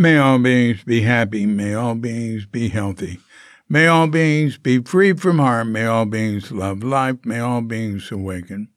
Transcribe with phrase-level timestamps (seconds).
[0.00, 1.44] May all beings be happy.
[1.44, 3.20] May all beings be healthy.
[3.68, 5.72] May all beings be free from harm.
[5.72, 7.16] May all beings love life.
[7.22, 8.70] May all beings awaken.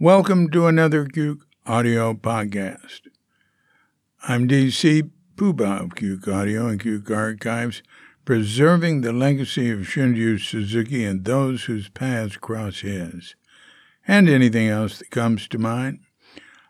[0.00, 3.02] Welcome to another Cuke Audio podcast.
[4.26, 7.82] I'm DC Puba of Cuke Audio and Cuke Archives,
[8.24, 13.34] preserving the legacy of Shunryu Suzuki and those whose paths cross his,
[14.08, 15.98] and anything else that comes to mind.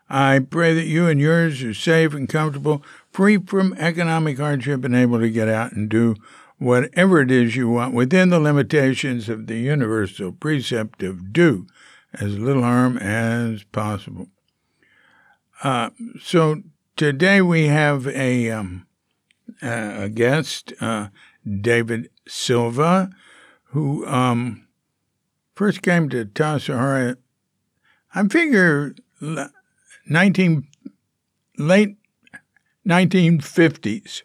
[0.09, 4.95] I pray that you and yours are safe and comfortable, free from economic hardship, and
[4.95, 6.15] able to get out and do
[6.57, 11.67] whatever it is you want within the limitations of the universal precept of do
[12.13, 14.27] as little harm as possible.
[15.63, 15.89] Uh,
[16.21, 16.61] so
[16.95, 18.85] today we have a, um,
[19.61, 21.07] a guest, uh,
[21.61, 23.09] David Silva,
[23.65, 24.67] who um,
[25.55, 27.17] first came to Tassajara.
[28.13, 28.95] I figure
[30.07, 30.67] 19
[31.57, 31.97] late
[32.87, 34.21] 1950s,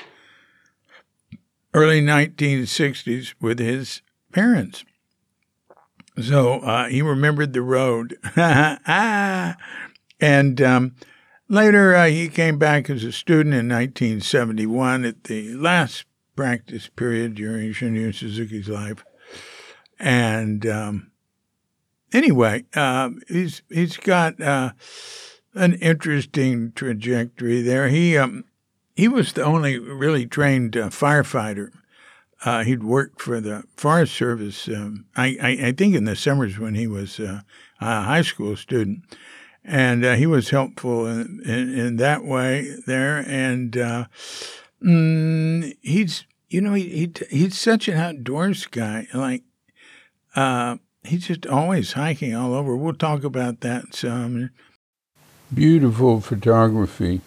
[1.73, 4.85] early 1960s with his parents.
[6.21, 8.19] So uh, he remembered the road.
[8.37, 9.57] and
[10.63, 10.95] um,
[11.49, 16.05] later uh, he came back as a student in 1971 at the last
[16.37, 19.05] practice period during Shunryu Suzuki's life.
[19.99, 21.11] And um,
[22.13, 24.73] anyway, uh, he's he's got uh,
[25.55, 27.89] an interesting trajectory there.
[27.89, 28.45] He um,
[28.95, 31.71] he was the only really trained uh, firefighter.
[32.45, 34.67] Uh, he'd worked for the Forest Service.
[34.69, 37.43] Um, I, I, I, think in the summers when he was uh,
[37.83, 39.01] a high school student,
[39.63, 43.19] and uh, he was helpful in, in, in, that way there.
[43.29, 44.07] And uh,
[44.83, 49.07] mm, he's you know he, he he's such an outdoors guy.
[49.13, 49.43] Like
[50.35, 52.75] uh, he's just always hiking all over.
[52.75, 54.51] We'll talk about that some.
[55.53, 57.23] Beautiful photography.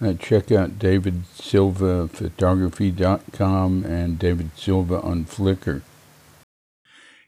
[0.00, 5.82] Uh, check out David Silva Photography.com and David Silva on Flickr.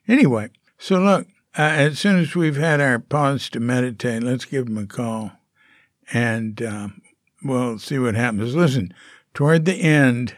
[0.07, 0.49] Anyway,
[0.79, 1.27] so look,
[1.59, 5.33] uh, as soon as we've had our pause to meditate, let's give him a call
[6.13, 6.89] and uh,
[7.45, 8.55] we'll see what happens.
[8.55, 8.95] Listen,
[9.35, 10.35] toward the end,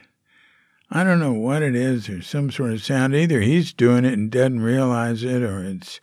[0.91, 2.09] I don't know what it is.
[2.09, 3.15] There's some sort of sound.
[3.15, 6.01] Either he's doing it and doesn't realize it or it's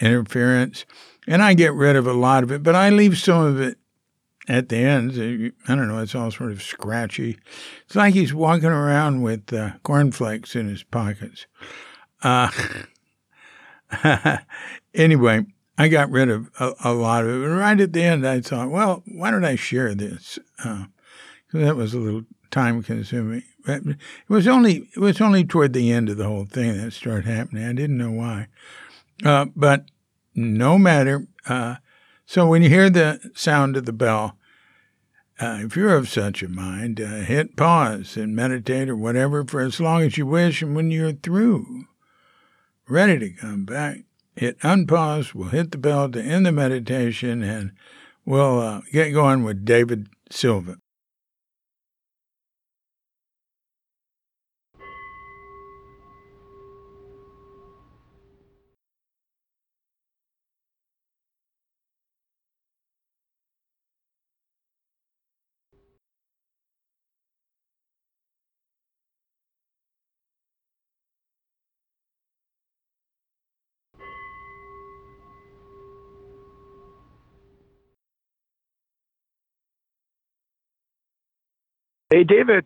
[0.00, 0.84] interference
[1.26, 3.78] and I get rid of a lot of it, but I leave some of it
[4.48, 5.12] at the end.
[5.68, 7.38] I don't know, it's all sort of scratchy.
[7.86, 11.46] It's like he's walking around with uh, cornflakes in his pockets.
[12.22, 12.50] Uh,
[14.94, 15.44] anyway,
[15.78, 17.46] I got rid of a, a, lot of it.
[17.46, 20.38] And right at the end, I thought, well, why don't I share this?
[20.64, 20.84] Uh,
[21.52, 23.42] that was a little time consuming.
[23.64, 23.96] But it
[24.28, 27.64] was only it was only toward the end of the whole thing that started happening.
[27.64, 28.48] I didn't know why,
[29.24, 29.86] uh, but
[30.34, 31.26] no matter.
[31.46, 31.76] Uh,
[32.26, 34.36] so when you hear the sound of the bell,
[35.40, 39.60] uh, if you're of such a mind, uh, hit pause and meditate or whatever for
[39.60, 40.62] as long as you wish.
[40.62, 41.86] And when you're through,
[42.88, 43.98] ready to come back,
[44.36, 45.34] hit unpause.
[45.34, 47.72] We'll hit the bell to end the meditation and
[48.24, 50.76] we'll uh, get going with David Silva.
[82.22, 82.64] Hey, David.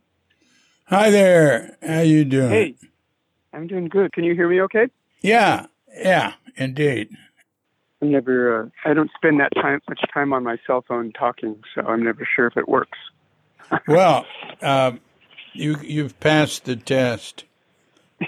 [0.89, 1.79] Hi there.
[1.81, 2.51] How you doing?
[2.51, 2.75] Hey,
[3.55, 4.13] I'm doing good.
[4.13, 4.61] Can you hear me?
[4.61, 4.89] Okay.
[5.23, 5.65] Yeah.
[5.97, 6.35] Yeah.
[6.59, 7.09] Indeed.
[8.03, 8.65] I'm never.
[8.65, 12.05] Uh, I don't spend that time much time on my cell phone talking, so I'm
[12.05, 12.99] never sure if it works.
[13.89, 14.27] well,
[14.61, 14.93] uh,
[15.55, 17.45] you you've passed the test.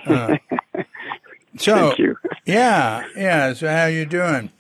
[0.06, 0.38] Uh,
[1.58, 2.16] so Thank you.
[2.46, 3.52] yeah, yeah.
[3.52, 4.50] So how you doing?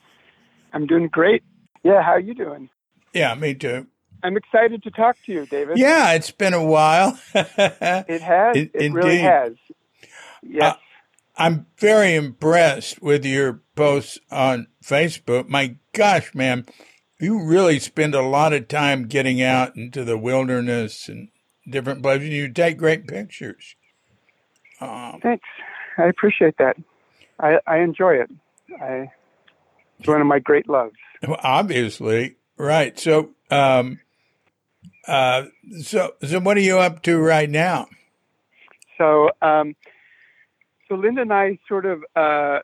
[0.74, 1.42] I'm doing great.
[1.82, 2.68] Yeah, how you doing?
[3.14, 3.86] Yeah, me too.
[4.22, 5.78] I'm excited to talk to you, David.
[5.78, 7.18] Yeah, it's been a while.
[7.34, 8.56] it has.
[8.56, 9.54] It, it really has.
[10.42, 10.74] Yes.
[10.74, 10.78] Uh,
[11.36, 15.48] I'm very impressed with your posts on Facebook.
[15.48, 16.66] My gosh, man,
[17.20, 21.28] you really spend a lot of time getting out into the wilderness and
[21.68, 22.30] different places.
[22.30, 23.76] You take great pictures.
[24.80, 25.46] Um, Thanks.
[25.96, 26.76] I appreciate that.
[27.38, 28.30] I, I enjoy it.
[28.80, 29.10] I,
[29.98, 30.96] it's one of my great loves.
[31.26, 32.98] Obviously, right.
[32.98, 34.00] So, um,
[35.08, 35.46] uh,
[35.80, 37.88] so, so what are you up to right now?
[38.98, 39.74] So, um,
[40.88, 42.60] so Linda and I sort of uh,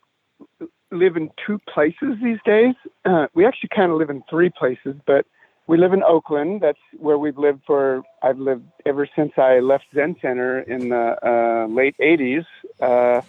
[0.91, 2.75] live in two places these days.
[3.05, 5.27] Uh, we actually kind of live in three places, but
[5.67, 6.61] we live in Oakland.
[6.61, 8.03] That's where we've lived for.
[8.23, 12.45] I've lived ever since I left Zen Center in the uh, late '80s,
[12.83, 13.23] uh,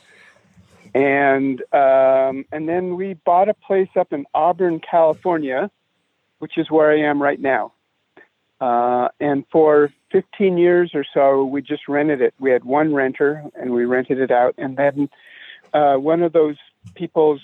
[0.94, 5.72] and um, and then we bought a place up in Auburn, California,
[6.40, 7.72] which is where I am right now.
[8.66, 12.34] Uh, and for 15 years or so, we just rented it.
[12.40, 14.56] We had one renter, and we rented it out.
[14.58, 15.08] And then
[15.72, 16.56] uh, one of those
[16.96, 17.42] people's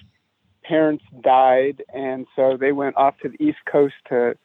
[0.63, 4.35] parents died, and so they went off to the East Coast to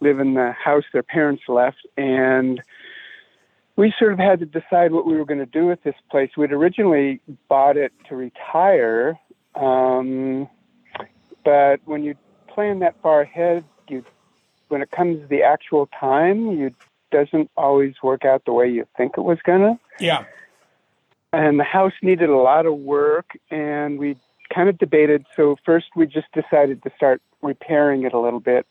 [0.00, 1.86] live in the house their parents left.
[1.96, 2.60] And
[3.76, 6.32] we sort of had to decide what we were going to do with this place.
[6.36, 9.18] We'd originally bought it to retire,
[9.54, 10.50] um,
[11.46, 12.14] but when you
[12.46, 14.04] plan that far ahead, you
[14.70, 16.74] when it comes to the actual time, you
[17.10, 19.78] doesn't always work out the way you think it was gonna.
[19.98, 20.24] Yeah.
[21.32, 24.16] And the house needed a lot of work, and we
[24.52, 25.26] kind of debated.
[25.36, 28.66] So first, we just decided to start repairing it a little bit.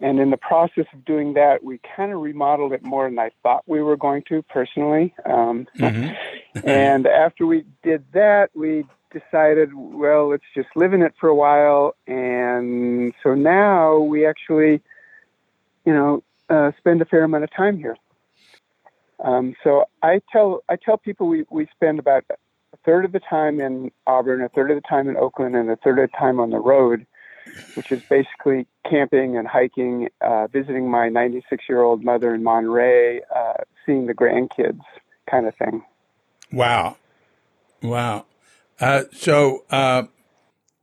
[0.00, 3.30] And in the process of doing that, we kind of remodeled it more than I
[3.42, 5.12] thought we were going to personally.
[5.26, 6.60] Um, mm-hmm.
[6.68, 11.34] and after we did that, we decided, well, let's just live in it for a
[11.34, 11.96] while.
[12.06, 14.82] And so now we actually
[15.88, 17.96] you know, uh, spend a fair amount of time here.
[19.24, 23.20] Um, so I tell I tell people we, we spend about a third of the
[23.20, 26.16] time in Auburn, a third of the time in Oakland, and a third of the
[26.18, 27.06] time on the road,
[27.74, 33.22] which is basically camping and hiking, uh, visiting my 96 year old mother in Monterey,
[33.34, 33.54] uh,
[33.86, 34.82] seeing the grandkids,
[35.30, 35.82] kind of thing.
[36.52, 36.98] Wow,
[37.82, 38.26] wow.
[38.78, 40.02] Uh, so, uh,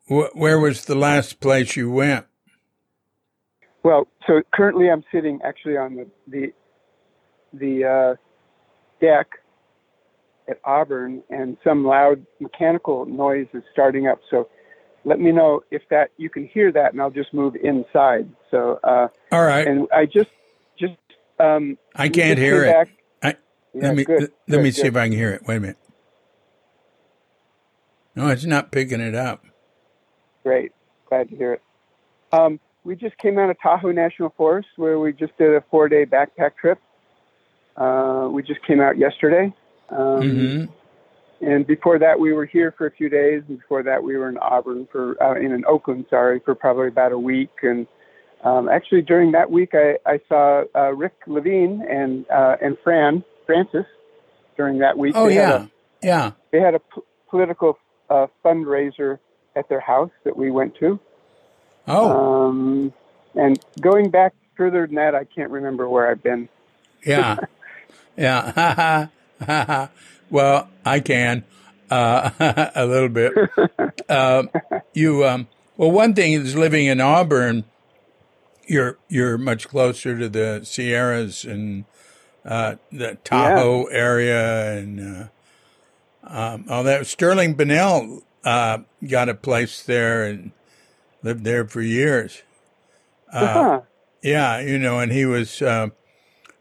[0.08, 2.26] wh- where was the last place you went?
[3.86, 6.54] Well, so currently I'm sitting actually on the the,
[7.54, 8.16] the uh,
[9.00, 9.28] deck
[10.50, 14.22] at Auburn, and some loud mechanical noise is starting up.
[14.32, 14.50] So
[15.04, 18.28] let me know if that you can hear that, and I'll just move inside.
[18.50, 20.32] So uh, all right, and I just
[20.80, 20.98] just
[21.40, 22.88] um, I can't hear it.
[23.22, 23.36] I,
[23.76, 25.44] yeah, let me good, let good, me see if I can hear it.
[25.46, 25.78] Wait a minute.
[28.16, 29.46] No, it's not picking it up.
[30.42, 30.72] Great,
[31.08, 31.62] glad to hear it.
[32.32, 35.90] Um, we just came out of Tahoe National Forest where we just did a four
[35.90, 36.80] day backpack trip.
[37.76, 39.54] Uh, we just came out yesterday.
[39.90, 41.46] Um, mm-hmm.
[41.46, 43.44] And before that, we were here for a few days.
[43.50, 47.12] And before that, we were in Auburn for, uh, in, Oakland, sorry, for probably about
[47.12, 47.50] a week.
[47.62, 47.86] And
[48.44, 53.24] um, actually, during that week, I, I saw uh, Rick Levine and uh, and Fran
[53.46, 53.86] Francis
[54.56, 55.14] during that week.
[55.18, 55.64] Oh, they yeah.
[55.64, 55.68] A,
[56.02, 56.32] yeah.
[56.52, 57.78] They had a p- political
[58.10, 59.20] uh, fundraiser
[59.56, 61.00] at their house that we went to.
[61.88, 62.48] Oh.
[62.48, 62.94] Um,
[63.36, 66.50] and going back further than that, I can't remember where I've been.
[67.06, 67.38] Yeah.
[68.18, 69.08] yeah.
[70.30, 71.44] well, I can
[71.90, 72.32] uh,
[72.76, 73.34] a little bit.
[74.10, 74.44] Uh,
[74.94, 75.48] you um,
[75.78, 77.66] well, one thing is living in Auburn.
[78.68, 81.86] You're you're much closer to the Sierras and
[82.44, 83.96] uh, the Tahoe yeah.
[83.96, 85.28] area and uh,
[86.24, 87.06] um, all that.
[87.06, 90.52] Sterling Bunnell uh, got a place there and
[91.26, 92.44] lived there for years.
[93.34, 93.82] Uh, uh-huh.
[94.22, 95.90] Yeah, you know, and he was uh,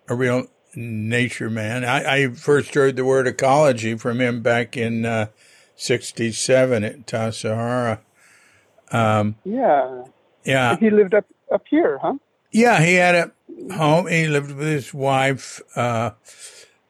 [0.08, 1.84] a real nature man.
[1.84, 5.28] I, I, first heard the word ecology from him back in uh,
[5.76, 8.00] 67 at Tassajara.
[8.90, 10.04] Um, yeah.
[10.44, 10.76] Yeah.
[10.78, 12.14] He lived up, up here, huh?
[12.50, 14.06] Yeah, he had a home.
[14.06, 16.12] He lived with his wife uh,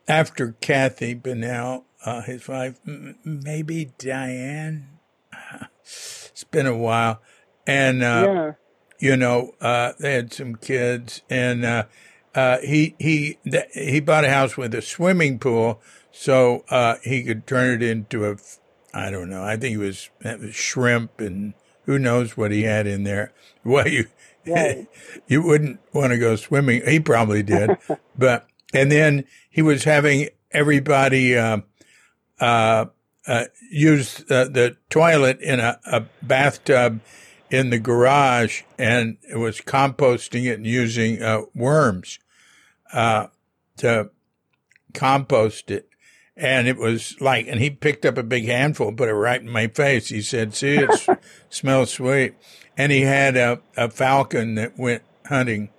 [0.07, 4.89] after Kathy Bunnell, uh, his wife, m- maybe Diane.
[5.81, 7.21] It's been a while
[7.67, 8.53] and uh, yeah.
[8.99, 11.85] you know uh, they had some kids, and uh,
[12.35, 15.81] uh, he he th- he bought a house with a swimming pool,
[16.13, 18.37] so uh, he could turn it into a
[18.95, 19.43] I don't know.
[19.43, 21.55] I think it was, it was shrimp and
[21.85, 23.33] who knows what he had in there.
[23.67, 24.09] Well, you
[24.47, 24.87] right.
[25.27, 26.83] you wouldn't want to go swimming.
[26.87, 27.79] He probably did,
[28.19, 31.35] but and then he was having everybody.
[31.35, 31.63] Uh,
[32.39, 32.85] uh,
[33.27, 37.01] uh, use uh, the toilet in a, a bathtub
[37.55, 42.19] in the garage and it was composting it and using uh, worms
[42.93, 43.29] uh,
[43.77, 44.11] to
[44.93, 45.89] compost it.
[46.37, 49.49] And it was like, and he picked up a big handful, put it right in
[49.49, 50.09] my face.
[50.09, 50.91] He said, "See, it
[51.49, 52.35] smells sweet."
[52.77, 55.71] And he had a, a falcon that went hunting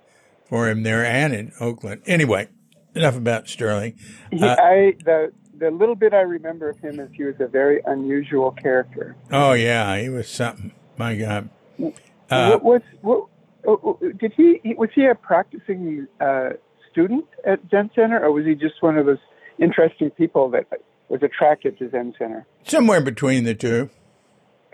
[0.48, 2.00] for him there and in Oakland.
[2.06, 2.48] Anyway,
[2.94, 3.98] enough about Sterling.
[4.32, 7.82] Uh, I the the little bit I remember of him is he was a very
[7.84, 9.14] unusual character.
[9.30, 10.72] Oh yeah, he was something.
[10.96, 11.50] My God.
[12.30, 13.26] Uh, what, what, what,
[13.66, 16.50] oh, oh, did he, was he a practicing uh,
[16.90, 19.18] student at Zen Center, or was he just one of those
[19.58, 20.66] interesting people that
[21.08, 22.46] was attracted to Zen Center?
[22.66, 23.90] Somewhere between the two.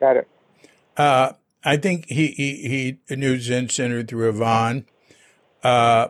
[0.00, 0.28] Got it.
[0.96, 1.32] Uh,
[1.64, 4.86] I think he, he, he knew Zen Center through Yvonne.
[5.62, 6.08] Uh,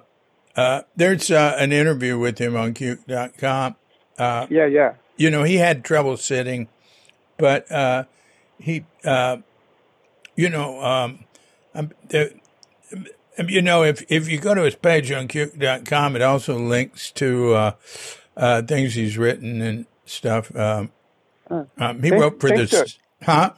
[0.57, 3.77] uh, there's uh, an interview with him on Cuke.com.
[4.19, 4.95] Uh, Yeah, yeah.
[5.17, 6.69] you know, he had trouble sitting,
[7.39, 8.05] but uh,
[8.59, 9.39] he, uh,
[10.43, 11.25] you know, um,
[11.75, 12.33] um, the,
[13.39, 17.11] um, you know, if if you go to his page on Cuke.com, it also links
[17.13, 17.73] to uh,
[18.37, 20.55] uh, things he's written and stuff.
[20.57, 20.91] Um,
[21.51, 22.99] Uh, um, he thank- wrote for thanks, this, sir.
[23.25, 23.53] huh?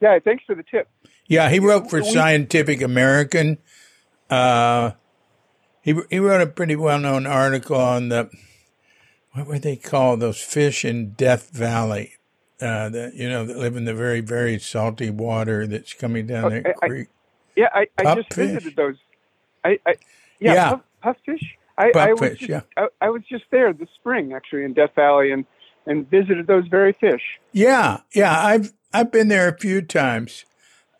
[0.00, 0.88] Yeah, thanks for the tip.
[1.26, 3.58] Yeah, he wrote for Scientific American.
[4.30, 4.92] Uh,
[5.82, 8.28] he he wrote a pretty well known article on the
[9.32, 12.12] what were they called those fish in Death Valley,
[12.60, 16.44] uh, that you know that live in the very very salty water that's coming down
[16.46, 17.08] Oh, that I- creek.
[17.56, 18.34] Yeah, I, I just Pupfish.
[18.48, 18.96] visited those.
[19.64, 19.94] I, I
[20.40, 20.70] yeah, Yeah.
[21.02, 21.16] Puff.
[21.78, 22.60] I, I was Pupfish, just, yeah.
[22.76, 25.44] I, I was just there this spring actually in Death Valley and
[25.86, 27.22] and visited those very fish.
[27.52, 30.44] Yeah, yeah, I've I've been there a few times.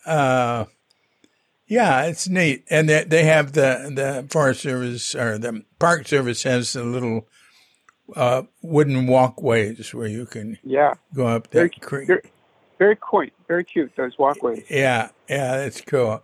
[0.06, 0.66] Uh,
[1.66, 6.42] yeah, it's neat, and they they have the the Forest Service or the Park Service
[6.42, 7.26] has the little
[8.16, 12.06] uh, wooden walkways where you can Yeah, go up very that creek.
[12.08, 12.22] very,
[12.78, 13.92] very quaint, very cute.
[13.96, 14.64] Those walkways.
[14.70, 16.22] Yeah, yeah, that's cool.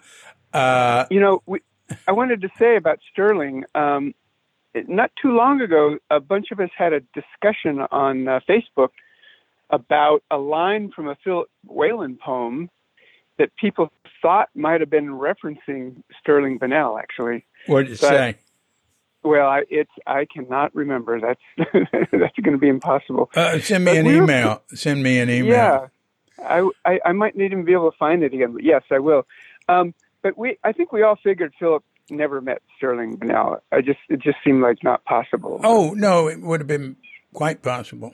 [0.52, 1.60] Uh, You know, we,
[2.06, 3.64] I wanted to say about Sterling.
[3.74, 4.14] Um,
[4.86, 8.90] not too long ago, a bunch of us had a discussion on uh, Facebook
[9.70, 12.68] about a line from a Philip Whalen poem
[13.38, 16.98] that people thought might have been referencing Sterling Bunnell.
[16.98, 18.36] Actually, what did you But- say?
[19.22, 21.20] Well, I, it's I cannot remember.
[21.20, 21.40] That's
[22.12, 23.30] that's going to be impossible.
[23.34, 24.62] Uh, send me but an we were- email.
[24.74, 25.50] Send me an email.
[25.50, 25.86] Yeah,
[26.42, 28.52] I, I I might need to be able to find it again.
[28.52, 29.26] But yes, I will.
[29.68, 33.62] Um, but we, I think we all figured Philip never met Sterling Bunnell.
[33.70, 35.60] I just it just seemed like not possible.
[35.62, 36.96] Oh no, it would have been
[37.34, 38.12] quite possible.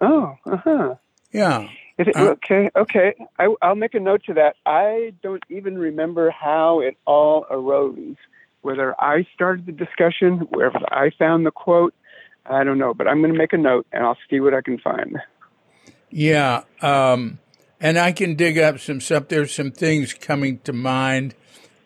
[0.00, 0.94] oh, uh huh.
[1.32, 1.68] Yeah.
[1.98, 3.14] Is it, Uh, okay, okay.
[3.38, 4.56] I, I'll make a note to that.
[4.66, 8.16] I don't even remember how it all arose.
[8.62, 11.94] Whether I started the discussion, wherever I found the quote,
[12.44, 12.94] I don't know.
[12.94, 15.18] But I'm going to make a note and I'll see what I can find.
[16.10, 17.38] Yeah, um,
[17.80, 19.28] and I can dig up some stuff.
[19.28, 21.34] There's some things coming to mind.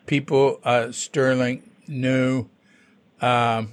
[0.07, 2.47] People uh, Sterling knew.
[3.21, 3.69] Um,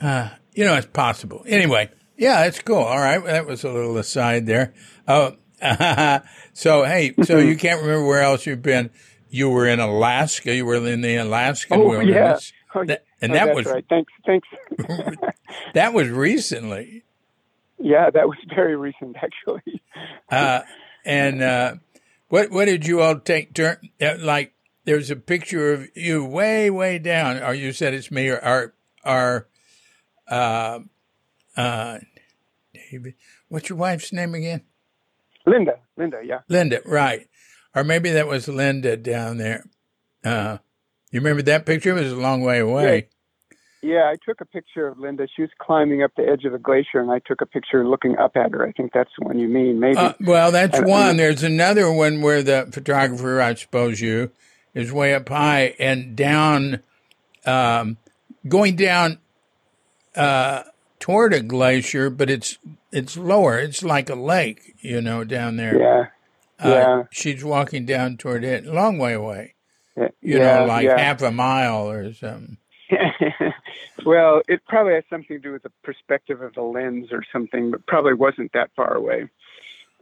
[0.00, 1.44] uh, you know, it's possible.
[1.46, 2.76] Anyway, yeah, it's cool.
[2.76, 4.74] All right, that was a little aside there.
[5.06, 5.36] Oh,
[6.52, 8.90] so hey, so you can't remember where else you've been?
[9.30, 10.54] You were in Alaska.
[10.54, 12.52] You were in the Alaskan Oh, wilderness.
[12.74, 13.84] Oh, That- and oh, that that's was right.
[13.88, 14.48] Thanks, thanks.
[15.74, 17.02] that was recently.
[17.78, 19.82] yeah, that was very recent, actually.
[20.30, 20.60] Uh,
[21.04, 21.74] and uh,
[22.28, 23.78] what what did you all take turn?
[24.00, 24.52] Uh, like
[24.84, 27.42] there's a picture of you way way down.
[27.42, 29.48] Or you said it's me or our our
[30.28, 30.80] uh,
[31.56, 31.98] uh,
[32.90, 33.14] David.
[33.48, 34.62] What's your wife's name again?
[35.46, 36.40] Linda, Linda, yeah.
[36.48, 37.26] Linda, right?
[37.78, 39.64] Or maybe that was Linda down there.
[40.24, 40.58] Uh,
[41.12, 41.96] you remember that picture?
[41.96, 43.08] It was a long way away.
[43.82, 45.28] Yeah, I took a picture of Linda.
[45.36, 48.18] She was climbing up the edge of a glacier, and I took a picture looking
[48.18, 48.66] up at her.
[48.66, 49.96] I think that's the one you mean, maybe.
[49.96, 51.16] Uh, well, that's I- one.
[51.18, 54.32] There's another one where the photographer, I suppose you,
[54.74, 56.82] is way up high and down,
[57.46, 57.96] um,
[58.48, 59.18] going down
[60.16, 60.64] uh,
[60.98, 62.58] toward a glacier, but it's
[62.90, 63.56] it's lower.
[63.60, 65.78] It's like a lake, you know, down there.
[65.78, 66.06] yeah,
[66.62, 67.02] Uh, yeah.
[67.12, 69.54] She's walking down toward it, a long way away.
[69.96, 70.98] You yeah, know, like yeah.
[70.98, 72.56] half a mile or something.
[74.06, 77.70] well, it probably has something to do with the perspective of the lens or something,
[77.70, 79.28] but probably wasn't that far away.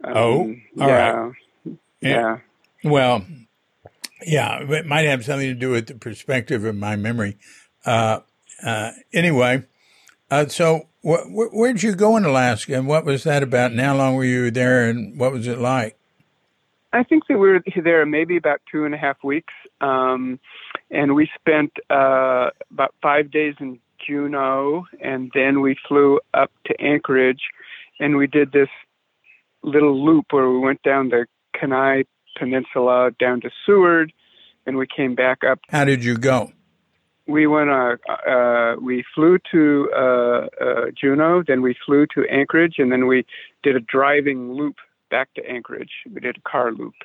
[0.03, 1.33] Um, Oh, all yeah, right.
[2.01, 2.37] yeah.
[2.83, 3.25] Well,
[4.25, 7.37] yeah, it might have something to do with the perspective of my memory.
[7.85, 8.19] Uh,
[8.63, 9.63] uh, anyway,
[10.29, 13.71] uh, so wh- wh- where'd you go in Alaska, and what was that about?
[13.71, 15.97] And how long were you there, and what was it like?
[16.97, 20.39] I think that we were there maybe about two and a half weeks, um,
[20.89, 26.73] and we spent uh, about five days in Juneau, and then we flew up to
[26.81, 27.41] Anchorage,
[27.99, 28.69] and we did this
[29.61, 31.27] little loop where we went down the
[31.59, 32.03] Kenai
[32.37, 34.11] Peninsula down to Seward,
[34.65, 35.59] and we came back up.
[35.69, 36.51] How did you go?
[37.27, 37.69] We went.
[37.69, 40.47] Uh, uh, we flew to uh, uh,
[40.99, 43.25] Juneau, then we flew to Anchorage, and then we
[43.61, 44.77] did a driving loop
[45.09, 45.91] back to Anchorage.
[46.11, 46.95] We did a car loop.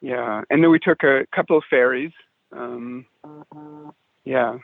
[0.00, 2.12] Yeah, and then we took a couple of ferries.
[2.52, 3.06] Um,
[4.24, 4.58] yeah.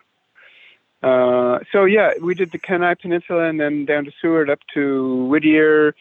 [1.02, 5.24] Uh, so yeah, we did the Kenai Peninsula and then down to Seward up to
[5.26, 5.94] Whittier.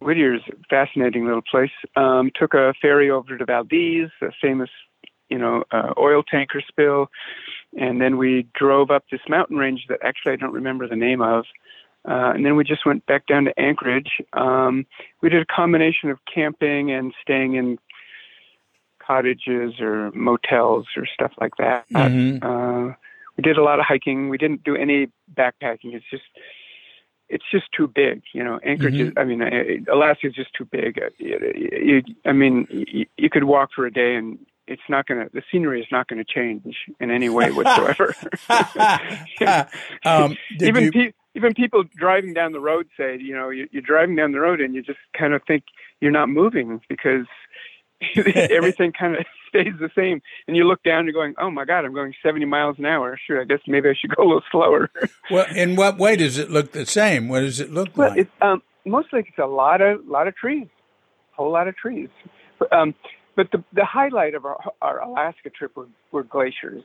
[0.00, 1.70] Whittier's a fascinating little place.
[1.96, 4.70] Um, took a ferry over to Valdez, a famous,
[5.30, 7.10] you know, uh, oil tanker spill,
[7.78, 11.22] and then we drove up this mountain range that actually I don't remember the name
[11.22, 11.46] of.
[12.06, 14.22] Uh, and then we just went back down to Anchorage.
[14.32, 14.86] Um,
[15.20, 17.78] we did a combination of camping and staying in
[19.04, 21.88] cottages or motels or stuff like that.
[21.90, 22.42] Mhm.
[22.42, 22.94] Uh,
[23.36, 24.28] we did a lot of hiking.
[24.28, 25.94] We didn't do any backpacking.
[25.94, 26.24] It's just
[27.28, 28.58] it's just too big, you know.
[28.64, 29.42] Anchorage is, I mean,
[29.92, 30.98] Alaska is just too big.
[30.98, 31.38] Uh, You,
[31.70, 35.30] you, I mean, you, you could walk for a day and it's not going to,
[35.32, 38.14] the scenery is not going to change in any way whatsoever.
[40.04, 43.82] um, even you, pe- even people driving down the road say, you know, you, you're
[43.82, 45.62] driving down the road and you just kind of think
[46.00, 47.26] you're not moving because
[48.16, 50.20] everything kind of stays the same.
[50.48, 52.86] And you look down and you're going, oh my God, I'm going 70 miles an
[52.86, 53.16] hour.
[53.24, 54.90] Sure, I guess maybe I should go a little slower.
[55.30, 57.28] well, in what way does it look the same?
[57.28, 58.18] What does it look well, like?
[58.18, 60.66] it's um, mostly it's a lot of lot of trees,
[61.32, 62.08] a whole lot of trees.
[62.58, 62.94] But, um,
[63.36, 66.82] but the the highlight of our our Alaska trip were, were glaciers.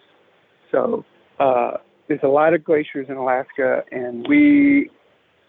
[0.72, 1.06] So
[1.40, 4.90] uh, there's a lot of glaciers in Alaska, and we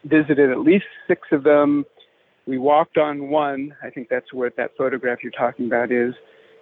[0.05, 1.85] visited at least six of them.
[2.47, 3.75] We walked on one.
[3.83, 6.15] I think that's what that photograph you're talking about is.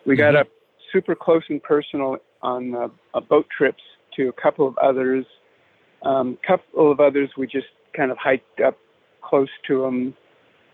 [0.06, 0.40] We got Mhm.
[0.40, 0.48] up
[0.92, 3.82] super close and personal on uh, uh, boat trips
[4.16, 5.24] to a couple of others.
[6.02, 8.76] Um, couple of others we just kind of hiked up
[9.20, 10.16] close to them.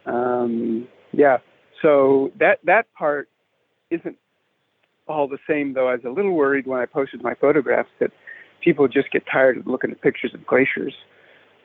[0.07, 1.39] Um, yeah,
[1.83, 3.29] so that that part
[3.91, 4.17] isn't
[5.07, 5.89] all the same though.
[5.89, 8.11] I was a little worried when I posted my photographs that
[8.63, 10.95] people just get tired of looking at pictures of glaciers.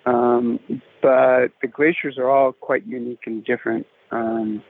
[0.06, 0.60] Um,
[1.02, 3.88] but the glaciers are all quite unique and different.
[4.12, 4.62] Um,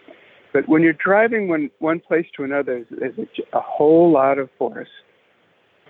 [0.53, 4.50] but when you're driving one one place to another, there's a, a whole lot of
[4.58, 4.92] forest,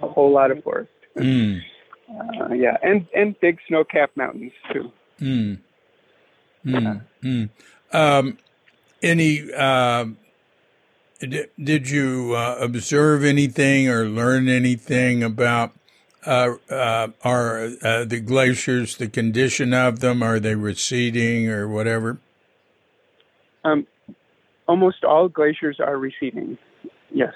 [0.02, 0.90] a whole lot of forest.
[1.18, 1.62] Mm,
[2.10, 4.92] Uh, yeah, and and big snow-capped mountains too.
[5.20, 5.60] mm,
[6.66, 7.50] mm, mm.
[7.92, 8.38] Um,
[9.02, 9.54] any?
[9.54, 10.18] um
[11.20, 15.72] did, did you uh, observe anything or learn anything about
[16.26, 20.22] uh, uh, are uh, the glaciers, the condition of them?
[20.24, 22.18] Are they receding or whatever?
[23.64, 23.88] Um,
[24.68, 26.58] almost all glaciers are receding.
[27.12, 27.34] Yes,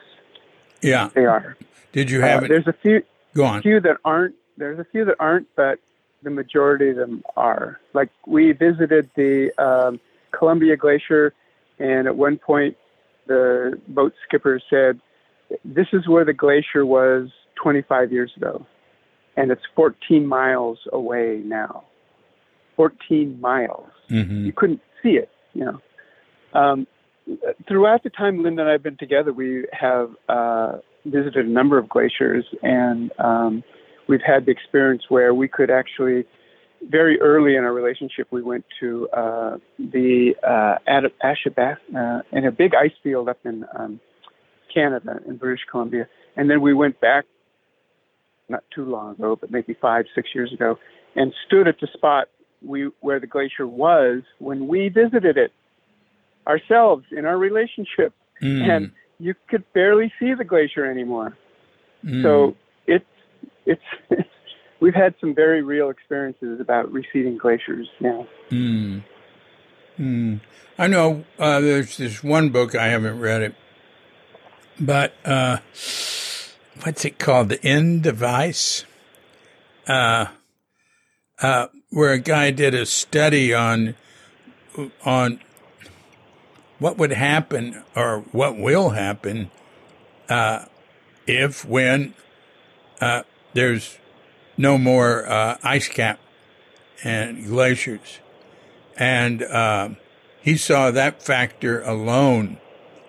[0.81, 1.09] Yeah.
[1.13, 1.55] they are.
[1.93, 2.49] Did you have Uh, it?
[2.49, 3.61] there's a few Go on.
[3.61, 4.35] few that aren't.
[4.57, 5.79] There's a few that aren't, but
[6.23, 7.79] the majority of them are.
[7.93, 9.99] Like we visited the um,
[10.31, 11.33] Columbia Glacier,
[11.79, 12.75] and at one point,
[13.27, 14.99] the boat skipper said,
[15.63, 18.65] "This is where the glacier was 25 years ago,
[19.37, 21.85] and it's 14 miles away now.
[22.75, 23.87] 14 miles.
[24.09, 25.79] hmm You couldn't see it, you know."
[26.53, 26.87] Um,
[27.67, 31.77] throughout the time Linda and I have been together, we have uh, visited a number
[31.77, 33.63] of glaciers, and um,
[34.07, 36.25] we've had the experience where we could actually,
[36.89, 42.51] very early in our relationship, we went to uh, the uh, Ad- uh, in a
[42.51, 43.99] big ice field up in um,
[44.73, 47.25] Canada, in British Columbia, and then we went back
[48.49, 50.77] not too long ago, but maybe five, six years ago,
[51.15, 52.27] and stood at the spot
[52.65, 55.51] we where the glacier was when we visited it
[56.47, 61.35] ourselves in our relationship, Mm, and you could barely see the glacier anymore.
[62.05, 62.21] mm.
[62.21, 62.55] So
[62.85, 63.05] it's
[63.65, 63.81] it's
[64.79, 68.27] we've had some very real experiences about receding glaciers now.
[68.51, 69.03] Mm.
[69.99, 70.39] Mm.
[70.77, 73.55] I know uh, there's this one book I haven't read it,
[74.79, 75.57] but uh,
[76.83, 77.49] what's it called?
[77.49, 78.85] The End Device,
[79.87, 80.27] uh,
[81.41, 83.95] uh, where a guy did a study on
[85.05, 85.39] on
[86.79, 89.49] what would happen or what will happen
[90.29, 90.65] uh,
[91.25, 92.13] if when
[93.01, 93.97] uh, there's
[94.57, 96.19] no more uh, ice cap
[97.03, 98.19] and glaciers.
[98.97, 99.89] And uh,
[100.41, 102.57] he saw that factor alone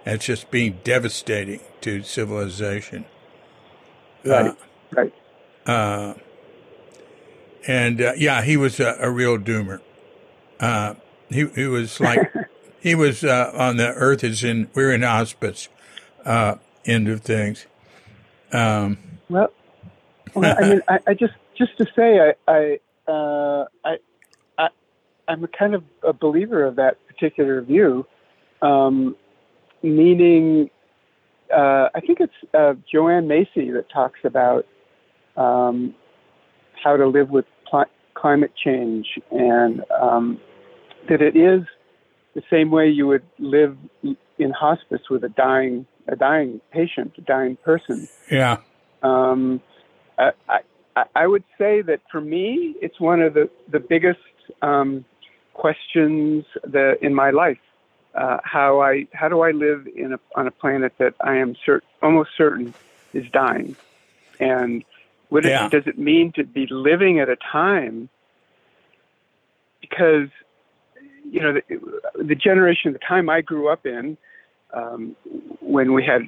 [0.05, 3.05] as just being devastating to civilization.
[4.25, 4.57] Right,
[4.93, 5.13] right.
[5.67, 6.15] Uh,
[7.67, 9.81] and uh, yeah, he was a, a real doomer.
[10.59, 10.95] Uh,
[11.29, 12.33] he he was like
[12.81, 15.69] he was uh, on the earth is in we're in hospice
[16.25, 17.67] uh, end of things.
[18.53, 19.53] Um, Well,
[20.35, 23.99] well I mean, I, I just just to say, I I, uh, I
[24.57, 24.69] I
[25.29, 28.07] I'm a kind of a believer of that particular view,
[28.63, 29.17] um,
[29.83, 30.71] meaning
[31.55, 34.67] uh, I think it's uh, Joanna Macy that talks about
[35.37, 35.95] um,
[36.83, 37.85] how to live with pl-
[38.15, 40.41] climate change and um,
[41.09, 41.63] that it is
[42.35, 43.77] the same way you would live
[44.39, 48.09] in hospice with a dying a dying patient, a dying person.
[48.31, 48.59] yeah.
[49.03, 49.61] Um,
[50.19, 50.31] I,
[50.97, 54.19] I, I would say that for me, it's one of the, the biggest
[54.63, 55.05] um,
[55.53, 57.59] questions that in my life.
[58.19, 61.55] Uh, how I how do I live in a, on a planet that I am
[61.65, 62.75] cert- almost certain
[63.13, 63.77] is dying,
[64.41, 64.85] and
[65.29, 68.09] what it- does it mean to be living at a time?
[69.81, 70.29] Because
[71.31, 71.63] you know the,
[72.31, 74.17] the generation, the time I grew up in,
[74.75, 75.15] um,
[75.61, 76.23] when we had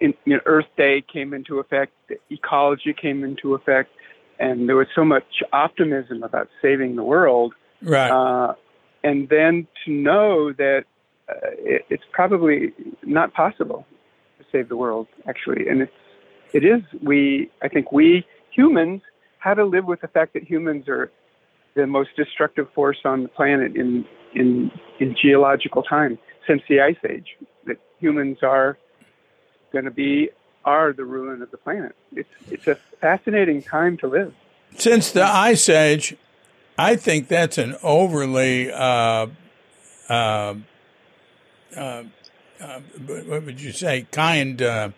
[0.00, 1.92] in, you know, Earth Day came into effect,
[2.30, 3.90] ecology came into effect,
[4.38, 7.52] and there was so much optimism about saving the world.
[7.82, 8.10] Right.
[8.10, 8.54] Uh,
[9.04, 10.84] and then to know that
[11.28, 13.86] uh, it, it's probably not possible
[14.38, 15.92] to save the world, actually, and it's
[16.52, 16.82] it is.
[17.02, 19.02] We I think we humans
[19.38, 21.10] how to live with the fact that humans are
[21.76, 26.96] the most destructive force on the planet in in in geological time since the ice
[27.08, 27.36] age
[27.66, 28.78] that humans are
[29.72, 30.30] going to be
[30.64, 34.34] are the ruin of the planet it's it's a fascinating time to live
[34.76, 36.16] since the ice age
[36.78, 39.26] i think that's an overly uh,
[40.08, 40.54] uh,
[41.76, 42.04] uh,
[42.60, 44.06] uh what would you say?
[44.10, 44.90] Kind uh,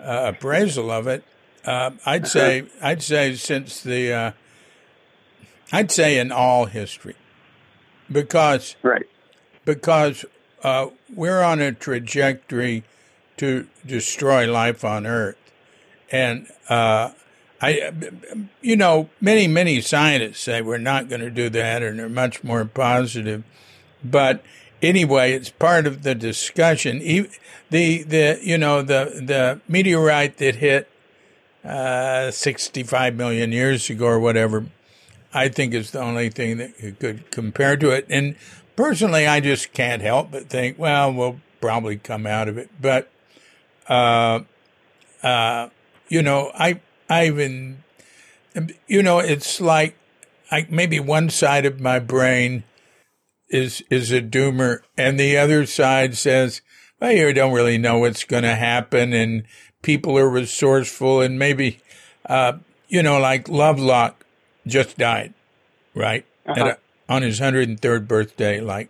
[0.00, 1.24] uh, appraisal of it.
[1.64, 4.32] Uh, I'd say I'd say since the uh,
[5.72, 7.16] I'd say in all history.
[8.10, 9.06] Because right.
[9.64, 10.24] because
[10.62, 12.84] uh, we're on a trajectory
[13.38, 15.38] to destroy life on Earth,
[16.10, 17.12] and uh,
[17.62, 17.92] I
[18.60, 22.44] you know many many scientists say we're not going to do that, and they're much
[22.44, 23.44] more positive,
[24.04, 24.44] but
[24.82, 26.98] anyway, it's part of the discussion.
[26.98, 30.88] The the you know the the meteorite that hit
[31.64, 34.66] uh, 65 million years ago or whatever,
[35.32, 38.06] I think is the only thing that could compare to it.
[38.10, 38.36] And
[38.76, 42.68] personally, I just can't help but think, well, we'll probably come out of it.
[42.80, 43.10] But,
[43.88, 44.40] uh,
[45.22, 45.68] uh,
[46.08, 47.84] you know, I, I even,
[48.88, 49.96] you know, it's like,
[50.50, 52.64] I, maybe one side of my brain
[53.52, 56.62] is, is a doomer and the other side says,
[57.00, 59.12] well, you don't really know what's going to happen.
[59.12, 59.44] And
[59.82, 61.80] people are resourceful and maybe,
[62.26, 62.54] uh,
[62.88, 64.24] you know, like Lovelock
[64.66, 65.34] just died,
[65.94, 66.24] right?
[66.46, 66.74] Uh-huh.
[67.08, 68.88] A, on his 103rd birthday, like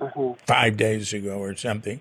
[0.00, 0.34] uh-huh.
[0.46, 2.00] five days ago or something.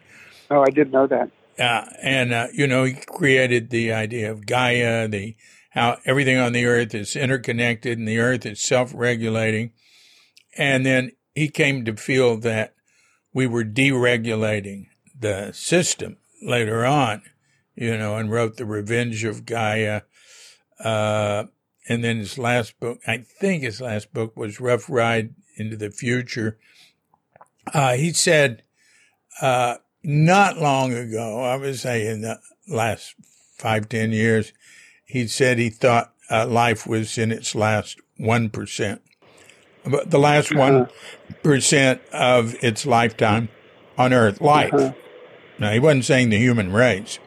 [0.49, 1.29] Oh, I did know that.
[1.59, 5.35] Uh, and, uh, you know, he created the idea of Gaia, the,
[5.71, 9.71] how everything on the earth is interconnected and the earth is self-regulating.
[10.57, 12.73] And then he came to feel that
[13.33, 14.87] we were deregulating
[15.19, 17.21] the system later on
[17.75, 20.01] you know, and wrote The Revenge of Gaia.
[20.79, 21.45] Uh,
[21.87, 25.91] and then his last book, I think his last book was Rough Ride into the
[25.91, 26.57] Future.
[27.73, 28.63] Uh, he said,
[29.41, 33.15] uh, not long ago, I would say in the last
[33.57, 34.53] five, ten years,
[35.03, 38.99] he said he thought uh, life was in its last 1%.
[39.87, 40.87] But the last uh-huh.
[41.43, 43.49] 1% of its lifetime
[43.97, 44.73] on Earth, life.
[44.73, 44.93] Uh-huh.
[45.57, 47.19] Now, he wasn't saying the human race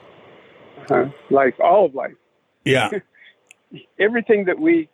[0.88, 1.06] huh?
[1.30, 2.14] life, all of life.
[2.64, 2.90] Yeah.
[3.98, 4.88] Everything that we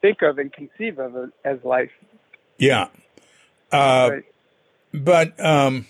[0.00, 1.90] think of and conceive of as life.
[2.56, 2.88] Yeah.
[3.70, 4.24] Uh, right.
[4.92, 5.86] But, um,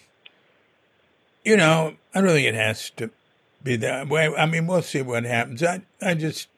[1.45, 3.11] you know, I don't think it has to
[3.63, 4.35] be that way.
[4.35, 5.63] I mean, we'll see what happens.
[5.63, 6.49] I, I just,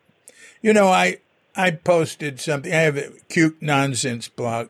[0.63, 1.19] you know, I,
[1.57, 2.73] I posted something.
[2.73, 4.69] I have a cute nonsense blog.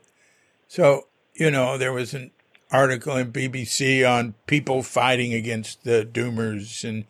[0.69, 2.31] So, you know, there was an
[2.71, 7.05] article in BBC on people fighting against the doomers and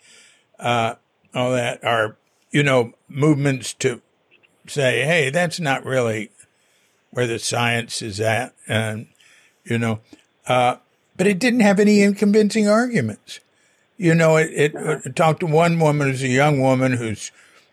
[0.58, 0.94] uh,
[1.34, 2.16] all that are,
[2.50, 4.00] you know, movements to
[4.66, 6.30] say, hey, that's not really
[7.10, 8.54] where the science is at.
[8.66, 9.08] And,
[9.64, 10.00] you know,
[10.46, 10.76] uh,
[11.16, 13.40] but it didn't have any convincing arguments.
[13.96, 17.30] You know, it, it, it talked to one woman who's a young woman who's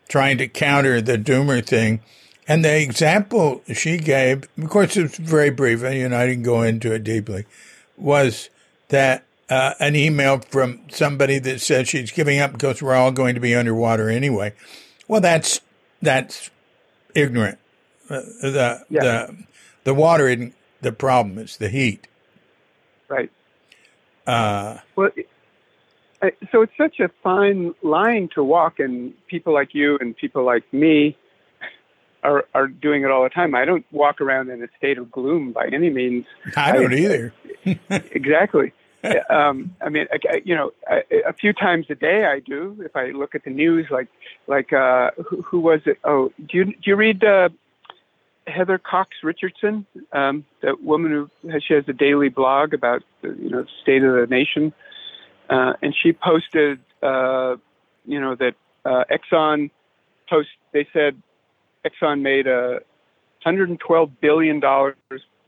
[0.08, 2.00] trying to counter the doomer thing.
[2.46, 6.26] And the example she gave, of course, it was very brief, and you know, I
[6.26, 7.44] didn't go into it deeply,
[7.96, 8.48] was
[8.88, 13.34] that uh, an email from somebody that says she's giving up because we're all going
[13.34, 14.54] to be underwater anyway.
[15.06, 15.60] Well, that's
[16.00, 16.50] that's
[17.14, 17.58] ignorant.
[18.08, 19.02] Uh, the yeah.
[19.02, 19.36] the
[19.84, 22.06] the water isn't the problem; it's the heat.
[23.08, 23.30] Right.
[24.26, 25.10] Uh, well,
[26.50, 30.70] so it's such a fine line to walk, and people like you and people like
[30.72, 31.16] me
[32.22, 33.54] are are doing it all the time.
[33.54, 36.26] I don't walk around in a state of gloom by any means.
[36.56, 37.34] I don't I, either.
[37.90, 38.72] exactly.
[39.30, 42.76] um, I mean, I, you know, a, a, few times a day I do.
[42.84, 44.08] If I look at the news, like,
[44.48, 45.98] like uh, who, who was it?
[46.02, 47.50] Oh, do you do you read uh,
[48.48, 53.28] Heather Cox Richardson, um, that woman who has, she has a daily blog about the
[53.40, 54.72] you know state of the nation,
[55.48, 57.56] uh, and she posted, uh,
[58.06, 59.70] you know, that uh, Exxon
[60.28, 60.48] post.
[60.72, 61.20] They said
[61.84, 62.80] Exxon made a
[63.42, 64.96] 112 billion dollars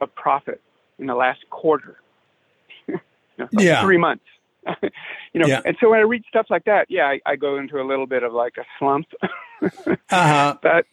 [0.00, 0.60] of profit
[0.98, 2.00] in the last quarter
[3.40, 3.82] know, yeah.
[3.82, 4.24] three months.
[5.32, 5.62] you know, yeah.
[5.64, 8.06] and so when I read stuff like that, yeah, I, I go into a little
[8.06, 9.06] bit of like a slump.
[9.62, 10.56] uh-huh.
[10.62, 10.86] But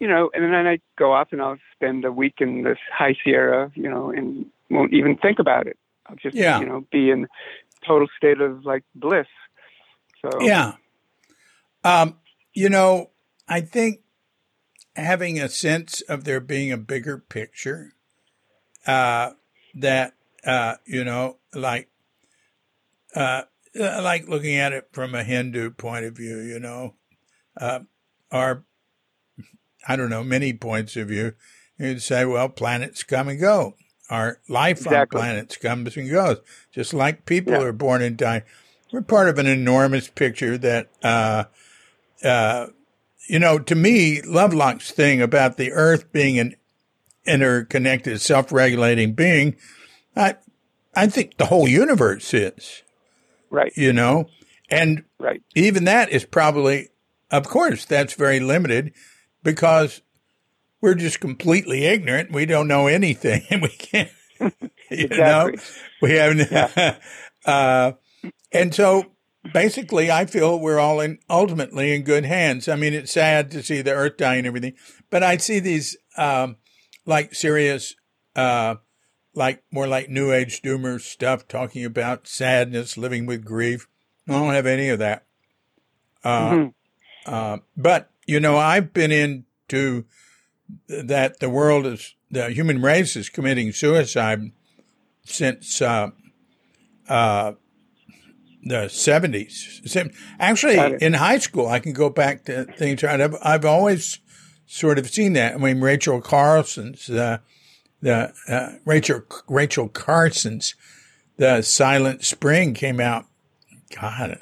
[0.00, 3.16] you know, and then I go off and I'll spend a week in this high
[3.22, 5.78] Sierra, you know, and won't even think about it.
[6.06, 6.58] I'll just, yeah.
[6.58, 7.28] you know, be in
[7.86, 9.26] total state of like bliss.
[10.22, 10.74] So Yeah.
[11.84, 12.18] Um,
[12.54, 13.10] you know,
[13.48, 14.00] I think
[14.94, 17.92] having a sense of there being a bigger picture,
[18.86, 19.30] uh,
[19.74, 20.14] that,
[20.44, 21.88] uh, you know, like,
[23.14, 23.42] uh,
[23.78, 26.94] uh, like looking at it from a Hindu point of view, you know,
[27.56, 27.80] uh,
[28.30, 28.64] or
[29.86, 31.34] I don't know, many points of view,
[31.78, 33.74] you'd say, well, planets come and go.
[34.12, 36.36] Our life on planets comes and goes,
[36.70, 37.62] just like people Yeah.
[37.62, 38.42] are born and die.
[38.92, 41.44] We're part of an enormous picture that, uh,
[42.22, 42.66] uh,
[43.26, 46.56] you know, to me, Lovelock's thing about the Earth being an
[47.24, 49.56] interconnected, self-regulating being,
[50.14, 50.34] I,
[50.94, 52.82] I think the whole universe is,
[53.48, 54.28] right, you know,
[54.68, 56.90] and right, even that is probably,
[57.30, 58.92] of course, that's very limited
[59.42, 60.02] because
[60.82, 62.30] we're just completely ignorant.
[62.32, 64.10] We don't know anything, and we can't.
[64.90, 65.50] You know,
[66.02, 66.52] we haven't.
[67.46, 67.92] uh,
[68.52, 69.06] and so,
[69.54, 72.68] basically, I feel we're all in ultimately in good hands.
[72.68, 74.74] I mean, it's sad to see the Earth dying and everything,
[75.08, 76.56] but I see these um,
[77.06, 77.94] like serious.
[78.36, 78.76] Uh,
[79.34, 83.88] like more like new age doomer stuff talking about sadness, living with grief.
[84.28, 85.24] I don't have any of that.
[86.22, 86.74] Uh, Mhm.
[87.24, 90.04] uh, but you know, I've been into
[90.88, 94.52] that the world is the human race is committing suicide
[95.24, 96.10] since uh,
[97.08, 97.52] uh,
[98.64, 99.80] the seventies.
[100.38, 103.04] Actually, in high school, I can go back to things.
[103.04, 104.18] I've I've always
[104.66, 105.54] sort of seen that.
[105.54, 107.38] I mean, Rachel Carlson's uh,
[108.00, 110.74] the uh, Rachel Rachel Carson's
[111.36, 113.26] the Silent Spring came out.
[114.00, 114.38] God,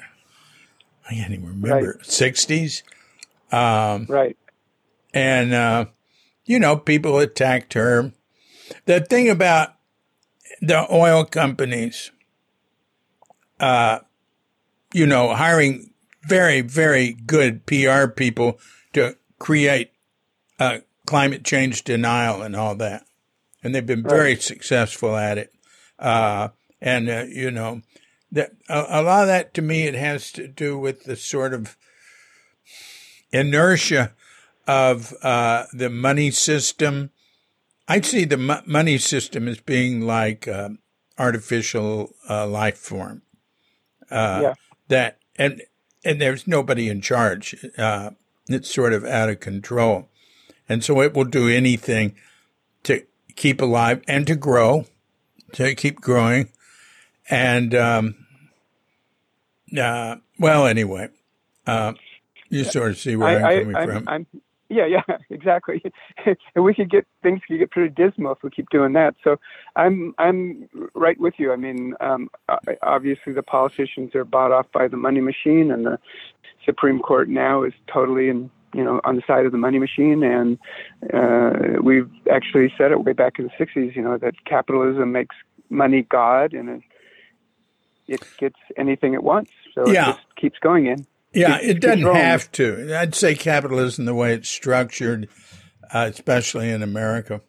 [1.09, 2.83] I can't even remember sixties,
[3.51, 4.37] um, right,
[5.13, 5.85] and uh,
[6.51, 8.11] you know people attacked her.
[8.85, 9.75] The thing about
[10.61, 12.11] the oil companies,
[13.59, 13.99] uh,
[14.93, 18.59] you know, hiring very very good PR people
[18.93, 19.91] to create
[20.59, 23.05] uh, climate change denial and all that
[23.63, 25.53] and they've been very successful at it.
[25.99, 26.49] Uh,
[26.81, 27.81] and uh, you know,
[28.31, 31.53] that a, a lot of that to me it has to do with the sort
[31.53, 31.77] of
[33.31, 34.13] inertia
[34.71, 37.11] of uh, the money system.
[37.89, 40.69] I see the mo- money system as being like uh,
[41.17, 43.21] artificial uh, life form.
[44.09, 44.53] Uh, Yeah.
[44.87, 45.61] That and
[46.03, 47.55] and there's nobody in charge.
[47.77, 48.11] Uh,
[48.49, 50.09] it's sort of out of control,
[50.67, 52.15] and so it will do anything
[52.83, 53.03] to
[53.35, 54.85] keep alive and to grow,
[55.53, 56.49] to keep growing.
[57.29, 58.15] And, um,
[59.77, 61.07] uh, well, anyway,
[61.65, 61.93] uh,
[62.49, 63.97] you sort of see where I, am coming I, from.
[64.09, 65.83] I'm, I'm, yeah, yeah, exactly.
[66.55, 69.15] and we could get things could get pretty dismal if we keep doing that.
[69.23, 69.37] So
[69.75, 71.51] I'm, I'm right with you.
[71.51, 72.29] I mean, um,
[72.81, 75.99] obviously the politicians are bought off by the money machine, and the
[76.65, 80.23] Supreme Court now is totally in, you know, on the side of the money machine.
[80.23, 80.57] And
[81.13, 85.35] uh, we've actually said it way back in the '60s, you know, that capitalism makes
[85.69, 86.81] money God, and it,
[88.07, 89.51] it gets anything it wants.
[89.75, 90.09] So Yeah.
[90.09, 91.05] it just keeps going in.
[91.33, 92.97] Yeah, keep- it doesn't have to.
[92.97, 95.29] I'd say capitalism, the way it's structured,
[95.93, 97.41] uh, especially in America.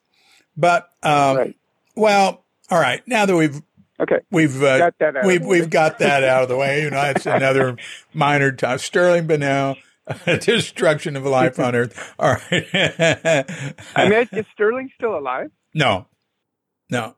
[0.56, 1.56] But, um, Right.
[1.96, 3.06] well, all right.
[3.08, 3.60] Now that we've
[4.00, 4.18] Okay.
[4.32, 5.60] We've uh, Got that out of we've the way.
[5.60, 6.82] we've got that out of the way.
[6.82, 7.76] You know, it's another
[8.12, 8.78] minor time.
[8.78, 9.76] Sterling Bunnell,
[10.24, 12.12] destruction of life on Earth.
[12.18, 12.66] All right.
[12.74, 15.50] I mean, is Sterling still alive?
[15.74, 16.06] no,
[16.90, 17.14] no.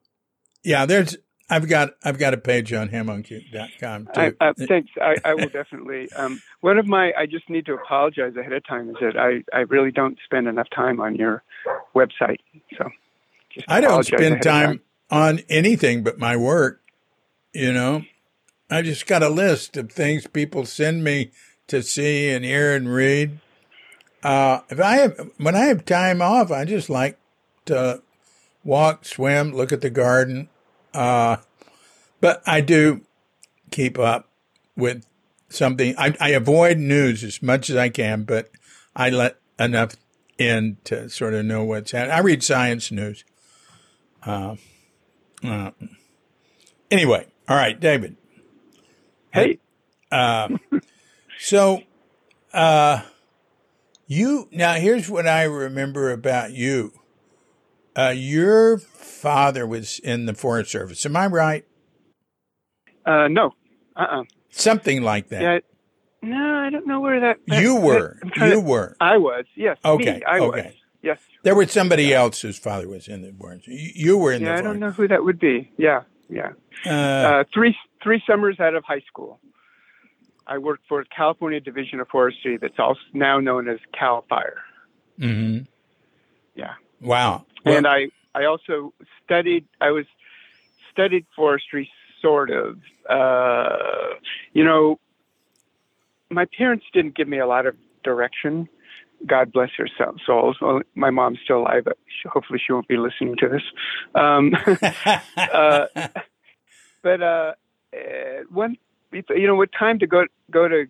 [0.63, 1.17] Yeah, there's.
[1.51, 4.91] I've got I've got a page on him on Cuke.com I, uh, thanks.
[5.01, 6.11] I, I will definitely.
[6.13, 8.89] Um, one of my, I just need to apologize ahead of time.
[8.89, 11.43] Is that I, I really don't spend enough time on your
[11.95, 12.39] website.
[12.79, 12.89] So
[13.55, 14.81] just I don't spend of time
[15.11, 16.81] on anything but my work.
[17.53, 18.05] You know,
[18.71, 21.31] I just got a list of things people send me
[21.69, 23.39] to see and hear and read.
[24.23, 27.19] Uh, if I have, when I have time off, I just like
[27.67, 28.03] to
[28.65, 30.49] walk, swim, look at the garden.
[30.95, 31.37] Uh,
[32.21, 33.03] but I do
[33.71, 34.29] keep up
[34.77, 35.05] with
[35.49, 35.95] something.
[35.99, 38.51] I, I avoid news as much as I can, but
[38.95, 39.97] I let enough
[40.39, 42.15] in to sort of know what's happening.
[42.17, 43.25] I read science news.
[44.25, 44.57] Uh,
[45.45, 45.71] uh,
[46.91, 48.17] anyway, all right, David.
[49.33, 49.59] Hey,
[50.11, 50.49] Uh,
[51.39, 51.83] so,
[52.53, 53.03] uh,
[54.07, 56.93] you now here's what I remember about you.
[57.97, 61.05] Uh, your father was in the Forest Service.
[61.07, 61.65] Am I right?
[63.07, 63.53] uh, no,
[63.97, 65.43] uh, uh Something like that.
[65.43, 65.59] yeah,
[66.23, 67.37] no, I don't know where that.
[67.49, 68.19] that- you were.
[68.23, 68.97] I'm You to- were.
[69.01, 69.45] I was.
[69.57, 69.79] Yes.
[69.85, 70.65] Okay, Me, I was.
[71.03, 71.19] Yes.
[71.43, 73.67] There was somebody else whose father was in the Forest.
[73.69, 75.71] You, you were in Yeah, the Yeah, I don't know who that would be.
[75.77, 76.03] Yeah.
[76.31, 76.53] yeah.
[76.87, 79.39] Uh, Uh, three three summers out of high school,
[80.47, 84.63] I worked for California Division of Forestry, that's also now known as Cal Fire.
[85.19, 85.59] hmm
[86.55, 86.75] Yeah.
[87.05, 87.45] Wow.
[87.65, 88.93] and I I also
[89.25, 90.07] studied I was
[90.91, 91.91] studied forestry
[92.21, 92.79] sort of.
[93.09, 94.15] Uh,
[94.53, 94.99] you know
[96.31, 98.69] my parents didn't give me a lot of direction.
[99.27, 100.57] God bless soul- souls.
[100.95, 101.97] My mom's still alive but
[102.31, 103.63] hopefully she won't be listening to this.
[104.15, 104.55] Um,
[105.37, 105.87] uh,
[107.03, 107.53] but uh,
[107.95, 108.77] uh, when
[109.13, 110.87] you know what time to go go to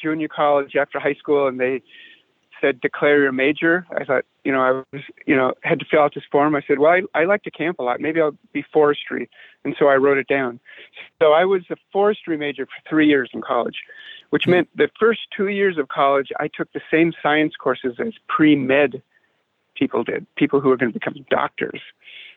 [0.00, 1.82] junior college after high school and they
[2.60, 3.86] said declare your major.
[3.96, 6.54] I thought, you know, I was, you know, had to fill out this form.
[6.54, 8.00] I said, well, I, I like to camp a lot.
[8.00, 9.28] Maybe I'll be forestry.
[9.64, 10.60] And so I wrote it down.
[11.20, 13.76] So I was a forestry major for three years in college,
[14.30, 18.14] which meant the first two years of college, I took the same science courses as
[18.28, 19.02] pre med
[19.74, 21.80] people did, people who were going to become doctors,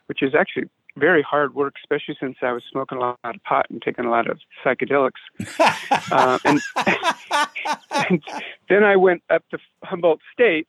[0.08, 3.68] which is actually very hard work, especially since I was smoking a lot of pot
[3.70, 5.12] and taking a lot of psychedelics.
[6.12, 6.62] Uh, and,
[7.92, 8.24] and
[8.70, 10.68] then I went up to Humboldt State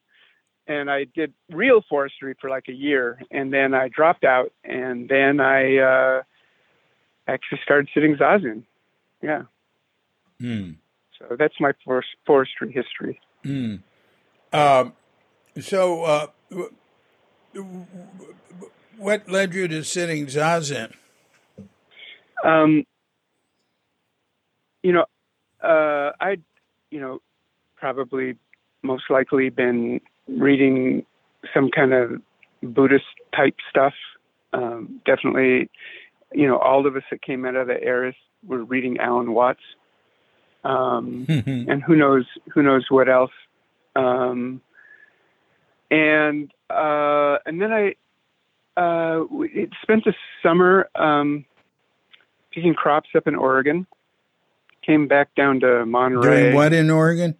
[0.66, 3.20] and I did real forestry for like a year.
[3.30, 6.22] And then I dropped out and then I uh,
[7.26, 8.64] actually started sitting zazen.
[9.22, 9.42] Yeah.
[10.40, 10.72] Hmm.
[11.18, 13.20] So that's my forest, forestry history.
[13.42, 13.76] Hmm.
[14.52, 14.92] Um,
[15.60, 17.87] so, uh, w-
[18.98, 20.92] what led you to sitting zazen?
[22.44, 22.85] Um,
[24.83, 25.07] you know,
[25.62, 26.42] uh, I'd,
[26.90, 27.20] you know,
[27.76, 28.37] probably
[28.83, 31.04] most likely been reading
[31.52, 32.20] some kind of
[32.62, 33.04] Buddhist
[33.35, 33.94] type stuff.
[34.52, 35.70] Um, definitely,
[36.33, 38.14] you know, all of us that came out of the Eris
[38.46, 39.61] were reading Alan Watts.
[40.64, 43.33] Um, and who knows, who knows what else.
[43.96, 44.61] Um,
[45.90, 47.94] and, uh, and then I,
[48.76, 51.44] uh, we spent the summer, um,
[52.52, 53.87] picking crops up in Oregon.
[54.84, 56.42] Came back down to Monterey.
[56.42, 57.37] Doing what in Oregon?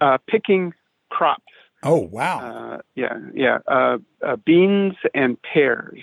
[0.00, 0.72] Uh, picking
[1.10, 1.42] crops.
[1.82, 2.38] Oh, wow.
[2.38, 3.58] Uh, yeah, yeah.
[3.68, 6.00] Uh, uh, beans and pears.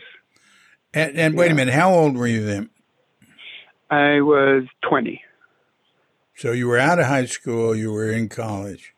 [0.93, 2.69] and, and wait a minute, how old were you then?
[3.89, 5.21] I was 20.
[6.36, 8.93] So you were out of high school, you were in college.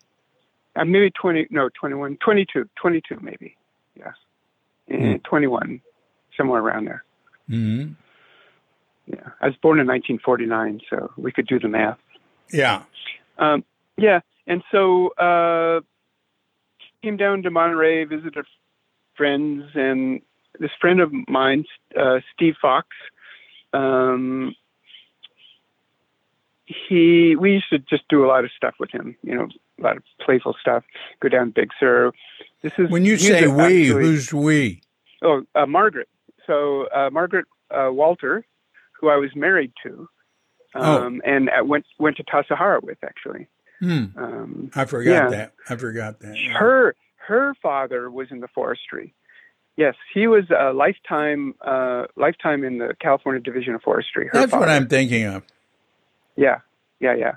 [0.75, 3.55] Uh, maybe 20, no, 21, 22, 22 maybe.
[4.89, 5.82] Eh, 21,
[6.38, 7.04] somewhere around there.
[7.48, 7.93] hmm
[9.08, 9.30] Yeah.
[9.41, 11.98] I was born in 1949, so we could do the math.
[12.52, 12.84] Yeah.
[13.38, 13.63] Um,
[13.98, 15.82] yeah, and so uh,
[17.02, 18.45] came down to Monterey, visited
[19.15, 20.21] friends, and
[20.60, 21.65] this friend of mine,
[22.00, 22.88] uh, Steve Fox,
[23.74, 24.56] um,
[26.65, 29.47] he we used to just do a lot of stuff with him, you know,
[29.80, 30.84] a lot of playful stuff.
[31.21, 32.12] Go down Big Sur.
[32.63, 34.82] This is When you say we, actually- who's we?
[35.21, 36.10] Oh, uh, Margaret.
[36.47, 38.45] So uh, Margaret uh, Walter,
[38.99, 40.08] who I was married to,
[40.78, 41.04] Oh.
[41.06, 43.47] um, and uh, went went to Tassajara with actually.
[43.80, 44.06] Hmm.
[44.17, 45.30] Um, I forgot Yeah.
[45.30, 45.54] that.
[45.69, 46.36] I forgot that.
[46.60, 46.95] her
[47.28, 49.13] her father was in the forestry.
[49.78, 54.28] Yes, he was a lifetime uh, lifetime in the California Division of Forestry.
[54.32, 54.67] Her That's what.
[54.69, 55.43] I'm thinking of.
[56.36, 56.60] Yeah,
[57.00, 57.34] yeah, yeah.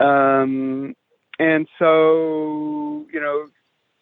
[0.00, 0.94] Um,
[1.38, 3.46] and so you know,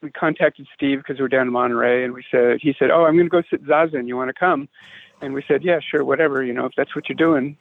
[0.02, 3.14] we contacted Steve because we're down in Monterey, and we said he said, "Oh, I'm
[3.14, 4.06] going to go sit zazen.
[4.08, 4.68] You want to come?"
[5.20, 6.42] And we said, "Yeah, sure, whatever.
[6.42, 7.56] You know, if that's what you're doing,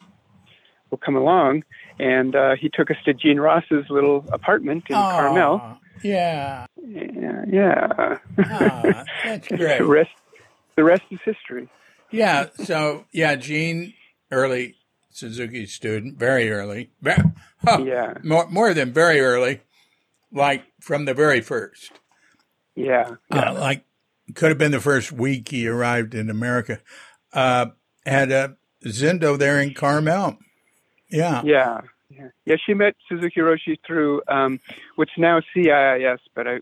[0.90, 1.64] we'll come along."
[2.00, 5.78] And uh, he took us to Jean Ross's little apartment in Carmel.
[6.04, 6.66] Yeah.
[6.86, 8.18] Yeah, yeah.
[8.40, 9.78] Ah, that's great.
[9.78, 10.10] the rest,
[10.76, 11.70] the rest is history.
[12.12, 12.48] Yeah.
[12.64, 13.94] So yeah, Jean,
[14.32, 14.76] early
[15.16, 16.92] Suzuki student, very early.
[17.66, 19.62] Yeah, More more than very early,
[20.32, 21.92] like from the very first.
[22.76, 23.86] yeah, Uh, like
[24.36, 26.80] could have been the first week he arrived in America.
[27.32, 27.68] Uh,
[28.06, 30.38] had a Zendo there in Carmel.
[31.10, 31.42] Yeah.
[31.46, 32.28] yeah, yeah.
[32.46, 34.60] Yeah, she met Suzuki Roshi through um,
[34.96, 36.60] what's now CIIS, but I,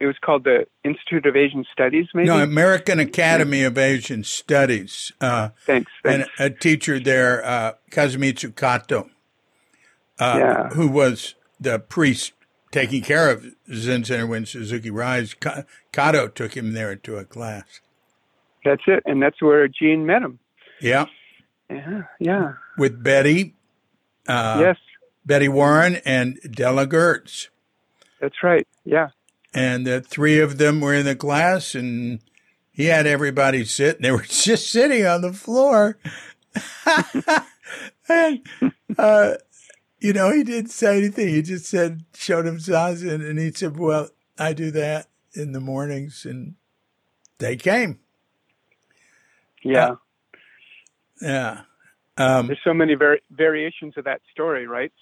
[0.00, 2.06] it was called the Institute of Asian Studies.
[2.14, 2.26] Maybe.
[2.28, 5.12] No, American Academy of Asian Studies.
[5.20, 9.08] Uh, thanks, and a teacher there, uh, Kazumitsu Kato,
[10.18, 10.68] uh, Yeah.
[10.70, 12.32] who was the priest
[12.70, 15.34] taking care of Zen Center when Suzuki Rise.
[15.92, 17.80] Kato took him there to a class.
[18.64, 20.38] That's it, and that's where Jean met him.
[20.80, 21.06] Yeah,
[21.70, 23.54] Yeah, yeah, with Betty,
[24.26, 24.76] uh, yes,
[25.24, 27.48] Betty Warren, and Della Goertz.
[28.20, 28.66] that's right.
[28.84, 29.08] Yeah,
[29.54, 32.20] And the three of them were in the class, and
[32.70, 35.98] he had everybody sit, and they were just sitting on the floor.
[38.08, 38.40] and,
[38.96, 39.34] uh,
[40.00, 41.28] you know, he didn't say anything.
[41.28, 45.60] He just said, showed him zazen, and he said, Well, I do that in the
[45.60, 46.24] mornings.
[46.24, 46.54] And
[47.38, 47.98] they came.
[49.62, 49.94] yeah.
[51.20, 51.62] yeah.
[52.16, 54.92] Um, There's so many vari- variations of that story, right?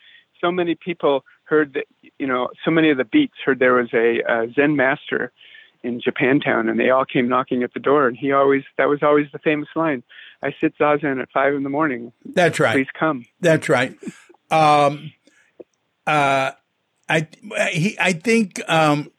[0.40, 1.86] So many people heard that,
[2.18, 5.32] you know, so many of the beats heard there was a, a Zen master
[5.82, 9.02] in Japantown, and they all came knocking at the door, and he always that was
[9.02, 10.02] always the famous line:
[10.42, 12.12] "I sit zazen at five in the morning.
[12.24, 12.74] that's right.
[12.74, 13.96] Please come." That's right.
[14.50, 15.12] Um,
[16.06, 16.52] uh,
[17.08, 17.28] I
[17.70, 19.12] he I think um,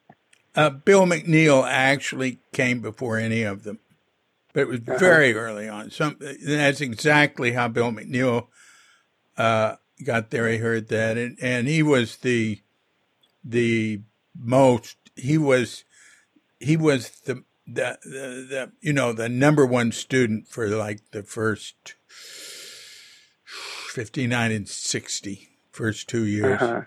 [0.54, 3.78] uh, Bill McNeil actually came before any of them,
[4.52, 5.90] but it was very early on.
[5.90, 8.48] Some that's exactly how Bill McNeil
[9.36, 10.48] uh, got there.
[10.48, 12.60] He heard that, and and he was the
[13.44, 14.00] the
[14.38, 14.96] most.
[15.16, 15.84] He was
[16.60, 21.22] he was the the the, the you know the number one student for like the
[21.22, 21.94] first
[23.44, 26.82] 59 and 60 first two years Uh-huh.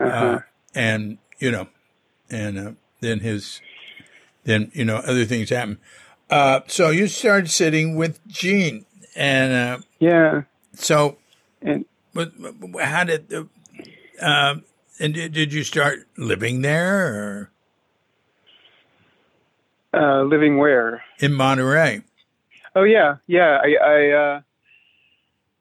[0.00, 0.38] uh,
[0.74, 1.68] and you know
[2.30, 3.60] and uh, then his
[4.44, 5.78] then you know other things happen
[6.30, 10.42] uh, so you started sitting with jean and uh, Yeah,
[10.74, 11.18] so
[11.62, 12.32] and what-
[12.80, 13.48] how did the
[14.20, 14.64] um
[15.00, 17.50] and did, did you start living there or
[19.92, 21.02] uh, living where?
[21.18, 22.02] in monterey
[22.74, 23.60] Oh yeah, yeah.
[23.62, 24.40] I, I, uh,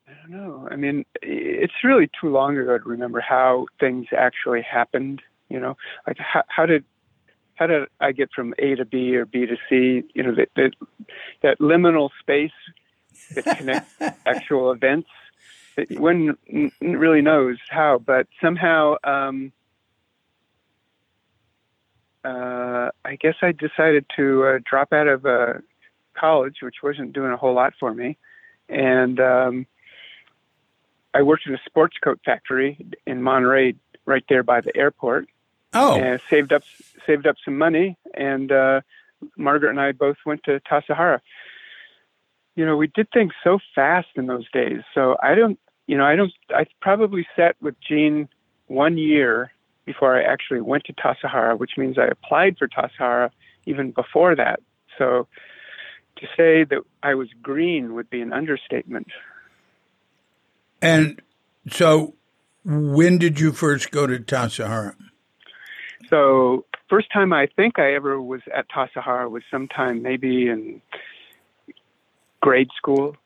[0.07, 0.67] I don't know.
[0.69, 5.21] I mean, it's really too long ago to remember how things actually happened.
[5.49, 6.83] You know, like how, how did
[7.55, 10.07] how did I get from A to B or B to C?
[10.13, 10.71] You know, that that,
[11.41, 12.51] that liminal space
[13.33, 13.91] that connects
[14.25, 15.09] actual events.
[15.91, 18.95] One n- really knows how, but somehow.
[19.03, 19.51] Um,
[22.23, 25.53] uh, I guess I decided to uh, drop out of uh,
[26.13, 28.17] college, which wasn't doing a whole lot for me,
[28.67, 29.65] and um,
[31.13, 32.77] I worked in a sports coat factory
[33.07, 33.75] in Monterey,
[34.05, 35.29] right there by the airport,
[35.73, 36.63] oh and saved up
[37.05, 37.97] saved up some money.
[38.13, 38.81] And uh,
[39.37, 41.19] Margaret and I both went to Tassajara.
[42.55, 44.81] You know, we did things so fast in those days.
[44.93, 45.57] So I don't,
[45.89, 46.31] you know, I don't.
[46.51, 48.29] I probably sat with Jean
[48.67, 49.51] one year
[49.85, 53.31] before I actually went to Tassajara, which means I applied for Tassajara
[53.65, 54.59] even before that.
[54.99, 55.27] So
[56.17, 59.07] to say that I was green would be an understatement.
[60.79, 61.19] and
[61.71, 62.13] so
[62.63, 64.95] when did you first go to Tassajara?
[66.07, 70.83] So first time I think I ever was at Tassajara was sometime maybe in
[72.41, 73.15] grade school.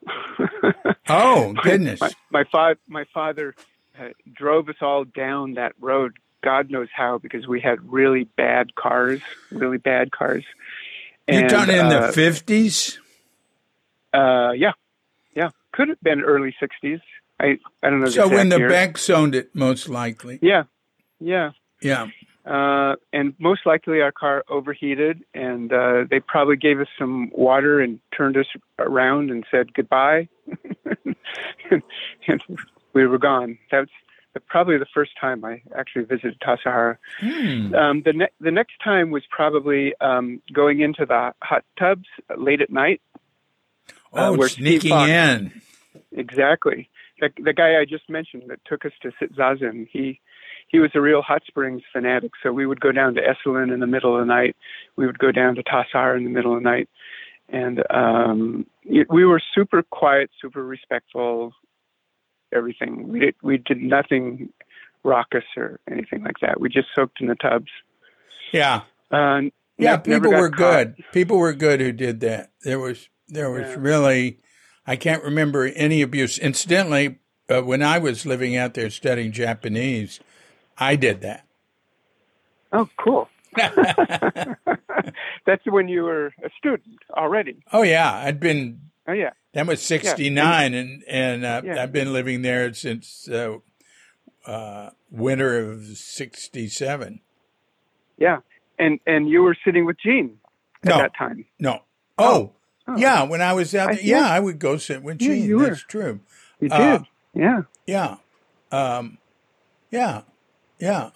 [1.10, 2.00] Oh goodness!
[2.00, 3.56] my, my father my father
[4.00, 8.74] uh, drove us all down that road god knows how because we had really bad
[8.76, 9.20] cars
[9.52, 10.44] really bad cars
[11.28, 13.00] You're And, talking in the uh, fifties.
[14.14, 14.72] uh yeah
[15.36, 17.02] yeah could have been early 60s
[17.40, 18.90] i i don't know So when the year.
[19.10, 20.40] Owned it, most likely.
[20.42, 20.64] yeah
[21.20, 21.52] yeah
[21.82, 22.08] Yeah.
[22.46, 27.80] Uh, and most likely our car overheated, and uh, they probably gave us some water
[27.80, 28.48] and turned us
[28.80, 30.28] around and said goodbye,
[32.28, 32.44] and
[32.94, 33.58] we were gone.
[33.72, 33.92] That's
[34.48, 36.98] probably the first time I actually visited Tassajara.
[37.20, 37.76] Hmm.
[37.76, 42.62] Um, the ne- the next time was probably um, going into the hot tubs late
[42.62, 43.02] at night.
[44.12, 45.62] Oh, where Steve sneaking in.
[46.12, 46.90] Exactly.
[47.20, 50.20] The, the guy I just mentioned that took us to sit zazen, he
[50.74, 52.32] he was a real hot springs fanatic.
[52.42, 54.58] So we would go down to Esalen in the middle of the night.
[54.98, 56.90] We would go down to Tassar in the middle of the night,
[57.48, 58.66] and um,
[59.10, 61.54] we were super quiet, super respectful.
[62.54, 64.50] Everything we did we did nothing
[65.04, 66.60] raucous or anything like that.
[66.60, 67.70] We just soaked in the tubs.
[68.52, 68.82] Yeah.
[69.12, 69.42] Uh,
[69.78, 70.58] Yeah, ne- people were caught.
[70.58, 70.96] good.
[71.14, 72.52] People were good who did that.
[72.64, 73.76] There was there was Yeah.
[73.80, 74.40] really
[74.86, 76.38] I can't remember any abuse.
[76.38, 77.20] Incidentally,
[77.50, 80.20] uh, when I was living out there studying Japanese,
[80.78, 81.46] I did that.
[82.72, 83.30] Oh, cool.
[85.46, 87.64] That's when you were a student already.
[87.72, 89.32] oh yeah, I'd been Oh yeah.
[89.54, 91.84] that was 69 and and uh, Yeah.
[91.84, 93.58] I've been living there since uh,
[94.48, 97.20] uh, winter of 67.
[98.18, 98.38] Yeah,
[98.80, 100.38] and and you were sitting with Jean
[100.84, 100.98] at No.
[101.00, 101.46] that time.
[101.60, 101.82] No.
[102.18, 102.54] Oh,
[102.88, 102.98] Oh.
[102.98, 105.58] yeah, when I was out I there, yeah, I would go sit with Yeah, Jean.
[105.58, 105.68] were.
[105.70, 106.20] That's true.
[106.60, 107.08] You Uh, did.
[107.34, 107.62] Yeah.
[107.86, 108.16] Yeah.
[108.72, 109.18] Um,
[109.92, 110.22] yeah.
[110.84, 111.12] Yeah.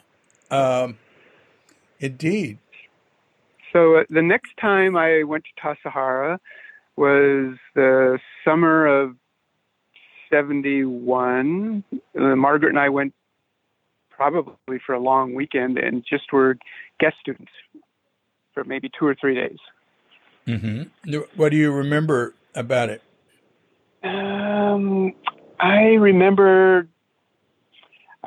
[0.50, 0.98] Um,
[2.00, 2.58] indeed.
[3.74, 6.40] So uh, the next time I went to Tassajara
[6.96, 9.18] was the summer of
[10.32, 11.84] '71.
[11.92, 13.14] Uh, Margaret and I went
[14.10, 16.58] probably for a long weekend and just were
[17.02, 17.52] guest students
[18.54, 19.60] for maybe two or three days.
[20.46, 20.84] hmm
[21.36, 23.02] What do you remember about it?
[24.02, 25.12] Um,
[25.60, 26.88] I remember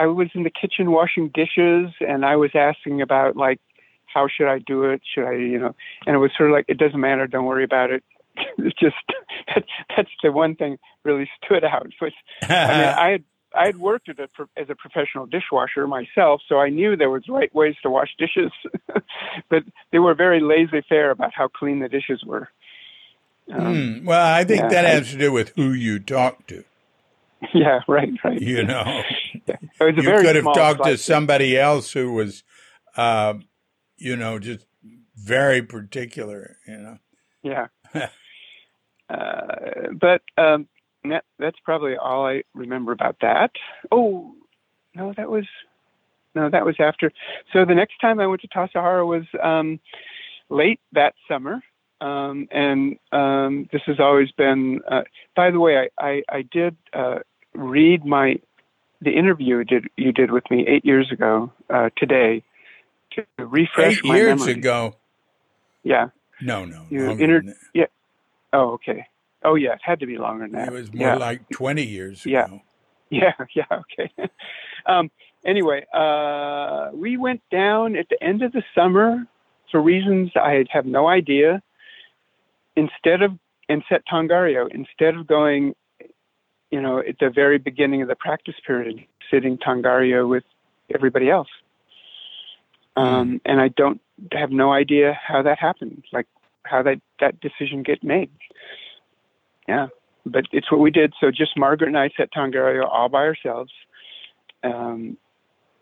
[0.00, 3.60] I was in the kitchen washing dishes, and I was asking about like
[4.06, 5.02] how should I do it?
[5.14, 5.74] Should I, you know?
[6.06, 8.02] And it was sort of like it doesn't matter, don't worry about it.
[8.58, 8.96] it's just
[9.54, 11.88] that, that's the one thing really stood out.
[12.00, 16.58] Was, I mean, I had I had worked a, as a professional dishwasher myself, so
[16.58, 18.52] I knew there was right ways to wash dishes,
[19.50, 22.48] but they were very laissez-faire about how clean the dishes were.
[23.52, 26.46] Um, mm, well, I think yeah, that has I, to do with who you talk
[26.46, 26.62] to.
[27.54, 28.40] Yeah, right, right.
[28.40, 29.02] You know.
[29.80, 32.44] You could have talked to somebody else who was,
[32.96, 33.34] uh,
[33.96, 34.66] you know, just
[35.16, 36.56] very particular.
[36.66, 36.98] You know.
[37.42, 37.66] Yeah.
[39.10, 39.56] uh,
[39.92, 40.68] but um,
[41.04, 43.50] that, that's probably all I remember about that.
[43.90, 44.34] Oh,
[44.94, 45.46] no, that was
[46.34, 47.12] no, that was after.
[47.52, 49.80] So the next time I went to Tassajara was um,
[50.48, 51.60] late that summer.
[52.00, 54.80] Um, and um, this has always been.
[54.90, 55.02] Uh,
[55.36, 57.18] by the way, I I, I did uh,
[57.54, 58.40] read my
[59.00, 62.42] the interview you did you did with me eight years ago uh, today
[63.12, 64.52] to refresh eight my years memory.
[64.52, 64.96] ago.
[65.82, 66.08] Yeah.
[66.42, 66.84] No, no.
[66.90, 67.42] You inter-
[67.74, 67.86] yeah.
[68.52, 69.06] Oh, okay.
[69.42, 69.74] Oh, yeah.
[69.74, 70.68] It had to be longer than that.
[70.68, 71.14] It was more yeah.
[71.16, 72.46] like twenty years yeah.
[72.46, 72.62] ago.
[73.12, 73.32] Yeah.
[73.56, 73.64] Yeah.
[73.72, 74.12] Okay.
[74.86, 75.10] um,
[75.44, 79.26] anyway, uh, we went down at the end of the summer
[79.72, 81.60] for reasons I have no idea.
[82.76, 83.32] Instead of
[83.68, 85.74] and set Tangaryo, instead of going,
[86.70, 90.44] you know, at the very beginning of the practice period, sitting Tangaryo with
[90.94, 91.48] everybody else.
[92.96, 94.00] Um, and I don't
[94.32, 96.26] have no idea how that happened, like
[96.64, 98.30] how that that decision get made.
[99.68, 99.88] Yeah,
[100.26, 101.14] but it's what we did.
[101.20, 103.72] So just Margaret and I sat Tangaryo all by ourselves.
[104.62, 105.16] Um,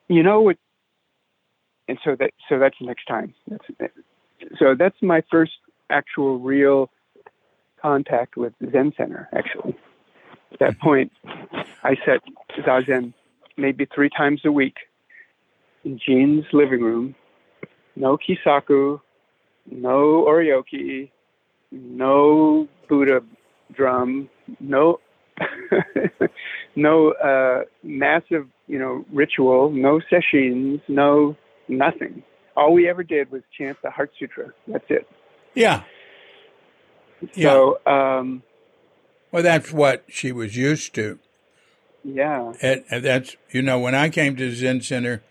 [0.09, 0.59] you know what?
[1.89, 3.34] And so that so that's next time.
[3.49, 3.93] That's,
[4.59, 5.53] so that's my first
[5.91, 6.91] actual real
[7.80, 9.28] contact with Zen Center.
[9.34, 9.76] Actually,
[10.53, 11.12] at that point,
[11.82, 12.20] I set
[12.61, 13.12] zazen
[13.57, 14.76] maybe three times a week
[15.84, 17.14] in Jean's living room.
[17.96, 19.01] No kyosaku,
[19.70, 21.11] no oryoki,
[21.72, 23.20] no Buddha
[23.72, 24.28] drum,
[24.61, 25.01] no
[26.76, 31.36] no uh, massive, you know, ritual, no sessions, no
[31.68, 32.22] nothing.
[32.57, 34.53] All we ever did was chant the Heart Sutra.
[34.66, 35.09] That's it.
[35.55, 35.82] Yeah.
[37.36, 38.18] So, yeah.
[38.18, 38.42] Um,
[39.31, 41.18] well, that's what she was used to.
[42.05, 42.53] Yeah.
[42.62, 45.22] And, and that's you know when I came to Zen Center,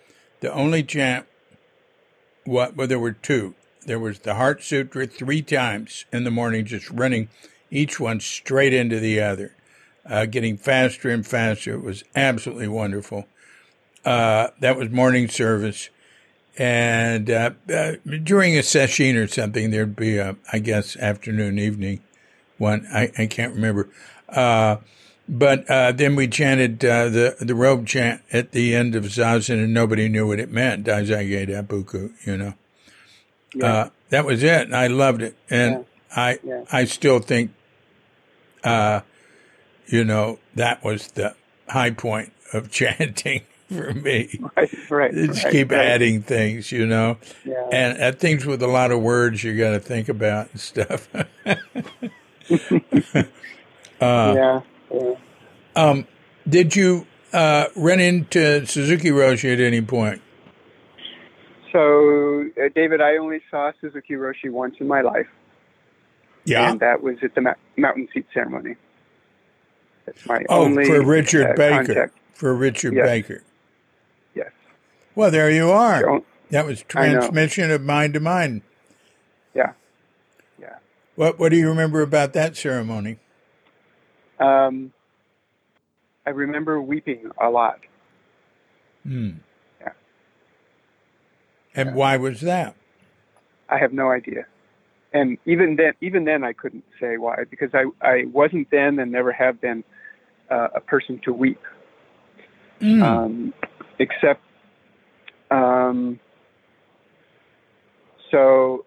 [0.42, 1.26] the only chant,
[2.46, 2.76] what?
[2.76, 3.56] Well, there were two.
[3.86, 7.30] There was the Heart Sutra three times in the morning, just running
[7.72, 9.56] each one straight into the other,
[10.06, 11.74] uh, getting faster and faster.
[11.74, 13.28] It was absolutely wonderful.
[14.06, 15.90] Uh, that was morning service.
[16.60, 17.94] And uh, uh
[18.24, 22.02] during a session or something, there'd be a, I guess, afternoon, evening
[22.58, 22.88] one.
[22.94, 23.90] I, I can't remember.
[24.30, 24.78] Uh,
[25.30, 29.74] but uh, then we chanted the the robe chant at the end of zazen, and
[29.74, 30.86] nobody knew what it meant.
[30.86, 32.54] Daizage Dabuku, you know.
[33.54, 33.90] Yeah.
[34.10, 34.72] that was it.
[34.74, 35.84] I loved it, and yeah.
[36.16, 36.64] I yeah.
[36.72, 37.52] I still think
[38.64, 39.02] uh,
[39.88, 41.36] you know, that was the
[41.68, 44.40] high point of chanting for me.
[44.56, 45.14] Right, right.
[45.14, 45.86] Just right, keep right.
[45.86, 47.18] adding things, you know.
[47.44, 47.68] Yeah.
[47.72, 51.10] And uh, things with a lot of words you got to think about and stuff.
[52.52, 53.24] uh,
[54.02, 54.62] yeah,
[54.94, 55.14] yeah.
[55.76, 56.08] Um,
[56.48, 60.22] did you uh, run into Suzuki Roshi at any point?
[61.72, 65.28] So, uh, David, I only saw Suzuki Roshi once in my life.
[66.46, 66.72] Yeah.
[66.72, 68.76] And that was at the mountain seat ceremony.
[70.06, 71.86] That's my oh, only for Richard uh, Baker.
[71.86, 72.18] Contact.
[72.34, 73.06] For Richard yes.
[73.06, 73.44] Baker.
[74.34, 74.52] Yes.
[75.14, 76.22] Well, there you are.
[76.52, 78.62] That was transmission of mind to mind.
[81.18, 83.18] What What do you remember about that ceremony?
[84.40, 84.94] Um,
[86.26, 87.80] I remember weeping a lot.
[89.04, 89.32] Hmm.
[89.82, 89.90] Yeah.
[91.76, 91.96] And yeah.
[91.96, 92.76] why was that?
[93.68, 94.46] I have no idea
[95.14, 99.12] and even then, even then, I couldn't say why because I I wasn't then and
[99.12, 99.84] never have been
[100.50, 101.62] uh, a person to weep,
[102.82, 103.02] mm.
[103.02, 103.54] um,
[104.00, 104.42] except.
[105.50, 106.20] Um,
[108.32, 108.84] so,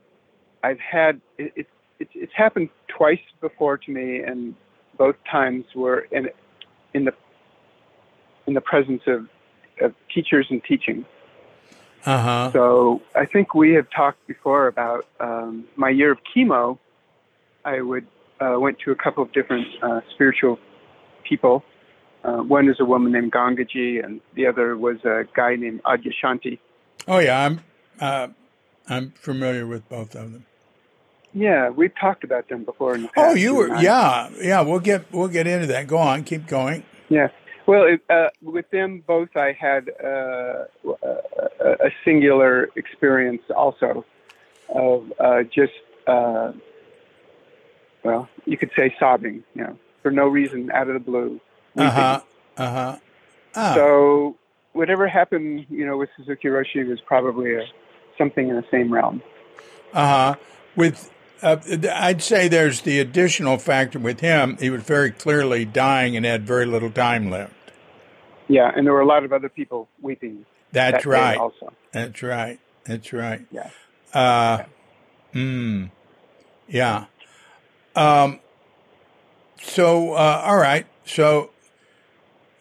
[0.62, 1.66] I've had it, it,
[2.00, 4.54] it's it's happened twice before to me, and
[4.98, 6.28] both times were in
[6.94, 7.14] in the
[8.46, 9.28] in the presence of,
[9.80, 11.04] of teachers and teaching.
[12.04, 12.50] Uh-huh.
[12.52, 16.78] So I think we have talked before about um, my year of chemo.
[17.64, 18.06] I would
[18.40, 20.58] uh, went to a couple of different uh, spiritual
[21.22, 21.62] people.
[22.24, 26.58] Uh, one is a woman named Gangaji, and the other was a guy named Adyashanti.
[27.06, 27.60] Oh yeah, I'm
[28.00, 28.28] uh,
[28.88, 30.46] I'm familiar with both of them.
[31.32, 32.94] Yeah, we've talked about them before.
[32.94, 34.60] In the oh, you were yeah yeah.
[34.62, 35.86] We'll get we'll get into that.
[35.86, 36.84] Go on, keep going.
[37.08, 37.28] Yeah.
[37.66, 40.64] Well, it, uh, with them both, I had uh,
[41.04, 44.04] a, a, singular experience also
[44.68, 45.72] of uh, just
[46.08, 46.52] uh,
[48.02, 51.40] well, you could say sobbing, you know, for no reason, out of the blue.
[51.76, 52.20] Uh huh.
[52.56, 52.98] Uh huh.
[53.54, 53.74] Oh.
[53.74, 54.36] So
[54.72, 57.64] whatever happened, you know, with Suzuki Roshi was probably a,
[58.16, 59.22] something in the same realm.
[59.92, 60.34] Uh huh.
[60.76, 61.10] With,
[61.42, 61.56] uh,
[61.94, 64.56] I'd say there's the additional factor with him.
[64.58, 67.54] He was very clearly dying and had very little time left.
[68.48, 70.44] Yeah, and there were a lot of other people weeping.
[70.72, 71.38] That's that right.
[71.38, 72.58] Also, That's right.
[72.84, 73.46] That's right.
[73.50, 73.70] yeah.
[74.12, 74.64] Uh,
[75.32, 75.90] mm,
[76.68, 77.06] yeah.
[77.94, 78.40] Um,
[79.60, 80.86] so, uh, all right.
[81.04, 81.50] So,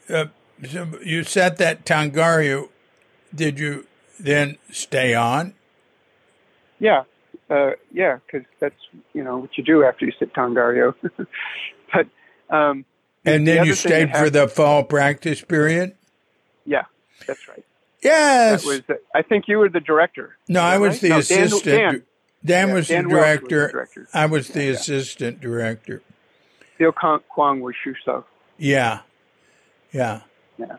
[0.09, 0.25] uh,
[0.67, 2.69] so you set that Tangaryo.
[3.34, 3.88] Did you
[4.19, 5.53] then stay on?
[6.80, 7.03] Yeah,
[7.50, 8.76] uh, yeah, because that's
[9.14, 10.93] you know what you do after you sit Tangaryo.
[11.93, 12.08] but
[12.56, 12.86] um,
[13.26, 15.95] And then other you stayed for happened- the fall practice period?
[16.66, 16.84] yeah,
[17.28, 17.66] that's right.
[18.02, 18.62] Yes.
[18.64, 20.38] That was the, I think you were the director.
[20.47, 21.02] no, I was right?
[21.02, 21.64] the No, assistant.
[21.66, 22.04] Dan,
[22.45, 24.08] Dan Yeah, was Dan the was the director.
[24.14, 26.02] I was the Yeah, assistant director.
[26.78, 28.24] Bill Kwong was Shuso.
[28.58, 29.00] Yeah.
[29.91, 30.22] Yeah.
[30.58, 30.78] Yeah.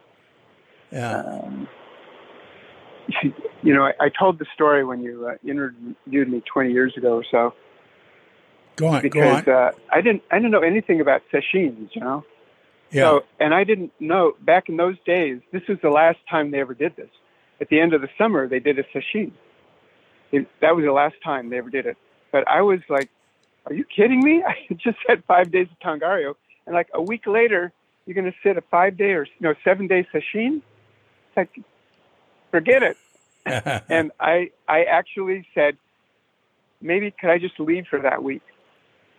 [0.90, 1.16] Yeah.
[1.18, 1.68] Um,
[3.62, 7.14] you know, I, I told the story when you uh, interviewed me 20 years ago
[7.14, 7.54] or so
[8.80, 9.02] Go on.
[9.02, 9.54] Go because on.
[9.54, 12.24] uh, I didn't I didn't know anything about sessions, you know.
[12.90, 13.02] Yeah.
[13.02, 15.40] So, and I didn't know back in those days.
[15.52, 17.10] This was the last time they ever did this.
[17.60, 19.32] At the end of the summer, they did a session.
[20.32, 21.98] It, that was the last time they ever did it.
[22.32, 23.10] But I was like,
[23.66, 24.42] "Are you kidding me?
[24.46, 26.34] I just had five days of Tangaryo,
[26.66, 27.72] and like a week later,
[28.06, 30.62] you're going to sit a five day or no seven day session?
[31.28, 31.64] It's like,
[32.50, 32.96] forget it."
[33.88, 35.76] and I I actually said,
[36.80, 38.42] maybe could I just leave for that week?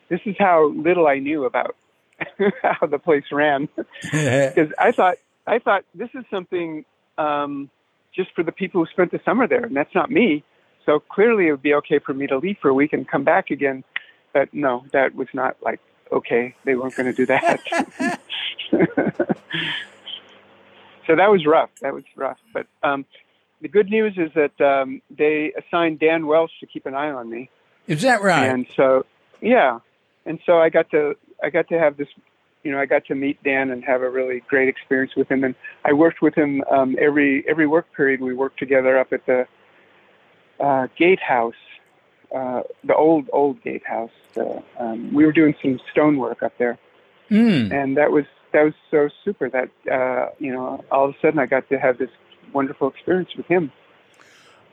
[0.09, 1.75] This is how little I knew about
[2.61, 3.67] how the place ran
[4.01, 5.17] because I thought
[5.47, 6.85] I thought this is something
[7.17, 7.69] um,
[8.15, 10.43] just for the people who spent the summer there, and that's not me.
[10.85, 13.23] So clearly, it would be okay for me to leave for a week and come
[13.23, 13.83] back again.
[14.33, 15.79] But no, that was not like
[16.11, 16.55] okay.
[16.63, 18.19] They weren't going to do that.
[21.11, 21.69] So that was rough.
[21.81, 22.37] That was rough.
[22.53, 23.05] But um,
[23.61, 27.29] the good news is that um, they assigned Dan Welch to keep an eye on
[27.29, 27.49] me,
[27.87, 28.45] Is that right?
[28.47, 29.05] and so
[29.41, 29.79] yeah,
[30.25, 32.07] and so I got to I got to have this,
[32.63, 35.43] you know, I got to meet Dan and have a really great experience with him,
[35.43, 35.53] and
[35.83, 38.21] I worked with him um, every every work period.
[38.21, 39.47] We worked together up at the
[40.59, 41.55] uh, gatehouse,
[42.33, 44.11] uh, the old old gatehouse.
[44.37, 46.77] Uh, um, we were doing some stonework up there,
[47.29, 47.71] Mm.
[47.73, 49.49] and that was that was so super.
[49.49, 52.09] That uh, you know, all of a sudden I got to have this
[52.53, 53.71] wonderful experience with him.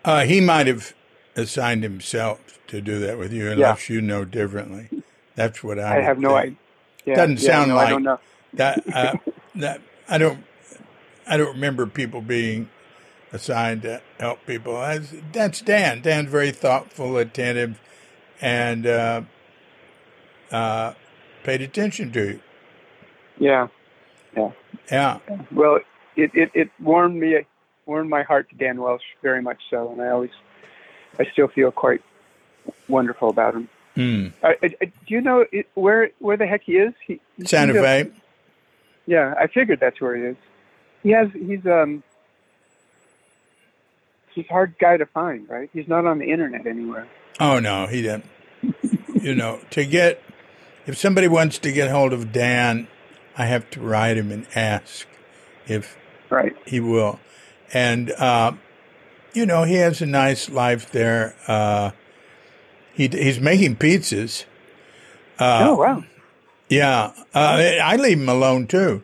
[0.05, 0.95] Uh, he might have
[1.37, 4.89] assigned himself to do that with you, unless you know differently.
[5.35, 5.99] That's what I.
[5.99, 6.41] I, have no think.
[6.41, 6.57] idea.
[7.05, 8.21] Yeah, Doesn't yeah, sound no, like- I don't know.
[8.55, 8.95] that.
[8.95, 9.15] Uh,
[9.57, 10.45] that I don't.
[11.27, 12.71] I don't remember people being
[13.33, 14.75] assigned to help people.
[14.75, 16.01] That's, that's Dan.
[16.01, 17.79] Dan's very thoughtful, attentive,
[18.41, 19.23] and uh,
[20.51, 20.95] uh,
[21.45, 22.41] paid attention to you.
[23.39, 23.69] Yeah.
[24.37, 24.51] Yeah.
[24.91, 25.19] Yeah.
[25.51, 25.81] Well,
[26.17, 27.39] it, it, it warmed me,
[27.87, 30.31] warmed my heart to Dan Welch very much so, and I always,
[31.19, 32.03] I still feel quite
[32.89, 33.69] wonderful about him.
[33.97, 34.33] Mm.
[34.43, 36.95] Uh, uh, do you know it, where where the heck he is?
[37.05, 38.11] He, Santa he's a- Fe.
[39.07, 40.37] yeah, I figured that's where he is.
[41.03, 42.03] He has he's um
[44.35, 45.69] he's a hard guy to find, right?
[45.73, 47.09] He's not on the internet anywhere.
[47.41, 48.27] Oh no, he didn't.
[49.21, 50.23] you know, to get
[50.87, 52.87] if somebody wants to get hold of Dan,
[53.39, 55.07] I have to write him and ask
[55.67, 55.97] if
[56.29, 56.55] Right.
[56.67, 57.19] he will.
[57.73, 58.53] And uh,
[59.33, 61.35] you know, he has a nice life there.
[61.47, 61.93] Uh,
[62.93, 64.45] he he's making pizzas.
[65.39, 66.05] Uh, oh wow.
[66.69, 69.03] Yeah, uh, I leave him alone too,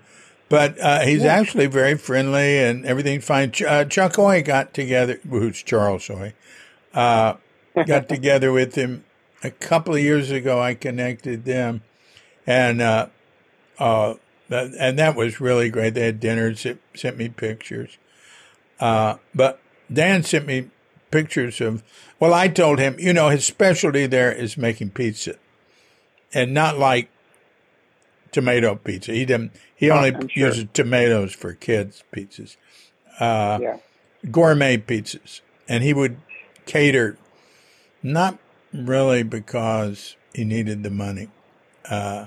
[0.50, 1.32] but uh, he's Yeah.
[1.34, 3.52] actually very friendly and everything's fine.
[3.52, 6.34] Ch- uh, Chuck Hoy got together, who's Charles Hoy,
[6.92, 7.34] uh,
[7.86, 9.04] got together with him
[9.42, 10.60] a couple of years ago.
[10.60, 11.82] I connected them,
[12.46, 13.06] and uh,
[13.78, 14.14] uh,
[14.48, 15.94] that, and that was really great.
[15.94, 17.98] They had dinner, sent, sent me pictures,
[18.80, 19.60] uh, but
[19.92, 20.70] Dan sent me
[21.10, 21.82] pictures of.
[22.20, 25.36] Well, I told him, you know, his specialty there is making pizza,
[26.32, 27.08] and not like
[28.32, 29.12] tomato pizza.
[29.12, 29.52] He didn't.
[29.74, 30.28] He Oh, only sure.
[30.34, 32.56] uses tomatoes for kids' pizzas,
[33.20, 33.76] uh, Yeah.
[34.30, 36.16] gourmet pizzas, and he would
[36.66, 37.16] cater,
[38.02, 38.38] not
[38.72, 41.28] really because he needed the money,
[41.88, 42.26] uh,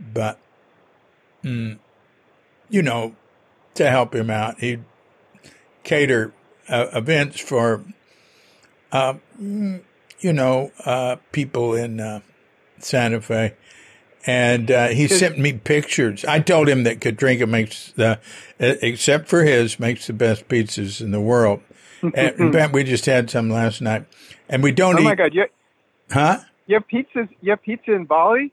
[0.00, 0.38] but
[1.44, 1.78] mm,
[2.68, 3.14] you know,
[3.74, 4.58] to help him out.
[4.60, 4.84] He'd
[5.84, 6.32] cater
[6.68, 7.84] uh, events for,
[8.90, 12.20] uh, you know, uh, people in uh,
[12.78, 13.54] Santa Fe.
[14.26, 16.24] And uh, he sent me pictures.
[16.24, 18.18] I told him that Katrinka makes the,
[18.58, 21.60] except for his, makes the best pizzas in the world.
[22.02, 24.06] and, in fact, we just had some last night,
[24.48, 25.34] and we don't Oh eat, my God.
[25.34, 25.44] You
[26.10, 26.38] huh?
[26.66, 27.28] you have pizzas.
[27.42, 28.52] You have pizza in Bali.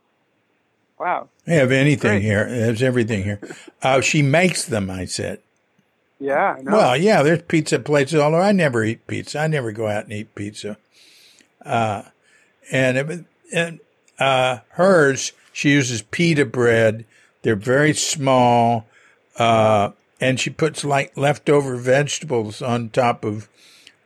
[1.02, 1.30] Wow.
[1.48, 2.22] I have anything Great.
[2.22, 2.48] here.
[2.48, 3.40] There's everything here.
[3.82, 5.40] Uh, she makes them, I said.
[6.20, 6.58] Yeah.
[6.60, 6.72] I know.
[6.74, 9.40] Well, yeah, there's pizza places, although I never eat pizza.
[9.40, 10.78] I never go out and eat pizza.
[11.66, 12.04] Uh,
[12.72, 13.80] and it, and
[14.20, 17.06] uh, hers, she uses pita bread.
[17.42, 18.86] They're very small.
[19.40, 23.50] Uh, and she puts like leftover vegetables on top of,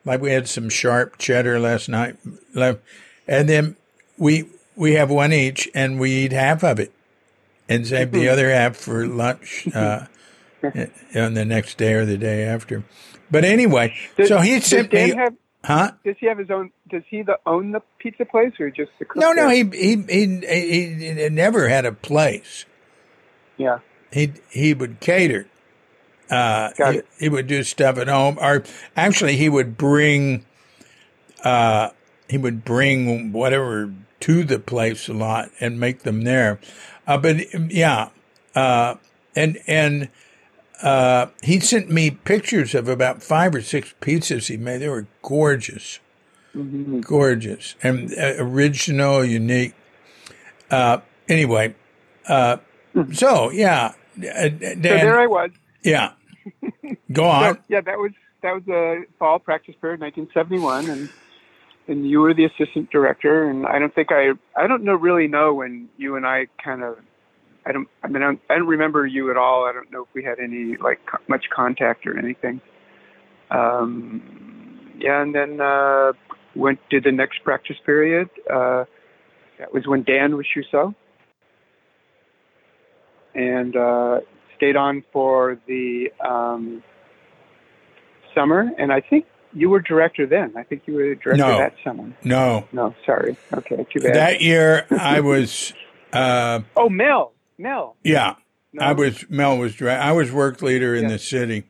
[0.05, 2.15] like we had some sharp cheddar last night.
[2.53, 2.79] left-
[3.27, 3.75] And then
[4.17, 4.45] we,
[4.75, 6.91] we have one each and we eat half of it
[7.67, 10.05] and save the other half for lunch, uh,
[11.15, 12.83] on the next day or the day after.
[13.31, 15.33] But anyway, Does- so he sent me, have?
[15.63, 15.91] huh?
[16.03, 16.71] Does he have his own?
[16.89, 19.95] Does he the own the pizza place or just the cook No, no, he, he,
[20.07, 22.65] he, he, never had a place.
[23.57, 23.79] Yeah.
[24.11, 25.47] He, he would cater.
[26.29, 28.63] Uh, he, he would do stuff at home, or
[28.95, 30.45] actually, he would bring,
[31.43, 31.89] uh,
[32.27, 33.93] he would bring whatever
[34.25, 36.59] to the place a lot and make them there.
[37.05, 37.37] Uh, but
[37.71, 38.09] yeah,
[38.55, 38.95] uh,
[39.35, 40.09] and and
[40.81, 44.79] uh, he sent me pictures of about five or six pizzas he made.
[44.79, 45.99] They were gorgeous,
[46.55, 47.01] Mm-hmm.
[47.01, 49.75] gorgeous, and uh, original, unique.
[50.71, 51.75] Uh, anyway,
[52.27, 52.57] uh,
[53.13, 55.51] so yeah, Dan, So there I was.
[55.83, 56.13] yeah,
[57.11, 57.57] go So, on.
[57.67, 58.11] yeah, that was
[58.41, 61.09] that was a fall practice period, 1971, and
[61.87, 63.49] and you were the assistant director.
[63.49, 66.83] And I don't think I I don't know really know when you and I kind
[66.83, 66.97] of
[67.65, 69.65] I don't I mean I don't, I don't remember you at all.
[69.65, 72.61] I don't know if we had any like co- much contact or anything.
[73.51, 76.13] Um, yeah, and then uh,
[76.55, 78.29] went to the next practice period.
[78.51, 78.85] Uh,
[79.59, 80.95] that was when Dan was Shuso.
[83.33, 84.19] And uh,
[84.55, 86.81] stayed on for the um,
[88.33, 89.25] summer, and I think
[89.55, 90.53] you were director then.
[90.55, 91.57] I think you were the director No.
[91.57, 92.11] that summer.
[92.23, 93.35] No, No, sorry.
[93.53, 94.13] Okay, too bad.
[94.15, 95.73] that year I was,
[96.13, 97.95] uh, oh, Mel, Mel.
[98.03, 98.35] yeah,
[98.73, 98.85] No?
[98.85, 101.09] I was Mel was I was work leader in Yeah.
[101.09, 101.63] the city.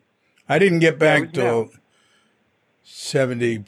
[0.49, 1.69] I didn't get back till Mel.
[2.83, 3.63] seventy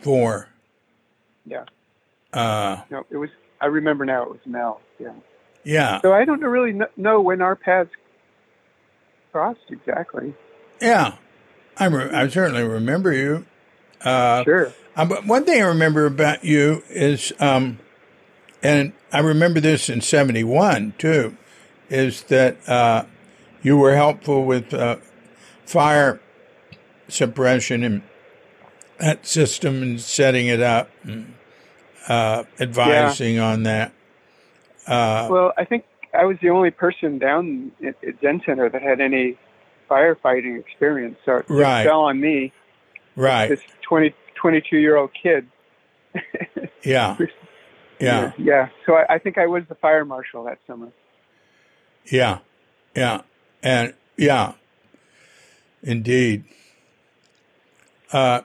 [0.00, 0.48] four.
[1.46, 1.64] Yeah.
[2.32, 3.30] Uh, No, it was.
[3.60, 4.22] I remember now.
[4.24, 4.80] It was Mel.
[4.98, 5.12] Yeah.
[5.64, 7.90] yeah, So I don't really know when our paths
[9.32, 10.34] crossed exactly.
[10.80, 11.14] yeah.
[11.82, 13.44] I re- I certainly remember you.
[14.00, 14.72] Uh, Sure.
[14.94, 17.78] Uh, but one thing I remember about you is, um,
[18.62, 21.36] and I remember this in 71 too,
[21.88, 23.04] is that uh,
[23.62, 24.96] you were helpful with uh,
[25.64, 26.20] fire
[27.08, 28.02] suppression and
[28.98, 31.34] that system and setting it up, and,
[32.06, 33.92] uh, advising on that.
[34.86, 38.82] Uh, Well, I think I was the only person down at, at Zen Center that
[38.82, 39.36] had any
[39.90, 41.18] firefighting experience.
[41.24, 42.52] So it fell on me,
[43.16, 43.48] right.
[43.48, 45.46] this 20, 22 year old kid.
[46.84, 47.16] Yeah.
[48.00, 48.32] Yeah.
[48.36, 48.68] Yeah.
[48.84, 50.90] So I, I think I was the fire marshal that summer.
[52.10, 52.38] Yeah,
[52.96, 53.22] yeah,
[53.62, 54.54] and yeah,
[55.82, 56.44] indeed.
[58.12, 58.42] Uh,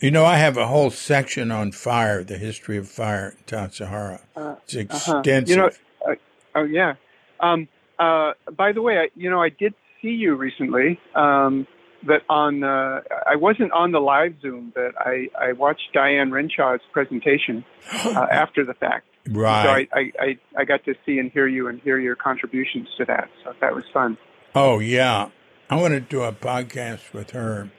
[0.00, 4.22] you know, I have a whole section on fire, the history of fire in Tassajara.
[4.34, 5.18] Uh, It's uh-huh.
[5.18, 5.48] extensive.
[5.48, 5.70] You know,
[6.08, 6.14] uh,
[6.56, 6.94] oh yeah.
[7.38, 10.98] Um, uh, by the way, I, you know, I did see you recently.
[11.14, 11.66] Um,
[12.04, 16.80] but on, uh, I wasn't on the live Zoom, but I, I watched Diane Renshaw's
[16.92, 17.64] presentation
[18.04, 19.06] uh, after the fact.
[19.30, 19.88] right.
[19.92, 22.88] So I, I, I, I got to see and hear you and hear your contributions
[22.98, 23.30] to that.
[23.44, 24.18] So that was fun.
[24.54, 25.28] oh, yeah.
[25.70, 27.70] I want to do a podcast with her.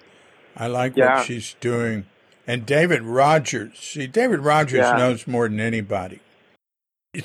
[0.58, 1.18] I like Yeah.
[1.18, 2.06] what she's doing.
[2.48, 3.78] And David Rogers.
[3.78, 4.98] See, David Rogers Yeah.
[4.98, 6.20] knows more than anybody.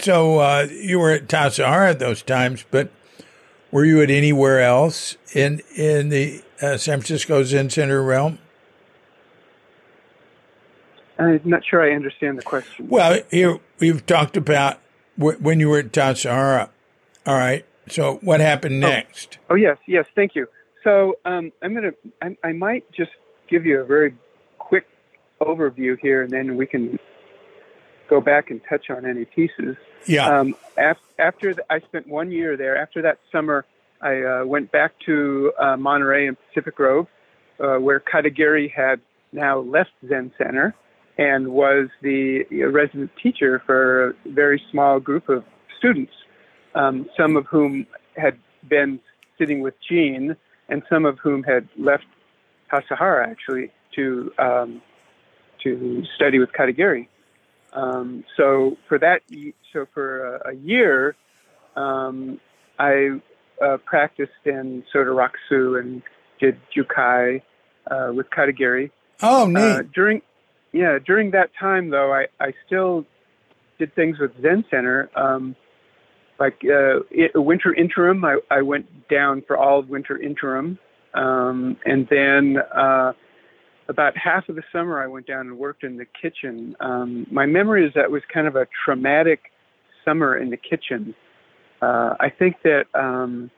[0.00, 2.90] So uh, you were at Tassajara at those times, but
[3.70, 8.38] were you at anywhere else in in the uh, San Francisco Zen Center realm?
[11.18, 12.88] I'm not sure I understand the question.
[12.88, 14.78] Well, here we've talked about
[15.16, 16.68] wh- when you were at Tassajara.
[17.26, 17.64] All right.
[17.88, 19.38] So what happened next?
[19.50, 20.46] Oh yes, yes, thank you.
[20.84, 21.92] So um, I'm gonna,
[22.22, 23.10] I, I might just
[23.48, 24.14] give you a very
[24.58, 24.86] quick
[25.40, 26.98] overview here, and then we can
[28.08, 29.76] go back and touch on any pieces.
[30.06, 30.28] Yeah.
[30.28, 33.64] Um, af- after the, I spent one year there, after that summer,
[34.00, 37.06] I uh, went back to uh, Monterey and Pacific Grove,
[37.60, 39.00] uh, where Katagiri had
[39.32, 40.74] now left Zen Center
[41.18, 45.44] and was the resident teacher for a very small group of
[45.76, 46.12] students,
[46.76, 48.38] um, some of whom had
[48.68, 49.00] been
[49.36, 50.36] sitting with Jean,
[50.68, 52.04] and some of whom had left
[52.70, 54.82] Tassajara actually to um,
[55.64, 57.08] to study with Katagiri.
[57.72, 59.22] Um, so for that,
[59.72, 61.16] so for a, a year,
[61.76, 62.40] um,
[62.78, 63.20] I
[63.62, 66.02] uh, practiced in Sotoraksu and
[66.40, 67.42] did Jukai
[67.90, 68.90] uh, with Katagiri.
[69.22, 69.60] oh, neat.
[69.60, 70.22] Uh, during,
[70.72, 73.04] yeah, during that time though, I, I still
[73.78, 75.10] did things with Zen Center.
[75.14, 75.56] Um,
[76.38, 80.78] like uh, it, winter interim, I, I went down for all of winter interim,
[81.14, 83.12] um, and then uh,
[83.88, 86.76] about half of the summer I went down and worked in the kitchen.
[86.80, 89.50] Um, my memory is that was kind of a traumatic
[90.04, 91.14] summer in the kitchen.
[91.80, 93.50] Uh, I think that um,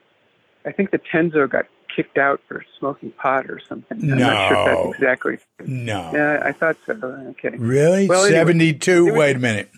[0.64, 3.98] I think the Tenzo got kicked out for smoking pot or something.
[4.12, 5.38] I'm not sure if that's exactly.
[5.66, 6.10] No.
[6.14, 6.92] Yeah, I thought so.
[7.30, 7.56] Okay.
[7.56, 8.06] Really?
[8.06, 8.92] Well, anyway, 72?
[8.92, 9.70] it was- Wait a minute.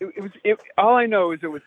[0.00, 0.30] It, it was.
[0.44, 1.62] It, all I know is it was.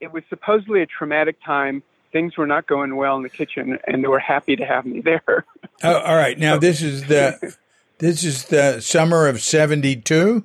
[0.00, 1.82] It was supposedly a traumatic time.
[2.12, 5.00] Things were not going well in the kitchen, and they were happy to have me
[5.00, 5.44] there.
[5.80, 6.36] Oh, all right.
[6.36, 7.54] Now this is the
[7.98, 10.42] this is the summer of 72?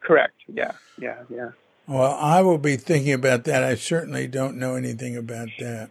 [0.00, 0.32] Correct.
[0.48, 0.72] Yeah.
[0.98, 1.16] Yeah.
[1.28, 1.50] Yeah.
[1.86, 3.62] Well, I will be thinking about that.
[3.62, 5.90] I certainly don't know anything about that.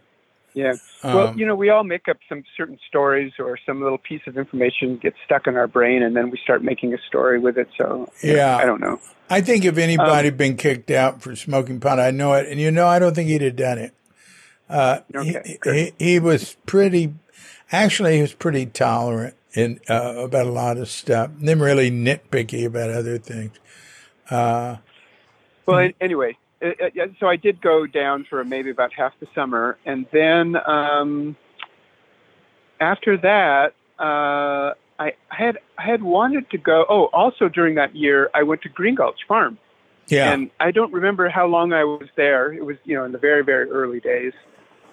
[0.54, 0.74] Yeah.
[1.04, 4.22] well, Um, you know, we all make up some certain stories or some little piece
[4.26, 7.56] of information gets stuck in our brain, and then we start making a story with
[7.58, 7.68] it.
[7.78, 8.56] So, Yeah.
[8.56, 9.00] I don't know.
[9.30, 12.48] I think if anybody had been kicked out for smoking pot, I know it.
[12.48, 13.92] And you know, I don't think he'd have done it.
[14.68, 17.14] Uh, Okay, he, he, he was pretty,
[17.70, 22.64] actually, he was pretty tolerant in, uh, about a lot of stuff, then really nitpicky
[22.66, 23.52] about other things.
[24.30, 24.76] Uh,
[25.66, 29.78] Well, anyway, uh, uh, so I did go down for maybe about half the summer,
[29.84, 31.36] and then um,
[32.80, 36.86] after that, uh, I had I had wanted to go.
[36.88, 39.58] Oh, also during that year, I went to Green Gulch Farm,
[40.08, 40.32] yeah.
[40.32, 42.52] and I don't remember how long I was there.
[42.52, 44.32] It was you know in the very very early days,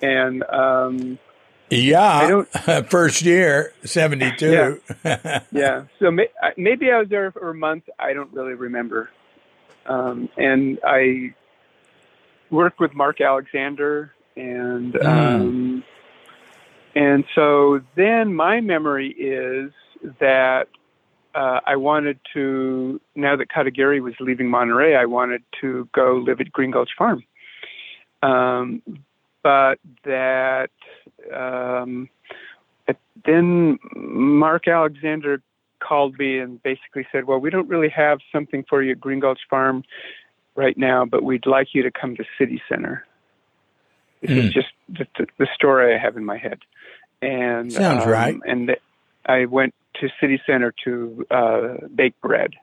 [0.02, 1.20] and um,
[1.70, 2.44] yeah.
[2.90, 4.82] First year, 72.
[5.52, 5.84] yeah.
[6.00, 6.28] So may,
[6.58, 7.86] maybe I was there for a month.
[7.98, 9.10] I don't really remember.
[9.86, 11.34] Um, and I
[12.50, 15.06] worked with Mark Alexander, and Mm.
[15.06, 15.84] um,
[16.94, 19.72] and so then my memory is
[20.20, 20.68] that
[21.34, 23.00] uh, I wanted to.
[23.16, 27.24] Now that Katagiri was leaving Monterey, I wanted to go live at Green Gulch Farm.
[28.22, 28.82] Um,
[29.44, 30.70] but that
[31.34, 32.10] um,
[33.26, 35.42] then Mark Alexander
[35.80, 39.20] called me and basically said, "Well, we don't really have something for you at Green
[39.20, 39.84] Gulch Farm
[40.56, 43.06] right now, but we'd like you to come to City Center."
[44.22, 44.54] This is Mm.
[44.54, 46.60] just the, the, story I have in my head,
[47.24, 48.38] and Sounds um, right.
[48.46, 48.82] And th-
[49.26, 52.54] I went to City Center to uh, bake bread.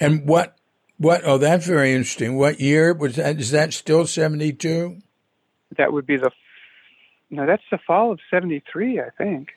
[0.00, 0.56] and what,
[0.98, 2.36] what, oh, that's very interesting.
[2.36, 3.40] What year was that?
[3.40, 4.98] Is that still 72?
[5.78, 6.30] That would be the
[7.30, 9.48] no, that's the fall of '73, I think.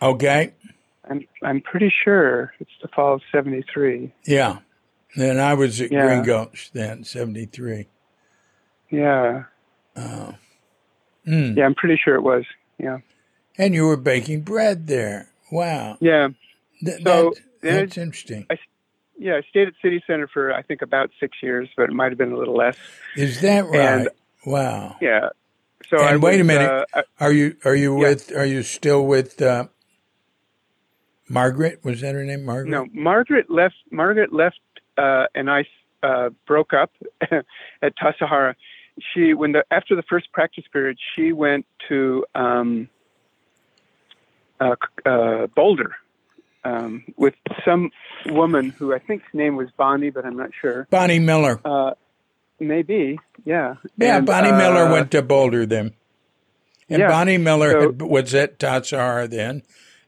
[0.00, 0.52] Okay.
[1.08, 4.12] I'm I'm pretty sure it's the fall of '73.
[4.24, 4.58] Yeah.
[5.16, 6.06] Then I was at Yeah.
[6.06, 7.86] Green Gulch then, 73.
[8.90, 9.44] Yeah,
[9.96, 10.34] Oh.
[11.26, 11.56] Mm.
[11.56, 12.44] yeah, I'm pretty sure it was.
[12.78, 12.98] Yeah,
[13.56, 15.28] And you were baking bread there.
[15.52, 15.96] Wow.
[16.00, 16.28] yeah,
[16.84, 17.32] Th- So,
[17.62, 18.46] that- that's interesting.
[19.16, 19.36] yeah.
[19.36, 22.18] I stayed at City Center for I think about six years, but it might have
[22.18, 22.76] been a little less.
[23.16, 23.80] Is that right?
[23.80, 24.08] and-
[24.46, 24.96] wow.
[25.00, 25.30] Yeah.
[25.88, 26.86] So And I wait a minute.
[26.94, 28.08] uh, Are you are you Yeah.
[28.08, 29.66] with are you still with uh,
[31.28, 31.80] Margaret?
[31.84, 32.44] Was that her name?
[32.44, 32.70] Margaret?
[32.70, 33.74] no, Margaret left.
[33.90, 34.58] Margaret left,
[34.96, 35.66] uh, and I
[36.02, 36.90] uh, broke up
[37.30, 38.54] at Tassajara.
[39.12, 42.88] She when the after the first practice period, she went to um,
[44.60, 45.96] uh, uh, Boulder
[46.64, 47.34] um, with
[47.64, 47.90] some
[48.26, 50.86] woman who I think's name was Bonnie, but I'm not sure.
[50.90, 51.60] Bonnie Miller.
[52.68, 53.74] Maybe, yeah.
[53.98, 55.92] Yeah, And, Bonnie Miller uh, went to Boulder then.
[56.88, 59.62] And yeah, Bonnie Miller so- had, was at Tatsar then,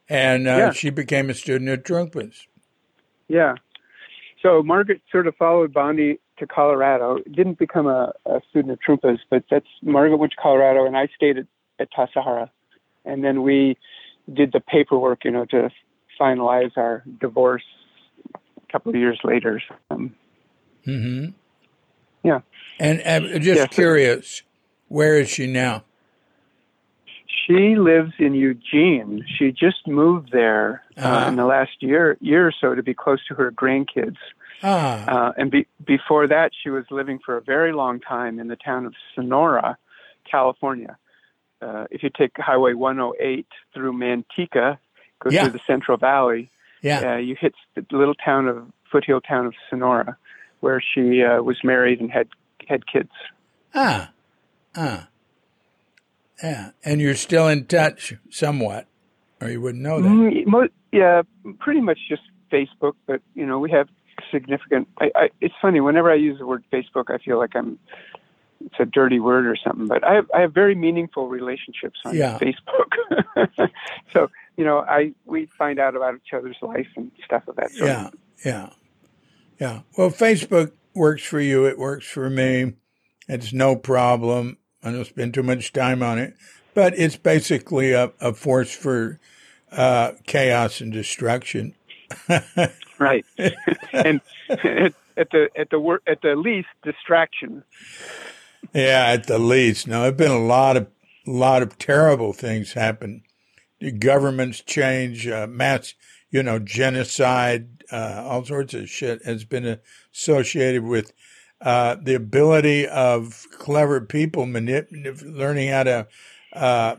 [0.09, 0.71] and uh, Yeah.
[0.73, 2.47] she became a student at Trungpa's.
[3.29, 3.55] Yeah.
[4.43, 7.19] So Margaret sort of followed Bonnie to Colorado.
[7.31, 11.09] Didn't become a, a student of Trungpa's, but that's Margaret went to Colorado, and I
[11.17, 11.47] stayed at,
[11.81, 12.51] at Tassajara,
[13.05, 13.79] and then we
[14.33, 15.71] did the paperwork, you know, to
[16.21, 17.63] finalize our divorce
[18.35, 19.63] a couple of years later.
[19.91, 20.15] Um,
[20.85, 21.27] hmm
[22.27, 22.41] Yeah.
[22.81, 24.43] And uh, just Yeah, curious,
[24.89, 25.85] where is she now?
[27.47, 29.25] she lives in Eugene.
[29.39, 31.29] She just moved there uh, Uh-huh.
[31.29, 34.17] in the last year year or so to be close to her grandkids.
[34.63, 38.49] Ah, Uh, and be, before that, she was living for a very long time in
[38.49, 39.77] the town of Sonora,
[40.31, 40.97] California.
[41.63, 44.79] Uh, if you take Highway 108 through Manteca,
[45.21, 45.43] go Yeah.
[45.43, 46.51] through the Central Valley,
[46.83, 47.13] yeah.
[47.13, 48.57] uh, you hit the little town of
[48.91, 50.17] foothill town of Sonora,
[50.61, 52.29] where she uh, was married and had
[52.69, 53.11] had kids.
[53.75, 54.11] Ah,
[54.77, 55.09] ah,
[56.43, 56.71] yeah.
[56.85, 58.87] And you're still in touch somewhat,
[59.41, 60.09] or you wouldn't know that.
[60.09, 61.23] Mm, mo- yeah,
[61.59, 63.89] pretty much just Facebook, but you know we have
[64.31, 64.89] significant.
[64.99, 67.79] I, I, it's funny whenever I use the word Facebook, I feel like I'm.
[68.65, 72.17] It's a dirty word or something, but I have I have very meaningful relationships on
[72.17, 72.39] Yeah.
[72.39, 73.69] Facebook.
[74.15, 77.71] so you know, I we find out about each other's life and stuff of that
[77.73, 77.91] sort.
[77.91, 78.09] Yeah,
[78.45, 78.71] yeah,
[79.59, 79.81] yeah.
[79.97, 81.67] Well, Facebook works for you.
[81.67, 82.75] It works for me.
[83.29, 84.59] It's no problem.
[84.83, 86.35] I don't spend too much time on it,
[86.75, 89.19] but it's basically a, a force for
[89.73, 91.75] uh, chaos and destruction.
[92.99, 93.25] right,
[93.93, 97.65] and at, at the at the wor- at the least distraction.
[98.73, 99.89] Yeah, at the least.
[99.89, 100.87] Now, there've been a lot of
[101.27, 103.23] lot of terrible things happen.
[103.99, 105.95] Governments change, uh, mass,
[106.31, 109.79] you know, genocide, uh, all sorts of shit has been
[110.13, 111.13] associated with
[111.61, 116.07] uh, the ability of clever people manip- learning how to
[116.53, 116.97] uh,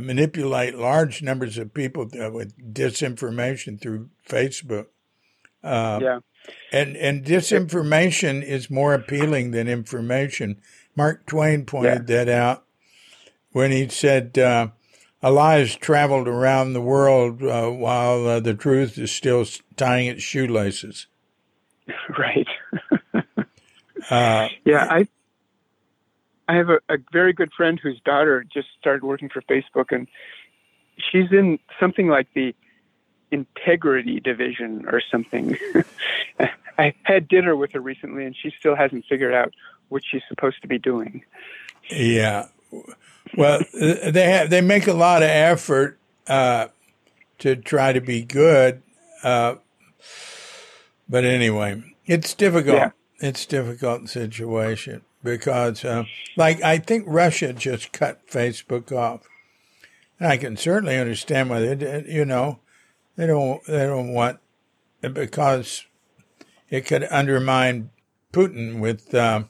[0.00, 4.86] manipulate large numbers of people with disinformation through Facebook.
[5.62, 6.18] Uh, yeah.
[6.72, 10.60] And, and disinformation is more appealing than information.
[10.96, 12.24] Mark Twain pointed yeah.
[12.24, 12.64] that out
[13.52, 14.38] when he said,
[15.22, 19.44] a lie has traveled around the world uh, while uh, the truth is still
[19.76, 21.06] tying its shoelaces.
[22.16, 22.46] Right.
[24.10, 25.08] uh, yeah, I
[26.48, 30.06] I have a, a, very good friend whose daughter just started working for Facebook, and
[30.96, 32.54] she's in something like the
[33.30, 35.56] integrity division or something.
[36.78, 39.52] I had dinner with her recently, and she still hasn't figured out
[39.88, 41.22] what she's supposed to be doing.
[41.90, 42.46] Yeah,
[43.36, 46.68] well, they have, they make a lot of effort uh,
[47.38, 48.82] to try to be good,
[49.22, 49.56] uh,
[51.08, 52.76] but anyway, it's difficult.
[52.76, 52.90] Yeah.
[53.20, 56.04] It's difficult situation because, uh,
[56.36, 59.20] like, I think Russia just cut Facebook off.
[60.18, 62.58] And I can certainly understand why they, you know,
[63.16, 64.38] they don't they don't want
[65.02, 65.84] it because
[66.70, 67.90] it could undermine
[68.32, 69.44] Putin with, uh,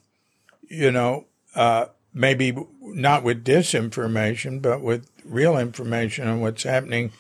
[0.69, 7.13] you know, uh, maybe not with disinformation, but with real information on what's happening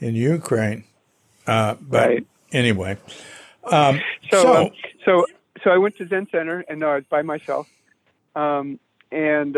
[0.00, 0.84] in Ukraine.
[1.46, 2.26] Uh, but right.
[2.52, 2.96] anyway,
[3.64, 4.00] um,
[4.30, 4.70] so, so, um,
[5.04, 5.26] so
[5.64, 7.68] so I went to Zen Center, and no, I was by myself,
[8.36, 8.78] um,
[9.10, 9.56] and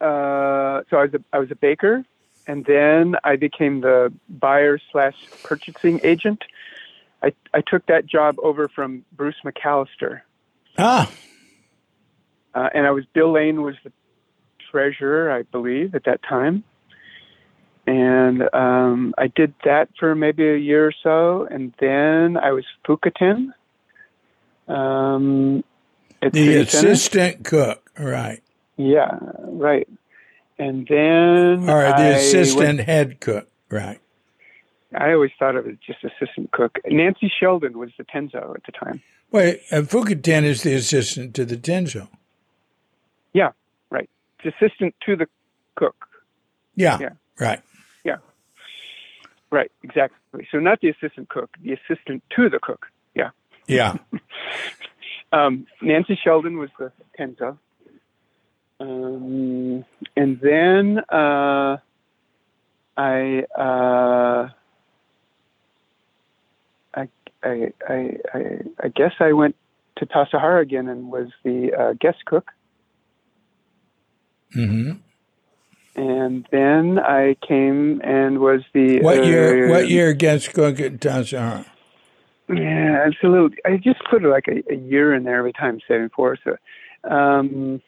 [0.00, 2.04] uh, so I was a, I was a baker,
[2.46, 6.44] and then I became the buyer slash purchasing agent.
[7.22, 10.22] I I took that job over from Bruce McAllister.
[10.78, 11.10] Ah.
[12.52, 13.92] Uh, and I was Bill Lane was the
[14.70, 16.64] treasurer, I believe, at that time.
[17.86, 22.64] And um, I did that for maybe a year or so, and then I was
[22.86, 23.52] Fukuten.
[24.68, 25.64] Um,
[26.20, 28.42] the assistant cook, right?
[28.76, 29.18] Yeah,
[29.48, 29.88] right.
[30.58, 33.98] And then or the I assistant went, head cook, right?
[34.94, 36.78] I always thought of it just assistant cook.
[36.86, 39.02] Nancy Sheldon was the Tenzo at the time.
[39.32, 42.08] Wait, uh, Fukuten is the assistant to the Tenzo.
[43.32, 43.50] Yeah,
[44.44, 45.26] assistant to the
[45.76, 46.06] cook.
[46.74, 46.98] Yeah.
[47.00, 47.10] Yeah.
[47.38, 47.60] Right.
[48.04, 48.16] Yeah.
[49.50, 49.70] Right.
[49.82, 50.46] Exactly.
[50.50, 52.86] So not the assistant cook, the assistant to the cook.
[53.14, 53.30] Yeah.
[53.66, 53.96] Yeah.
[55.32, 57.58] um, Nancy Sheldon was the Tenzo.
[58.78, 59.84] Um,
[60.16, 61.76] and then uh,
[62.96, 64.48] I, uh,
[66.94, 67.08] I,
[67.42, 68.18] I, I,
[68.82, 69.54] I, guess I went
[69.96, 72.50] to Tassajara again and was the uh, guest cook.
[74.54, 74.92] Mm-hmm.
[75.96, 79.66] And then I came and was the what year?
[79.66, 81.66] Uh, what year guest cook at Tassajara?
[82.48, 83.58] Yeah, absolutely.
[83.64, 86.38] I just put like a, a year in there every time, seventy four.
[86.42, 86.56] So,
[87.08, 87.82] um,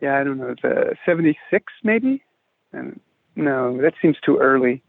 [0.00, 2.22] yeah, I don't know, the seventy six maybe.
[2.72, 3.00] And
[3.36, 4.82] no, that seems too early.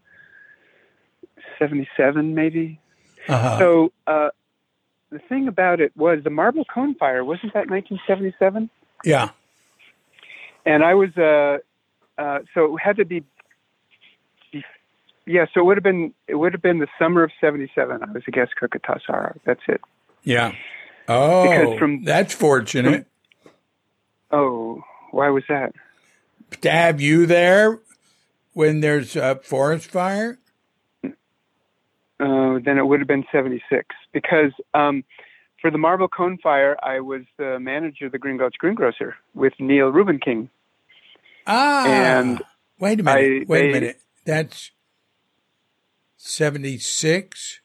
[1.60, 2.80] Seventy seven maybe.
[3.28, 3.60] Uh-huh.
[3.60, 4.30] So uh,
[5.12, 8.70] the thing about it was the marble cone fire wasn't that nineteen seventy seven?
[9.04, 9.32] Yeah
[10.66, 11.58] and I was uh,
[12.18, 13.24] uh, so it had to be,
[14.52, 14.64] be,
[15.26, 15.46] yeah.
[15.54, 18.02] So it would have been it would have been the summer of '77.
[18.04, 19.38] I was a guest cook at Tassajara.
[19.46, 19.82] That's it.
[20.24, 20.54] Yeah.
[21.08, 23.06] Oh, because from that's fortunate.
[23.42, 23.52] From,
[24.32, 25.74] oh, why was that?
[26.62, 27.80] To have you there
[28.54, 30.38] when there's a forest fire.
[32.20, 35.04] Uh, then it would have been '76 because um,
[35.64, 39.54] for the Marble Cone Fire, I was the manager of the Green Gulch Greengrocer with
[39.60, 40.50] Neil Rubenking.
[41.48, 42.44] Ah, and
[42.80, 44.02] wait a minute, I, wait they, a minute.
[44.26, 44.72] That's
[46.18, 47.62] seventy six.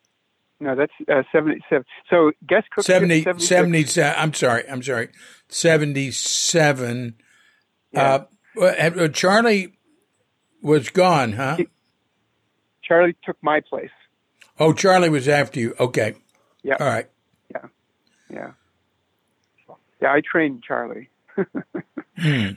[0.61, 1.85] No, that's uh, seventy seven.
[2.09, 4.15] So guest cook 70, 77.
[4.17, 5.09] I'm sorry, I'm sorry,
[5.49, 7.17] seventy seven.
[7.91, 8.27] Yeah.
[8.57, 9.77] Uh, uh, Charlie
[10.63, 11.57] was gone, huh?
[11.57, 11.69] He,
[12.83, 13.91] Charlie took my place.
[14.61, 15.75] Oh, Charlie was after you.
[15.81, 16.15] Okay.
[16.63, 16.77] Yeah.
[16.79, 17.09] All right.
[18.33, 18.53] Yeah.
[20.01, 21.09] Yeah, I trained Charlie.
[21.37, 21.45] hmm.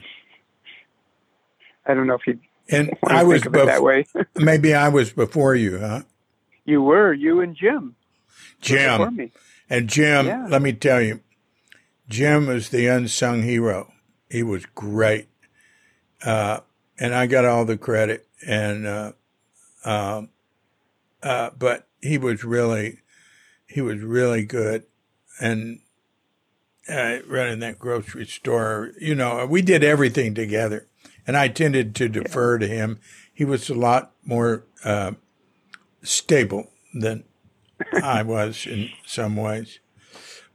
[1.84, 2.34] I don't know if he.
[2.68, 4.06] And I was bef- that way.
[4.36, 6.02] maybe I was before you, huh?
[6.64, 7.96] You were you and Jim.
[8.60, 9.30] Jim
[9.68, 10.26] and Jim.
[10.26, 10.46] Yeah.
[10.48, 11.20] Let me tell you,
[12.08, 13.92] Jim was the unsung hero.
[14.30, 15.28] He was great.
[16.24, 16.60] Uh,
[16.98, 18.26] and I got all the credit.
[18.46, 19.12] And, uh,
[19.84, 20.28] um,
[21.22, 22.98] uh, but he was really,
[23.66, 24.84] he was really good.
[25.42, 25.80] And,
[26.88, 30.86] uh, running that grocery store, you know, we did everything together.
[31.26, 32.98] And I tended to defer to him.
[33.32, 35.12] He was a lot more, uh,
[36.02, 37.24] stable than
[38.02, 39.78] I was in some ways.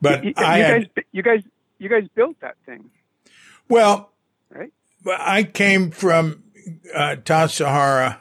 [0.01, 1.43] But you, you I guys, you guys,
[1.79, 2.89] you guys built that thing,
[3.69, 4.11] well,
[4.49, 4.71] right?
[5.07, 6.43] I came from
[6.93, 8.19] uh, Tassajara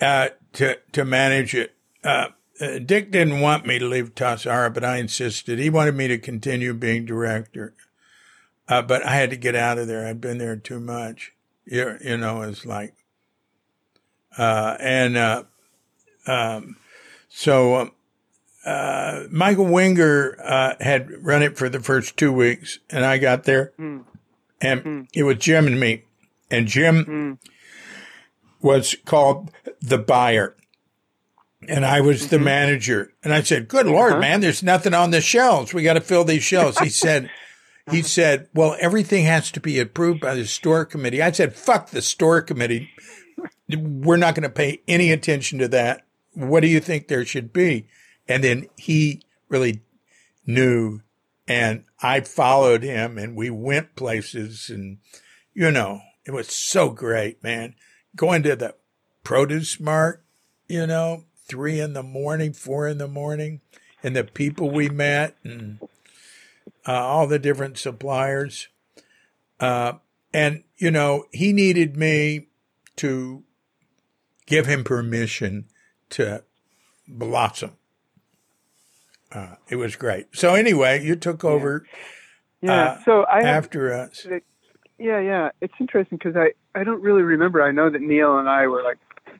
[0.00, 1.74] uh, to to manage it.
[2.02, 2.28] Uh,
[2.60, 5.58] uh, Dick didn't want me to leave Tassajara, but I insisted.
[5.58, 7.74] He wanted me to continue being director,
[8.68, 10.06] uh, but I had to get out of there.
[10.06, 11.32] I'd been there too much.
[11.64, 12.94] You, you know, it's like,
[14.36, 15.44] uh, and uh,
[16.26, 16.76] um,
[17.28, 17.92] so um,
[18.64, 23.44] uh, Michael Wenger uh, had run it for the first two weeks, and I got
[23.44, 24.04] there, Mm.
[24.60, 25.08] and Mm.
[25.14, 26.04] it was Jim and me,
[26.50, 27.50] and Jim Mm.
[28.60, 29.50] was called
[29.80, 30.54] the buyer,
[31.68, 34.20] and I was the manager, and I said, "Good Lord, Uh-huh.
[34.20, 35.74] man, there's nothing on the shelves.
[35.74, 37.30] We got to fill these shelves." He said.
[37.90, 41.90] He said, "Well, everything has to be approved by the store committee." I said, "Fuck
[41.90, 42.90] the store committee.
[43.68, 46.06] We're not going to pay any attention to that.
[46.34, 47.86] What do you think there should be?"
[48.28, 49.80] And then he really
[50.46, 51.00] knew,
[51.48, 54.98] and I followed him, and we went places, and
[55.52, 57.74] you know, it was so great, man.
[58.14, 58.74] Going to the
[59.24, 60.22] produce mart,
[60.68, 63.60] you know, three in the morning, four in the morning,
[64.02, 65.80] and the people we met, and
[66.86, 68.68] uh, all the different suppliers.
[69.58, 69.94] Uh,
[70.32, 72.46] and, you know, he needed me
[72.96, 73.42] to
[74.46, 75.66] give him permission
[76.10, 76.44] to
[77.08, 77.72] blossom.
[79.32, 80.28] Uh, it was great.
[80.32, 81.84] So, anyway, you took over
[82.62, 82.72] Yeah.
[82.72, 84.26] Uh, so I have, after us.
[84.98, 85.50] yeah, yeah.
[85.60, 87.62] It's interesting because I I don't really remember.
[87.62, 88.98] I know that Neil and I were like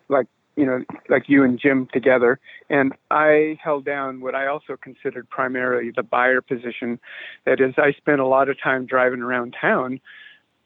[0.08, 0.26] like
[0.57, 2.38] you know like you and Jim together,
[2.68, 6.98] and I held down what I also considered primarily the buyer position.
[7.44, 10.01] That is, I spent a lot of time driving around town,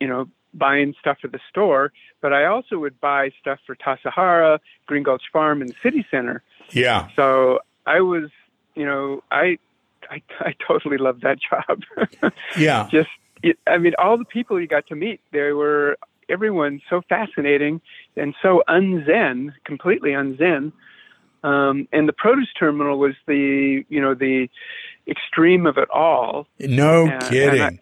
[0.00, 4.58] you know, buying stuff at the store, but I also would buy stuff for Tassajara,
[4.86, 6.42] Green Gulch Farm, and City Center.
[6.70, 7.08] Yeah.
[7.16, 8.30] So I was,
[8.74, 9.58] you know, I
[10.10, 11.82] I, I totally loved that job.
[12.58, 12.88] Yeah.
[12.90, 13.08] Just,
[13.66, 15.98] I mean, all the people you got to meet, they were
[16.28, 17.80] everyone so fascinating
[18.16, 20.72] and so unzen, completely unzen.
[21.42, 24.48] Um, and the produce terminal was the, you know, the
[25.06, 26.46] extreme of it all.
[26.58, 27.80] No and kidding.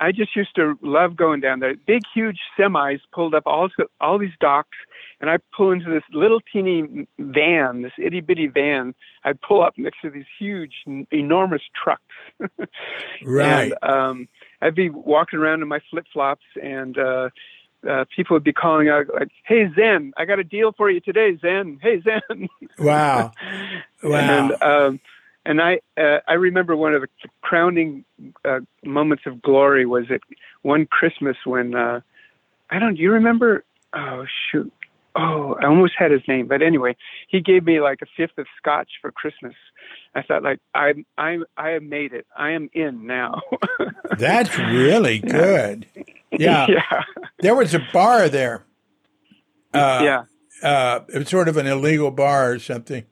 [0.00, 1.74] I just used to love going down there.
[1.86, 3.68] Big, huge semis pulled up all
[4.00, 4.78] all these docks,
[5.20, 8.94] and I pull into this little teeny van, this itty bitty van.
[9.24, 10.72] I pull up next to these huge,
[11.12, 12.02] enormous trucks.
[13.24, 13.72] right.
[13.82, 14.28] And, um,
[14.62, 17.28] I'd be walking around in my flip flops, and uh,
[17.88, 21.00] uh, people would be calling out like, "Hey Zen, I got a deal for you
[21.00, 21.78] today, Zen.
[21.82, 23.32] Hey Zen." wow.
[24.02, 24.16] Wow.
[24.16, 25.00] And um,
[25.44, 27.08] and I uh, I remember one of the
[27.42, 28.04] crowning
[28.46, 30.22] uh, moments of glory was at
[30.62, 32.00] one Christmas when uh,
[32.70, 32.94] I don't.
[32.94, 33.64] Do you remember?
[33.92, 34.72] Oh shoot.
[35.16, 36.96] Oh, I almost had his name, but anyway,
[37.28, 39.54] he gave me like a fifth of scotch for Christmas.
[40.14, 42.26] I thought, like, I, I, I have made it.
[42.36, 43.40] I am in now.
[44.18, 45.86] That's really good.
[46.30, 46.66] Yeah.
[46.68, 47.02] yeah,
[47.40, 48.64] There was a bar there.
[49.74, 50.22] Uh, yeah.
[50.62, 53.04] Uh, it was sort of an illegal bar or something.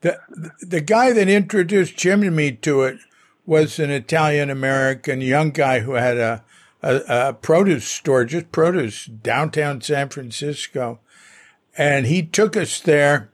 [0.00, 0.18] The,
[0.60, 2.98] the guy that introduced Jim and me to it
[3.44, 6.44] was an Italian American young guy who had a,
[6.82, 11.00] a, a produce store, just produce, downtown San Francisco.
[11.78, 13.30] And he took us there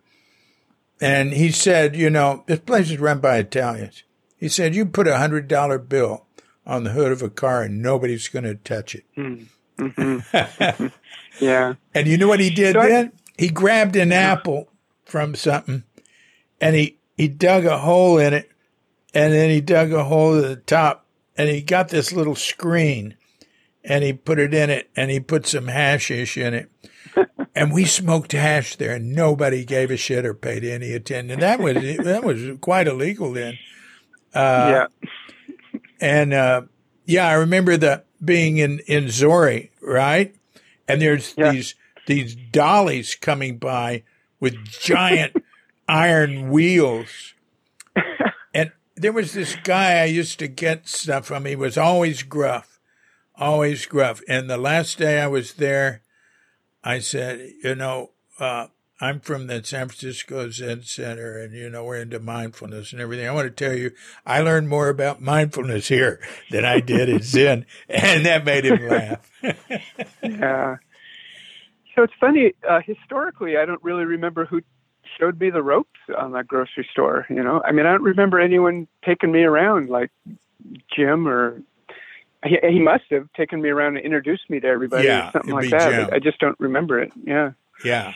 [1.01, 4.05] and he said, you know, this place is run by Italians.
[4.37, 6.27] He said, you put a hundred dollar bill
[6.67, 9.05] on the hood of a car and nobody's going to touch it.
[9.17, 10.87] Mm-hmm.
[11.41, 11.75] yeah.
[11.95, 13.13] And you know what he did So I- then?
[13.37, 14.69] He grabbed an apple
[15.05, 15.83] from something
[16.61, 18.49] and he, he dug a hole in it
[19.13, 21.07] and then he dug a hole at the top
[21.37, 23.17] and he got this little screen
[23.83, 26.71] and he put it in it and he put some hashish in it.
[27.55, 31.41] And we smoked hash there and nobody gave a shit or paid any attention.
[31.41, 33.59] That was, that was quite illegal then.
[34.35, 34.87] yeah.
[36.01, 36.63] And uh,
[37.07, 40.35] yeah, I remember the being in in Zori, right?
[40.89, 41.53] And there's Yeah.
[41.53, 41.75] these
[42.07, 44.03] these dollies coming by
[44.41, 45.37] with giant
[45.89, 47.35] iron wheels.
[48.53, 51.45] And there was this guy I used to get stuff from.
[51.47, 52.79] He was always gruff,
[53.37, 54.21] always gruff.
[54.29, 56.03] And the last day I was there,
[56.85, 58.67] I said, you know, uh,
[59.01, 63.27] I'm from the San Francisco Zen Center, and you know we're into mindfulness and everything.
[63.27, 63.91] I want to tell you,
[64.25, 66.21] I learned more about mindfulness here
[66.51, 69.31] than I did in Zen, and that made him laugh.
[70.23, 70.77] yeah.
[71.95, 72.53] So it's funny.
[72.69, 74.63] Uh, historically, I don't really remember who
[75.19, 77.27] showed me the ropes on that grocery store.
[77.29, 80.11] You know, I mean, I don't remember anyone taking me around like
[80.95, 81.63] Jim or
[82.45, 85.55] he, he must have taken me around and introduced me to everybody Yeah, or something
[85.55, 86.13] like that.
[86.13, 87.13] I just don't remember it.
[87.25, 87.53] Yeah.
[87.85, 88.13] Yeah,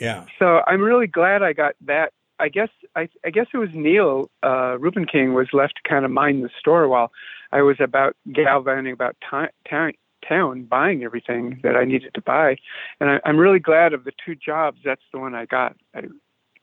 [0.00, 2.12] yeah, So I'm really glad I got that.
[2.38, 6.10] I guess I, I guess it was Neil uh, Rubenking was left to kind of
[6.10, 7.10] mind the store while
[7.50, 9.92] I was about galvanizing about town,
[10.26, 12.56] town buying everything that I needed to buy,
[13.00, 14.78] and I, I'm really glad of the two jobs.
[14.84, 15.76] That's the one I got.
[15.94, 16.02] I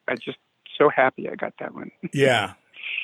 [0.07, 0.37] I just
[0.77, 1.91] so happy I got that one.
[2.13, 2.53] yeah.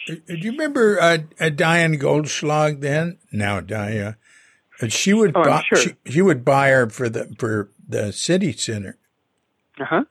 [0.10, 3.18] Uh, Do you remember uh, uh, Diane Goldschlag then?
[3.32, 4.16] Now Diane,
[4.82, 5.78] uh, she would Oh, buy, sure.
[5.78, 8.98] she, she would buy her for the for the city center.
[9.80, 10.04] Uh huh.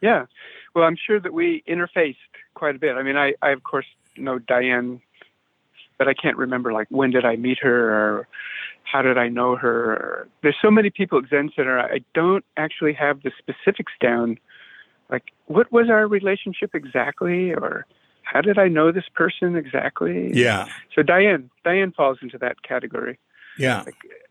[0.00, 0.26] Yeah.
[0.74, 2.16] Well, I'm sure that we interfaced
[2.54, 2.96] quite a bit.
[2.96, 3.86] I mean, I, I of course
[4.16, 5.00] know Diane,
[5.98, 8.28] but I can't remember like when did I meet her or
[8.84, 10.28] how did I know her.
[10.42, 11.78] There's so many people at Zen Center.
[11.78, 14.38] I don't actually have the specifics down.
[15.10, 17.84] Like, what was our relationship exactly, or
[18.32, 20.30] how did I know this person exactly?
[20.34, 23.18] Yeah, So Diane, Diane falls into that category.
[23.58, 23.84] yeah.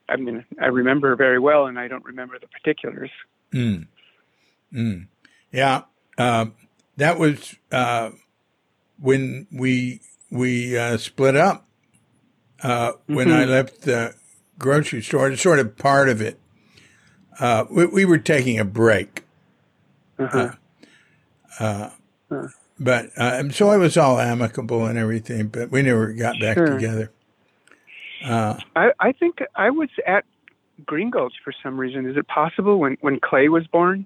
[0.10, 3.10] I mean, I remember her very well, and I don't remember the particulars.
[3.54, 3.88] Mm.
[4.74, 5.08] Mm.
[5.52, 5.82] Yeah.
[6.18, 6.54] Um,
[6.96, 8.12] that was uh,
[9.00, 10.00] when we
[10.32, 11.68] we uh, split up.
[12.64, 14.14] Uh, when I left the
[14.58, 16.40] grocery store, it's sort of part of it.
[17.40, 19.26] Uh, we, we were taking a break,
[20.18, 21.90] Uh-huh.
[22.80, 25.48] But uh, so it was all amicable and everything.
[25.48, 26.68] But we never got back Sure.
[26.68, 27.12] together.
[28.26, 30.26] Uh, I, I think I was at
[30.86, 32.10] Green Gulch for some reason.
[32.10, 34.06] Is it possible when, when Clay was born?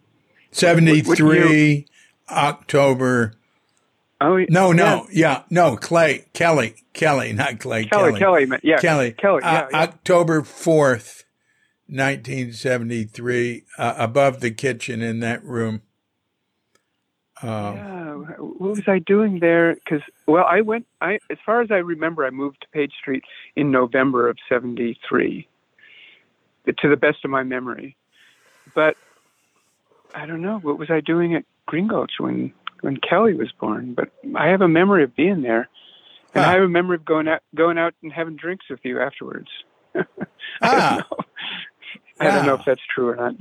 [0.52, 1.85] 73, What-
[2.30, 3.34] what October.
[4.19, 5.76] Oh, No, no, yeah, no.
[5.77, 9.14] Clay Kelly Kelly, not Clay Kelly, Kelly, ma- yeah, Kelly.
[9.14, 9.81] Kelly, Uh, yeah, yeah.
[9.81, 11.23] October 4th,
[11.88, 15.81] 1973, uh, above the kitchen in that room.
[17.44, 19.76] Um, Yeah, what was I doing there?
[19.76, 20.86] Because well, I went.
[21.02, 23.24] I as far as I remember, I moved to Page Street
[23.56, 25.48] in November of '73,
[26.68, 27.96] to the best of my memory.
[28.76, 28.96] But
[30.14, 33.94] I don't know what was I doing at Green Gulch when when Kelly was born.
[33.94, 35.68] But I have a memory of being there,
[36.34, 36.50] and Huh.
[36.52, 39.50] I have a memory of going out going out and having drinks with you afterwards.
[39.96, 40.04] I
[40.62, 40.90] Ah.
[41.10, 41.26] don't know.
[42.20, 43.34] I don't know if that's true or not.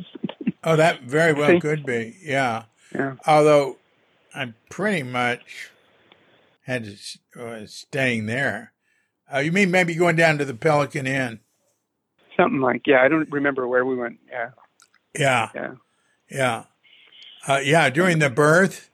[0.64, 1.60] oh, that very well See?
[1.60, 2.16] could be.
[2.22, 2.64] Yeah.
[2.94, 3.16] Yeah.
[3.26, 3.76] Although
[4.34, 5.70] I pretty much
[6.62, 6.84] had
[7.34, 8.72] to uh, staying there.
[9.32, 11.40] Uh, you mean maybe going down to the Pelican Inn?
[12.36, 13.02] Something like yeah.
[13.02, 14.18] I don't remember where we went.
[14.30, 14.50] Yeah.
[15.18, 15.48] Yeah.
[15.54, 15.72] Yeah.
[16.30, 16.64] Yeah.
[17.46, 17.90] Uh, yeah.
[17.90, 18.90] During the birth,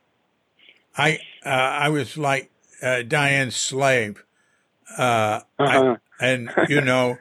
[0.96, 2.50] I uh, I was like
[2.82, 4.24] uh, Diane's slave.
[4.96, 5.96] Uh, I- Uh-huh.
[6.20, 7.18] and you know,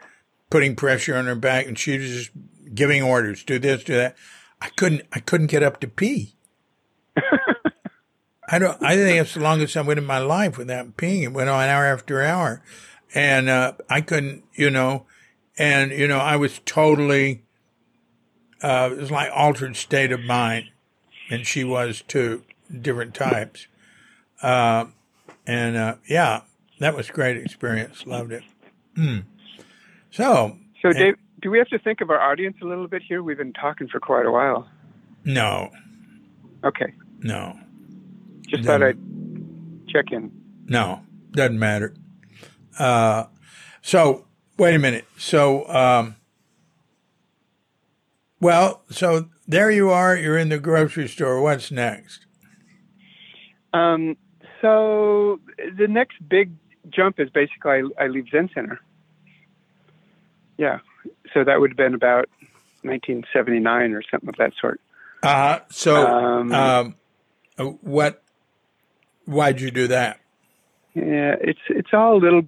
[0.49, 2.31] putting pressure on her back, and she was just
[2.73, 4.15] giving orders, do this, do that.
[4.61, 6.34] I couldn't, I couldn't get up to pee.
[8.47, 8.81] I don't.
[8.83, 11.23] I think it's the longest I went in my life without peeing.
[11.23, 12.61] It went on hour after hour,
[13.13, 15.05] and uh, I couldn't, you know,
[15.57, 17.43] and you know, I was totally.
[18.61, 20.69] Uh, it was like altered state of mind,
[21.29, 22.43] and she was too.
[22.81, 23.67] Different types,
[24.41, 24.85] uh,
[25.45, 26.41] and uh, yeah,
[26.79, 28.07] that was great experience.
[28.07, 28.43] Loved it.
[28.95, 29.19] Hmm.
[30.09, 33.21] So So, Dave, do we have to think of our audience a little bit here?
[33.21, 34.67] We've been talking for quite a while.
[35.23, 35.69] no,
[36.63, 37.55] Okay, no,
[38.49, 38.97] just thought I'd
[39.89, 40.31] check in.
[40.65, 41.01] no,
[41.31, 41.93] doesn't matter.
[42.77, 43.25] Uh,
[43.81, 44.25] so
[44.57, 45.05] wait a minute.
[45.17, 46.15] So, um,
[48.41, 50.15] well, so there you are.
[50.15, 51.41] You're in the grocery store.
[51.41, 52.25] What's next?
[53.73, 54.17] Um,
[54.61, 55.39] so
[55.77, 56.51] the next big
[56.89, 58.79] jump is basically I, I leave Zen Center.
[60.57, 60.79] Yeah,
[61.33, 62.29] so that would have been about
[62.83, 64.79] 1979 or something of that sort.
[65.21, 66.95] Uh, so, Um, um,
[67.57, 68.21] uh, what?
[69.25, 70.19] Why'd you do that?
[70.93, 72.43] Yeah, it's it's all a little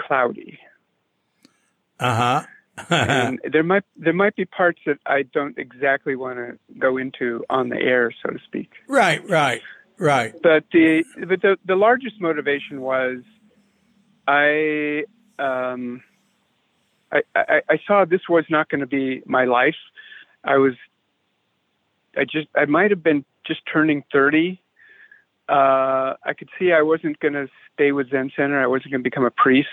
[0.00, 0.58] cloudy,
[2.00, 2.42] Uh huh.
[2.90, 7.44] and there might there might be parts that I don't exactly want to go into
[7.50, 8.70] on the air, so to speak.
[8.88, 9.60] right, right,
[9.98, 10.32] right.
[10.42, 13.18] but the but the the largest motivation was
[14.26, 15.04] I
[15.38, 16.02] um
[17.12, 19.76] I I, I saw this was not going to be my life.
[20.44, 20.74] I was
[22.16, 24.62] I just I might have been just turning thirty.
[25.48, 28.60] Uh, I could see I wasn't going to stay with Zen Center.
[28.62, 29.68] I wasn't going to become a priest.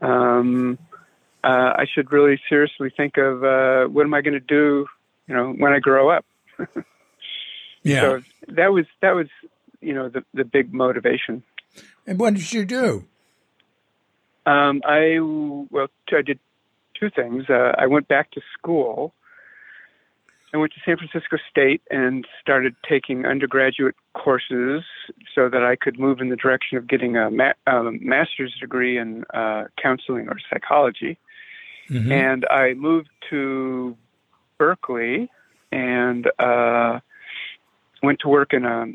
[0.00, 0.78] Um,
[1.42, 4.86] uh, I should really seriously think of uh, what am I going to do,
[5.26, 6.24] you know, when I grow up.
[7.82, 8.00] Yeah.
[8.00, 9.26] So that was that was
[9.80, 11.42] you know the the big motivation.
[12.06, 13.04] and what did you do?
[14.46, 16.38] Um, I well, I did
[16.98, 17.44] two things.
[17.48, 19.14] Uh, I went back to school.
[20.54, 24.82] I went to San Francisco State and started taking undergraduate courses
[25.34, 28.98] so that I could move in the direction of getting a ma- um, master's degree
[28.98, 31.18] in uh, counseling or psychology.
[31.88, 32.10] Mhm.
[32.10, 33.96] And I moved to
[34.58, 35.30] Berkeley
[35.70, 37.00] and uh,
[38.02, 38.86] went to work in a,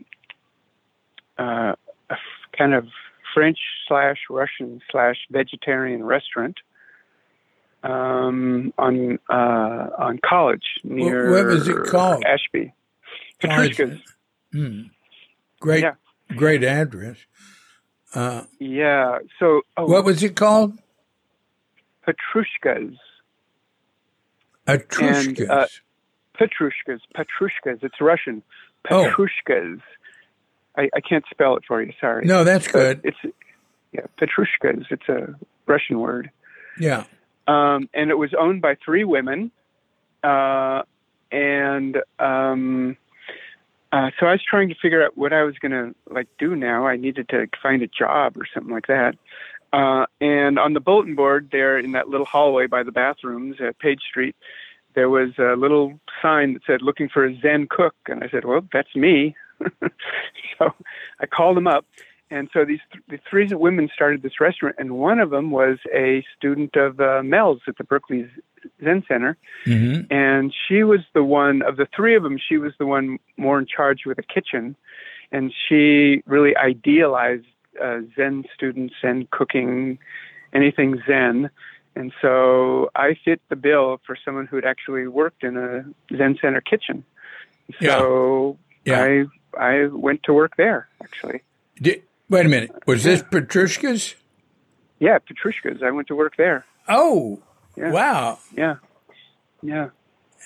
[1.41, 1.75] uh,
[2.09, 2.19] a f-
[2.55, 2.87] kind of
[3.33, 3.57] French
[3.87, 6.57] slash Russian slash vegetarian restaurant
[7.87, 12.23] um, on uh, on College near what was it called?
[12.25, 12.73] Ashby.
[13.41, 13.99] Petrushka's.
[14.51, 14.81] Hmm.
[15.59, 15.93] Great, Yeah.
[16.35, 17.17] great address.
[18.13, 19.19] Uh, Yeah.
[19.39, 20.77] So oh, what was it called?
[22.07, 22.97] Petrushka's.
[24.67, 25.49] Etrushkas.
[25.49, 25.67] uh,
[26.39, 26.99] Petrushkas.
[27.15, 27.83] Petrushkas.
[27.83, 28.43] It's Russian.
[28.89, 29.05] Oh.
[29.09, 29.81] Petrushkas.
[30.77, 31.91] I, I can't spell it for you.
[31.99, 32.25] Sorry.
[32.25, 33.01] no, that's But good.
[33.05, 33.35] It's
[33.93, 34.85] yeah, Petrushkas.
[34.91, 35.33] It's a
[35.65, 36.29] Russian word.
[36.79, 37.05] Yeah.
[37.47, 39.51] Um, and it was owned by three women.
[40.23, 40.83] Uh,
[41.31, 42.97] and um,
[43.91, 46.55] uh, so I was trying to figure out what I was going to like do
[46.55, 46.87] now.
[46.87, 49.15] I needed to find a job or something like that.
[49.73, 53.77] Uh, and on the bulletin board there in that little hallway by the bathrooms at
[53.79, 54.35] Page Street,
[54.93, 58.45] there was a little sign that said "Looking for a Zen cook," and I said,
[58.45, 59.35] "Well, that's me."
[60.57, 60.73] so
[61.19, 61.85] I called them up,
[62.29, 65.77] and so these th- the three women started this restaurant, and one of them was
[65.93, 68.27] a student of uh, Mel's at the Berkeley
[68.83, 72.37] Zen Center, hmm and she was the one of the three of them.
[72.37, 74.75] She was the one more in charge with the kitchen,
[75.31, 77.45] and she really idealized
[77.81, 79.99] uh, Zen students, and cooking,
[80.53, 81.49] anything Zen.
[81.95, 85.83] And so I fit the bill for someone who had actually worked in a
[86.15, 87.03] Zen Center kitchen.
[87.81, 89.03] So Yeah.
[89.03, 89.25] I
[89.59, 91.41] I went to work there actually.
[91.81, 92.71] Did, wait a minute.
[92.85, 94.15] Was this Petrushkas?
[94.99, 95.81] Yeah, Petrushka's.
[95.83, 96.65] I went to work there.
[96.87, 97.41] Oh,
[97.75, 97.91] Yeah.
[97.91, 98.39] wow.
[98.55, 98.75] Yeah,
[99.61, 99.89] yeah.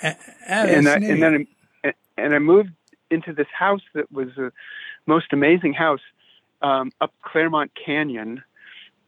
[0.03, 0.15] Ah,
[0.47, 1.47] and I, and then
[1.85, 2.69] I, and I moved
[3.09, 4.51] into this house that was the
[5.05, 5.99] most amazing house
[6.61, 8.43] um, up Claremont Canyon.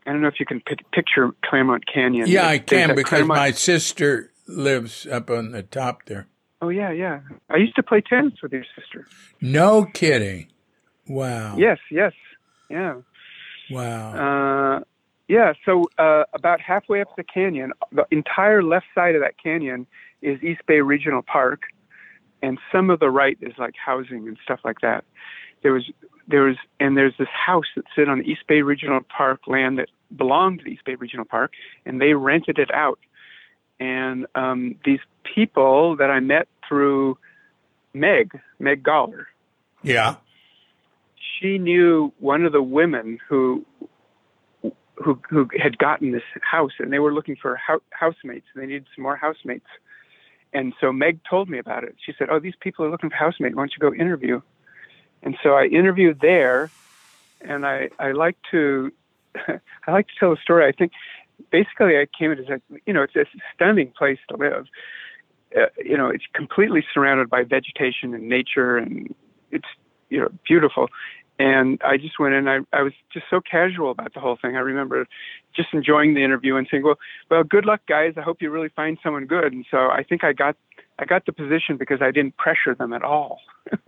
[0.06, 2.28] I don't know if you can pic- picture Claremont Canyon.
[2.28, 6.28] yeah, I can because Claremont- my sister lives up on the top there.
[6.62, 7.22] Oh yeah, yeah.
[7.50, 9.06] I used to play tennis with your sister.
[9.42, 10.48] No kidding.
[11.08, 11.56] Wow.
[11.58, 12.14] Yes, yes,
[12.74, 12.96] yeah.
[13.70, 14.78] Wow.
[14.78, 14.84] Uh,
[15.28, 19.86] yeah, so uh, about halfway up the canyon, the entire left side of that canyon
[20.22, 21.62] is East Bay Regional Park,
[22.42, 25.06] and some of the right is like housing and stuff like that.
[25.62, 25.90] There was
[26.28, 29.90] there was and there's this house that sit on East Bay Regional Park land that
[30.16, 31.54] belonged to East Bay Regional Park,
[31.86, 33.00] and they rented it out.
[33.80, 37.18] And um, these people that I met through
[37.94, 39.26] Meg, Meg Goller,
[39.84, 40.16] yeah.
[41.40, 43.66] She knew one of the women who
[44.96, 47.60] who who had gotten this house and they were looking for
[47.92, 49.66] housemates and they needed some more housemates.
[50.54, 51.96] And so meg told me about it.
[52.06, 53.56] She said oh these people are looking for housemates.
[53.56, 54.42] Why don't you go interview?
[55.22, 56.70] And so i interviewed there
[57.42, 58.92] and i i like to
[59.36, 60.66] i like to tell a story.
[60.68, 60.92] I think
[61.52, 64.68] basically i came in as a you know it's a stunning place to live.
[65.56, 69.14] Uh, you know it's completely surrounded by vegetation and nature and
[69.52, 69.68] it's
[70.14, 70.88] you know beautiful
[71.40, 72.48] and I just went in.
[72.48, 74.56] I, I was just so casual about the whole thing.
[74.56, 75.08] I remember
[75.56, 77.00] just enjoying the interview and saying, "Well,
[77.30, 78.14] well, good luck, guys.
[78.18, 80.56] I hope you really find someone good." And so I think I got
[81.00, 83.40] I got the position because I didn't pressure them at all.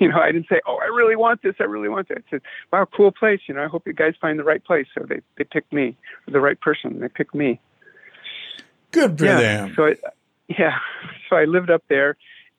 [0.00, 1.56] you know, I didn't say, "Oh, I really want this.
[1.58, 3.40] I really want that." I said, "Wow, cool place.
[3.48, 5.96] You know, I hope you guys find the right place." So they they picked me,
[6.26, 7.00] the right person.
[7.00, 7.60] They picked me.
[8.92, 9.40] Good for yeah.
[9.40, 9.72] them.
[9.74, 9.94] So I,
[10.48, 10.78] yeah,
[11.28, 12.16] so I lived up there,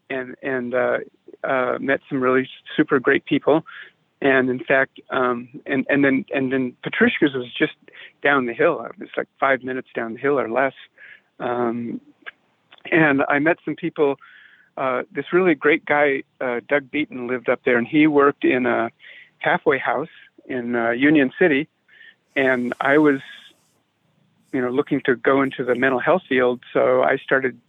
[0.09, 0.97] and and uh,
[1.43, 3.63] uh, met some really super great people
[4.21, 7.75] and in fact, um, and and then and then Petrushka's was just
[8.21, 8.81] down the hill.
[8.81, 10.73] It was like five minutes down the hill or less.
[11.39, 12.01] Um,
[12.91, 14.17] and I met some people.
[14.77, 18.65] Uh, this really great guy, uh, Doug Beaton, lived up there, and he worked in
[18.65, 18.89] a
[19.39, 20.09] halfway house
[20.45, 21.67] in uh, Union City.
[22.35, 23.19] And I was,
[24.53, 27.59] you know, looking to go into the mental health field, so I started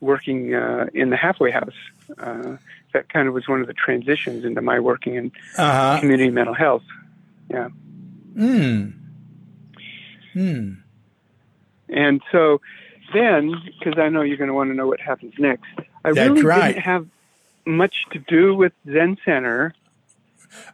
[0.00, 1.72] working uh, in the halfway house.
[2.18, 2.56] Uh,
[2.92, 6.00] that kind of was one of the transitions into my working in Uh huh.
[6.00, 6.82] community mental health.
[7.50, 7.68] Yeah.
[8.36, 8.90] Hmm.
[10.32, 10.72] Hmm.
[11.88, 12.60] And so
[13.12, 15.64] then, because I know you're going to want to know what happens next,
[16.04, 16.72] I That's really right.
[16.72, 17.06] didn't have
[17.66, 19.74] much to do with Zen Center.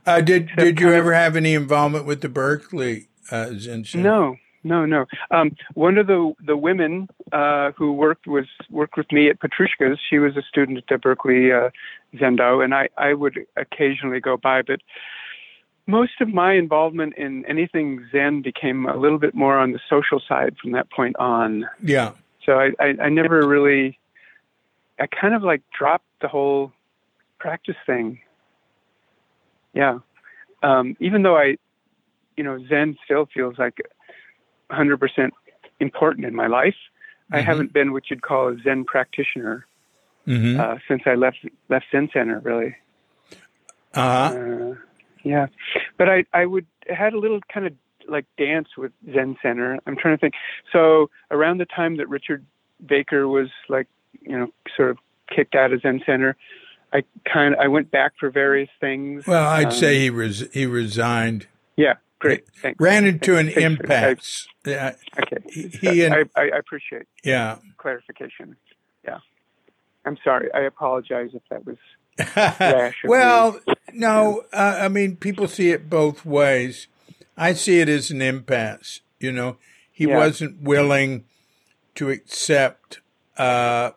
[0.07, 3.85] Uh, did did you kind of- ever have any involvement with the Berkeley uh, Zen
[3.85, 4.03] Center?
[4.05, 5.07] No, no, no.
[5.31, 9.99] Um, one of the the women uh, who worked was worked with me at Petrushka's.
[10.09, 11.71] She was a student at Berkeley uh,
[12.15, 14.81] Zendo, and I I would occasionally go by, but
[15.87, 20.21] most of my involvement in anything Zen became a little bit more on the social
[20.21, 21.67] side from that point on.
[21.83, 22.13] Yeah.
[22.45, 23.99] So I I, I never really,
[24.99, 26.73] I kind of like dropped the whole
[27.39, 28.21] practice thing.
[29.73, 30.01] Yeah.
[30.63, 31.57] Um, even though I,
[32.37, 33.81] you know, Zen still feels like
[34.71, 35.31] 100%
[35.81, 36.75] important in my life.
[36.75, 37.37] Mm-hmm.
[37.37, 39.67] I haven't been what you'd call a Zen practitioner
[40.27, 40.61] mm-hmm.
[40.61, 41.39] uh, since I left
[41.69, 42.41] left Zen Center.
[42.41, 42.77] Really.
[43.95, 44.37] Uh-huh.
[44.37, 44.75] Uh,
[45.23, 45.47] yeah,
[45.97, 47.73] but I I would had a little kind of
[48.09, 49.79] like dance with Zen Center.
[49.87, 50.35] I'm trying to think.
[50.73, 52.45] So around the time that Richard
[52.85, 53.89] Baker was like
[54.21, 54.99] you know sort of
[55.35, 56.37] kicked out of Zen Center,
[56.93, 59.27] I kind of I went back for various things.
[59.27, 61.47] Well, I'd um, say he res- he resigned.
[61.77, 62.45] Yeah, great.
[62.63, 62.79] Thanks.
[62.81, 64.47] Ran into an impasse.
[64.65, 64.95] Yeah.
[65.19, 65.39] Okay.
[65.81, 67.07] He and, I, I appreciate.
[67.25, 67.57] Yeah.
[67.79, 68.57] Clarification.
[69.05, 69.19] Yeah.
[70.05, 70.53] I'm sorry.
[70.55, 71.77] I apologize if that was
[72.37, 73.03] rash.
[73.05, 73.59] well,
[73.93, 74.45] no.
[74.53, 76.87] Uh, I mean, people see it both ways.
[77.37, 79.01] I see it as an impasse.
[79.19, 79.57] You know,
[79.91, 80.17] he yeah.
[80.17, 81.25] wasn't willing
[81.97, 83.01] to accept
[83.37, 83.93] uh,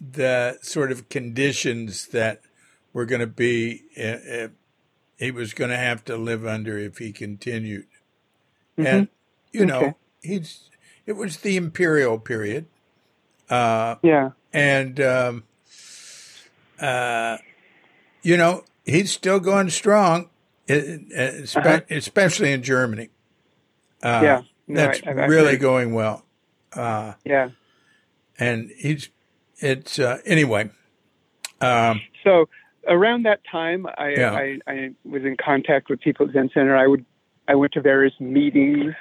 [0.00, 2.42] the sort of conditions that
[2.92, 4.48] were going to be uh, uh
[5.20, 7.86] he was going to have to live under if he continued.
[8.76, 8.86] Mm-hmm.
[8.86, 9.08] And
[9.52, 10.70] you know, he's
[11.06, 12.66] it was the imperial period.
[13.48, 15.44] Uh, yeah, and um,
[16.80, 17.36] uh,
[18.22, 20.30] you know, he's still going strong,
[20.68, 21.80] uh-huh.
[21.90, 23.10] especially in Germany.
[24.02, 26.24] Uh, yeah, no, that's I, really going well.
[26.72, 27.50] Uh, yeah,
[28.38, 29.10] and he's
[29.58, 30.70] it's uh, anyway.
[31.60, 32.48] Um, so
[32.88, 34.32] around that time, I, yeah.
[34.32, 36.76] I, I, was in contact with people at Zen Center.
[36.76, 37.04] I would
[37.48, 38.94] I went to various meetings.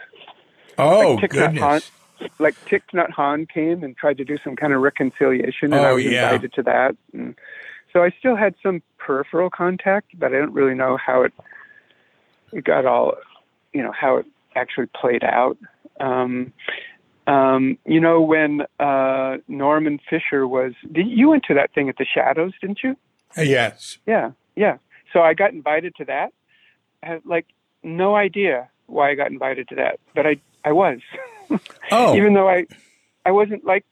[0.78, 1.62] Oh like goodness!
[1.62, 1.82] Han,
[2.40, 5.84] like Thich Nhat Hanh came and tried to do some kind of reconciliation, and oh,
[5.84, 6.32] I was yeah.
[6.32, 6.96] invited to that.
[7.14, 7.36] And
[7.94, 11.34] so I still had some peripheral contact, but I don't really know how it
[12.52, 13.16] it got all,
[13.74, 14.26] you know, how it
[14.56, 15.58] actually played out.
[16.00, 16.54] Um,
[17.28, 21.98] um, you know, when uh, Norman Fischer was, did, you went to that thing at
[21.98, 22.96] the Shadows, didn't you?
[23.38, 23.98] Uh, yes.
[24.06, 24.78] Yeah, yeah.
[25.14, 26.34] So I got invited to that.
[27.04, 27.48] I had like
[27.84, 31.00] no idea why I got invited to that, but I I was.
[31.92, 32.16] Oh.
[32.16, 32.68] Even though I
[33.26, 33.84] I wasn't like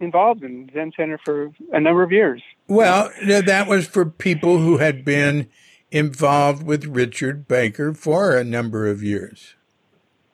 [0.00, 2.42] involved in Zen Center for a number of years.
[2.66, 5.48] Well, that was for people who had been
[5.90, 9.54] involved with Richard Baker for a number of years.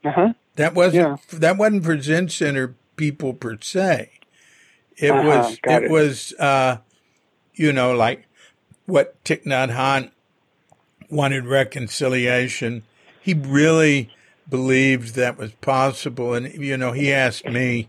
[0.04, 0.32] Uh-huh.
[0.56, 1.38] That wasn't yeah.
[1.38, 4.10] that wasn't for Zen Center people per se.
[4.96, 5.28] It uh-huh.
[5.28, 6.78] was it, it, was uh,
[7.54, 8.26] you know like
[8.90, 10.10] what Thich Nhat Hanh
[11.08, 12.82] wanted reconciliation.
[13.20, 14.10] He really
[14.48, 16.34] believed that was possible.
[16.34, 17.88] And, you know, he asked me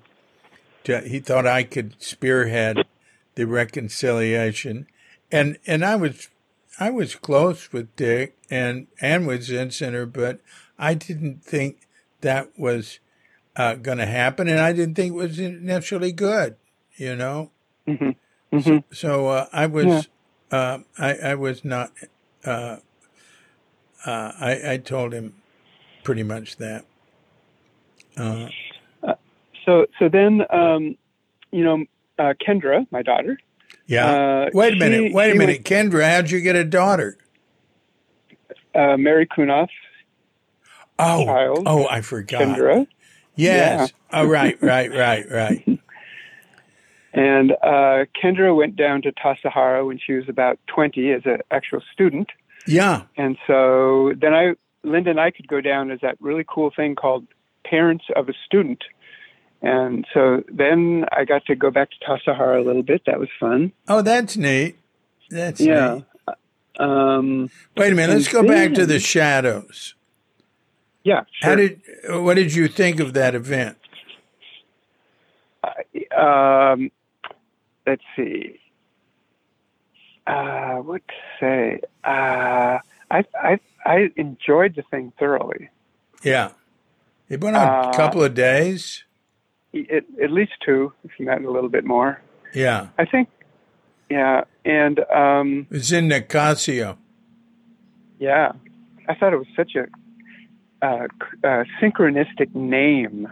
[0.83, 2.77] to, he thought I could spearhead
[3.35, 4.87] the reconciliation.
[5.31, 6.29] And, and I was,
[6.79, 10.39] I was close with Dick and, and with Zen Center, but
[10.77, 11.87] I didn't think
[12.21, 12.99] that was
[13.55, 14.47] uh, going to happen.
[14.47, 16.55] And I didn't think it was necessarily good,
[16.95, 17.51] you know?
[17.87, 18.55] Mm-hmm.
[18.55, 18.59] Mm-hmm.
[18.59, 20.01] So, so uh, I was, yeah.
[20.51, 21.91] Uh, I, I was not.
[22.43, 22.77] Uh,
[24.05, 25.35] uh, I, I told him
[26.03, 26.85] pretty much that.
[28.17, 28.49] Uh,
[29.03, 29.13] uh,
[29.65, 30.97] so so then, um,
[31.51, 31.85] you know,
[32.19, 33.39] uh, Kendra, my daughter.
[33.87, 34.49] Yeah.
[34.53, 35.09] wait a minute.
[35.09, 36.09] She, wait a minute, Kendra.
[36.09, 37.17] How'd you get a daughter?
[38.73, 39.69] Mary Kunoff.
[40.97, 42.41] Oh, child, oh, I forgot.
[42.41, 42.87] Kendra.
[43.35, 43.91] Yes.
[43.91, 44.19] Yeah.
[44.19, 45.79] oh, right, right, right, right.
[47.13, 51.81] And uh, Kendra went down to Tassajara when she was about 20 as an actual
[51.91, 52.29] student.
[52.65, 53.03] Yeah.
[53.17, 56.95] And so then I, Linda and I could go down as that really cool thing
[56.95, 57.27] called
[57.65, 58.83] Parents of a Student.
[59.61, 63.03] And so then I got to go back to Tassajara a little bit.
[63.05, 63.71] That was fun.
[63.87, 64.77] Oh, that's neat.
[65.29, 65.95] That's yeah.
[65.95, 66.05] Neat.
[66.79, 68.13] Um, Wait a minute.
[68.13, 69.93] Let's go back to the shadows.
[71.03, 71.23] Yeah.
[71.41, 71.49] Sure.
[71.49, 71.81] How did?
[72.09, 73.77] What did you think of that event?
[75.63, 76.91] Uh, um,
[77.91, 78.57] let's see.
[80.25, 81.81] Uh, what to say?
[82.05, 85.69] Uh, I, I, I enjoyed the thing thoroughly.
[86.23, 86.51] Yeah.
[87.27, 89.03] It went on uh, a couple of days.
[89.73, 92.21] It, at least two, if not a little bit more.
[92.53, 92.87] Yeah.
[92.97, 93.29] I think,
[94.09, 94.43] yeah.
[94.63, 96.97] And um, it was in Nicasio.
[98.19, 98.53] Yeah.
[99.09, 99.87] I thought it was such a
[100.85, 101.07] uh,
[101.43, 103.27] uh, synchronistic name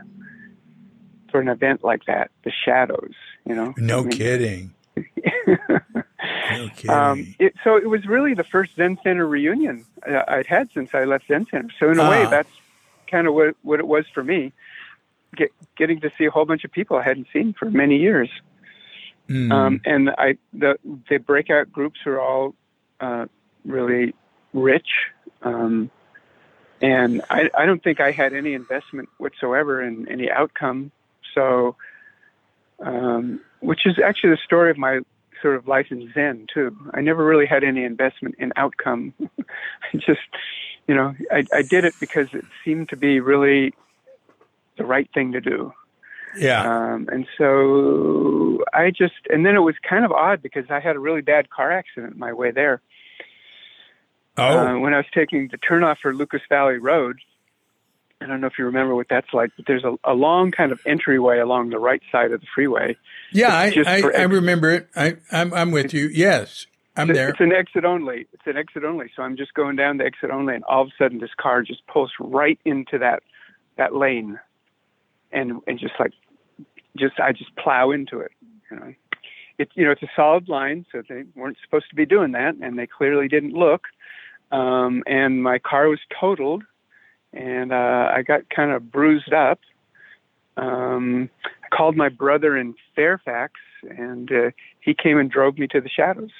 [1.31, 3.14] for an event like that, the Shadows.
[3.50, 4.74] You know, no I mean, kidding.
[4.96, 6.90] no kidding.
[6.90, 10.94] Um, it, so it was really the first Zen Center reunion uh, I'd had since
[10.94, 11.70] I left Zen Center.
[11.80, 12.30] So in a way, ah.
[12.30, 12.52] that's
[13.10, 14.54] kind of what what it was for me.
[15.36, 18.30] get, getting to see a whole bunch of people I hadn't seen for many years.
[19.28, 19.52] Mm.
[19.52, 20.78] Um, and I the
[21.10, 22.54] the breakout groups are all
[23.00, 23.26] uh,
[23.66, 24.14] really
[24.54, 24.90] rich.
[25.42, 25.90] Um,
[26.82, 30.92] and I, I don't think I had any investment whatsoever in any outcome.
[31.36, 31.76] So,
[32.85, 34.99] um, which is actually the story of my
[35.41, 36.76] sort of life in Zen too.
[36.93, 39.14] I never really had any investment in outcome.
[39.39, 40.19] I just,
[40.88, 43.73] you know, I, I did it because it seemed to be really
[44.77, 45.73] the right thing to do.
[46.38, 46.61] yeah.
[46.61, 50.95] Um, and so I just, and then it was kind of odd because I had
[50.95, 52.81] a really bad car accident my way there.
[54.38, 54.57] oh.
[54.57, 57.19] Uh, when I was taking the turnoff for Lucas Valley Road,
[58.22, 60.72] I don't know if you remember what that's like, but there's a, a long kind
[60.72, 62.98] of entryway along the right side of the freeway.
[63.32, 64.90] yeah, I, I, I remember it.
[64.96, 66.08] I, I'm, I'm with you.
[66.08, 66.68] Yes,
[66.98, 67.30] I'm It's- there.
[67.30, 68.28] It's an exit only.
[68.34, 69.10] It's an exit only.
[69.16, 71.62] So I'm just going down the exit only, and all of a sudden this car
[71.64, 73.24] just pulls right into that
[73.78, 74.38] that lane,
[75.32, 76.12] and and just like
[76.98, 78.32] just I just plow into it.
[78.70, 78.94] You know,
[79.58, 82.56] it's you know it's a solid line, so they weren't supposed to be doing that,
[82.62, 83.84] and they clearly didn't look.
[84.52, 86.64] Um, and my car was totaled,
[87.34, 89.60] and uh, I got kind of bruised up.
[90.57, 91.30] Um,
[91.64, 93.53] I called my brother in Fairfax,
[93.84, 94.51] and uh,
[94.81, 96.31] he came and drove me to the shadows.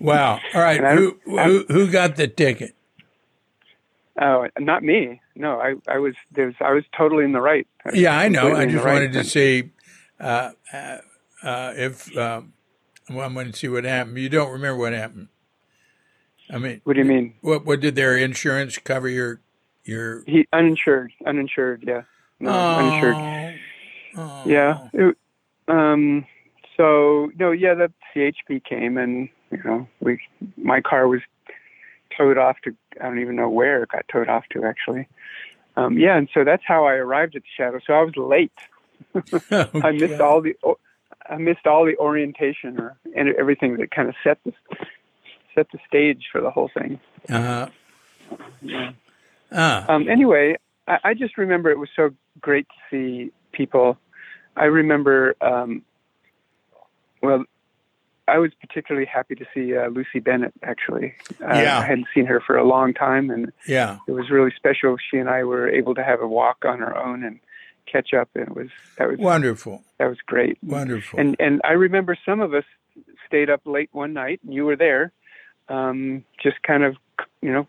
[0.00, 0.40] Wow.
[0.54, 0.82] All right.
[0.82, 2.74] I- Who, who, who got the ticket?
[4.20, 5.20] Oh, not me.
[5.34, 7.66] No, I, I was there's I was totally in the right.
[7.92, 8.54] Yeah, I know.
[8.54, 8.94] I just right.
[8.94, 9.72] wanted to see
[10.18, 10.98] uh, uh,
[11.42, 12.54] uh, if um,
[13.10, 14.16] well, I'm going to see what happened.
[14.16, 15.28] You don't remember what happened.
[16.48, 17.34] I mean, What do you mean?
[17.42, 19.42] what what did their insurance cover your
[19.86, 20.22] your?
[20.26, 21.84] He uninsured, uninsured.
[21.86, 22.02] Yeah,
[22.40, 23.16] no, uninsured.
[24.16, 24.42] Oh.
[24.46, 24.88] Yeah.
[24.92, 25.16] It,
[25.68, 26.26] um.
[26.76, 30.20] So no, yeah, the CHP came and you know we
[30.56, 31.20] my car was
[32.16, 35.08] towed off to I don't even know where it got towed off to actually.
[35.76, 37.80] Um, yeah, and so that's how I arrived at the shadow.
[37.86, 38.52] So I was late.
[39.82, 40.54] I missed all the
[41.28, 44.52] I missed all the orientation or and everything that kind of set the
[45.54, 47.00] set the stage for the whole thing.
[47.28, 47.68] Uh-huh.
[48.62, 48.92] Yeah.
[49.52, 49.84] Ah.
[49.88, 50.56] Um, anyway,
[50.88, 52.10] I, I just remember it was so
[52.40, 53.98] great to see people.
[54.56, 55.82] I remember, um,
[57.22, 57.44] well,
[58.28, 60.52] I was particularly happy to see uh, Lucy Bennett.
[60.62, 61.78] Actually, uh, Yeah.
[61.78, 63.98] I hadn't seen her for a long time, and Yeah.
[64.08, 64.96] it was really special.
[65.10, 67.38] She and I were able to have a walk on our own and
[67.86, 68.68] catch up, and it was
[68.98, 69.82] that was Wonderful.
[69.98, 70.58] that was great.
[70.62, 71.20] Wonderful.
[71.20, 72.64] And and I remember some of us
[73.26, 75.12] stayed up late one night, and you were there,
[75.68, 76.96] um, just kind of
[77.42, 77.68] you know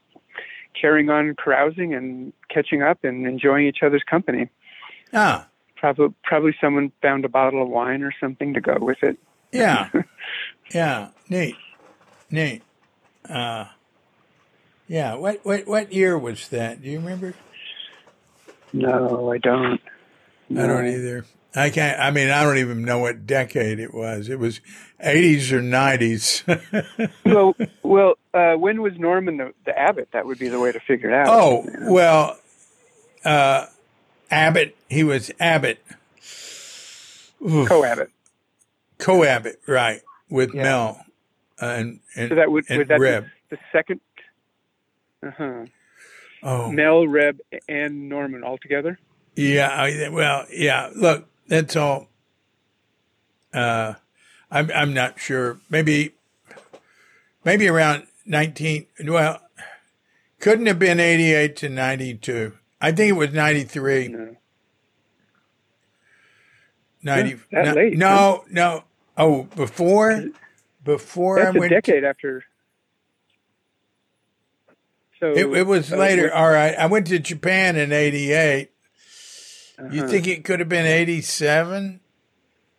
[0.79, 4.49] carrying on carousing and catching up and enjoying each other's company.
[5.13, 5.47] ah.
[5.75, 9.17] Probably probably someone found a bottle of wine or something to go with it.
[9.51, 9.89] Yeah.
[10.73, 11.09] Yeah.
[11.29, 11.55] Neat.
[12.29, 12.61] Neat.
[13.29, 13.65] Uh,
[14.87, 15.13] yeah.
[15.15, 16.81] What what what year was that?
[16.81, 17.35] Do you remember?
[18.73, 19.79] No, I don't.
[20.51, 21.25] I don't either.
[21.57, 21.99] I can't.
[21.99, 24.29] I mean, I don't even know what decade it was.
[24.29, 24.61] It was
[25.03, 27.09] 80s or 90s.
[27.25, 30.09] well, well, uh, when was Norman the, the abbot?
[30.13, 31.27] That would be the way to figure it out.
[31.29, 32.37] oh well,
[33.25, 33.65] uh,
[34.29, 34.75] Abbott.
[34.89, 35.79] He was abbot.
[37.41, 38.11] co-abbot.
[38.97, 40.63] Co abbot, right, with Yeah.
[40.63, 41.05] Mel
[41.59, 43.23] and and, So that would and would that Reb.
[43.23, 43.99] be the second?
[45.23, 45.65] Uh huh.
[46.43, 48.99] Oh, Mel, Reb, and Norman all together.
[49.35, 50.89] Yeah, I, well, yeah.
[50.95, 52.07] Look, that's all.
[53.53, 53.95] Uh,
[54.51, 55.59] I'm I'm not sure.
[55.69, 56.13] Maybe,
[57.43, 58.87] maybe around nineteen.
[59.05, 59.41] Well,
[60.39, 62.53] couldn't have been eighty eight to ninety two.
[62.79, 64.07] I think it was ninety three.
[64.09, 64.35] No.
[67.03, 68.83] 90, that no, late, no, no.
[69.15, 70.25] Oh, before,
[70.83, 71.71] before That's I a went.
[71.71, 72.43] decade after.
[75.19, 76.33] So it, it was later.
[76.33, 77.91] All right, I went to Japan in
[79.79, 80.11] eighty You uh-huh.
[80.11, 81.99] think it could have been eighty seven?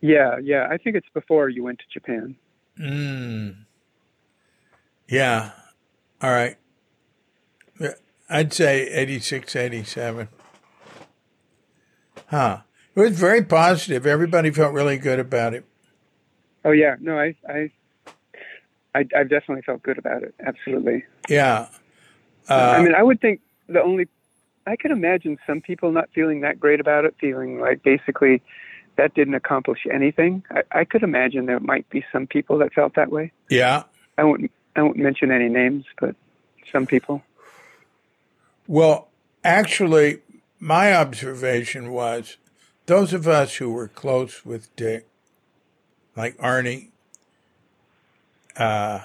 [0.01, 0.69] Yeah, yeah.
[0.71, 2.37] I think it's before you went to Japan.
[2.79, 3.65] Mm.
[5.09, 5.51] Yeah.
[6.23, 6.57] All right.
[8.31, 10.29] I'd say 86, 87.
[12.27, 12.59] Huh.
[12.95, 14.07] It was very positive.
[14.07, 15.65] Everybody felt really good about it.
[16.65, 17.71] Oh yeah, no, I, I,
[18.95, 20.35] I, I've definitely felt good about it.
[20.45, 21.05] Absolutely.
[21.29, 21.69] Yeah.
[22.51, 24.09] Uh, I mean, I would think the only,
[24.69, 28.43] I could imagine some people not feeling that great about it, feeling like basically
[28.97, 30.43] that didn't accomplish anything.
[30.51, 33.33] I, I could imagine there might be some people that felt that way.
[33.49, 33.85] yeah.
[34.19, 36.17] I won't, I won't mention any names, but
[36.71, 37.23] some people.
[38.67, 39.09] Well,
[39.43, 40.19] actually,
[40.59, 42.37] my observation was
[42.87, 45.07] those of us who were close with Dick,
[46.17, 46.89] like Arnie,
[48.57, 49.01] uh,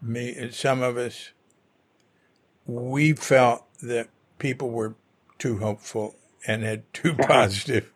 [0.00, 1.32] me, and some of us,
[2.64, 4.94] we felt that people were
[5.38, 7.90] too hopeful and had too positive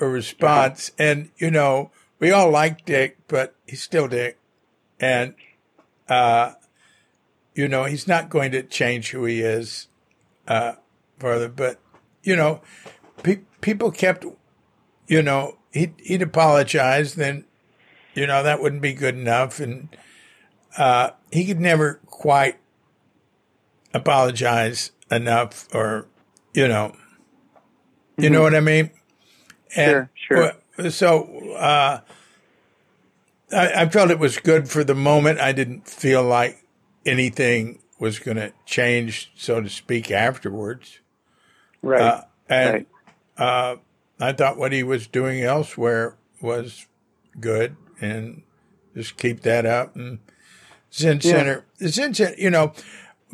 [0.00, 0.90] a response.
[0.98, 4.38] And, you know, we all like Dick, but he's still Dick.
[5.00, 5.34] And,
[6.08, 6.52] uh,
[7.54, 9.88] you know, he's not going to change who he is,
[10.48, 10.74] uh,
[11.18, 11.48] further.
[11.48, 11.80] But,
[12.22, 12.60] you know,
[13.22, 14.24] pe- people kept,
[15.06, 17.44] you know, he'd, he'd apologize, then,
[18.14, 19.60] you know, that wouldn't be good enough.
[19.60, 19.88] And,
[20.76, 22.58] uh, he could never quite
[23.92, 26.06] apologize enough or,
[26.52, 26.94] you know,
[28.16, 28.90] you know what I mean?
[29.68, 30.52] Sure, sure.
[30.90, 32.00] So, uh,
[33.52, 35.40] I, I felt it was good for the moment.
[35.40, 36.64] I didn't feel like
[37.06, 41.00] anything was going to change, so to speak, afterwards.
[41.82, 42.00] Right.
[42.00, 42.86] Uh, and right.
[43.36, 43.76] uh,
[44.20, 46.86] I thought what he was doing elsewhere was
[47.40, 48.42] good, and
[48.94, 49.96] just keep that up.
[49.96, 50.18] And
[50.92, 51.32] Zen Yeah.
[51.32, 52.72] Center, Zen Center, you know.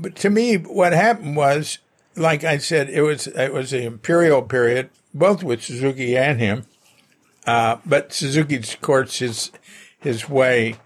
[0.00, 1.78] But to me, what happened was,
[2.16, 6.66] like I said, it was it was the imperial period, both with Suzuki and him.
[7.46, 9.50] Uh, but Suzuki's, of course, his
[9.98, 10.76] his way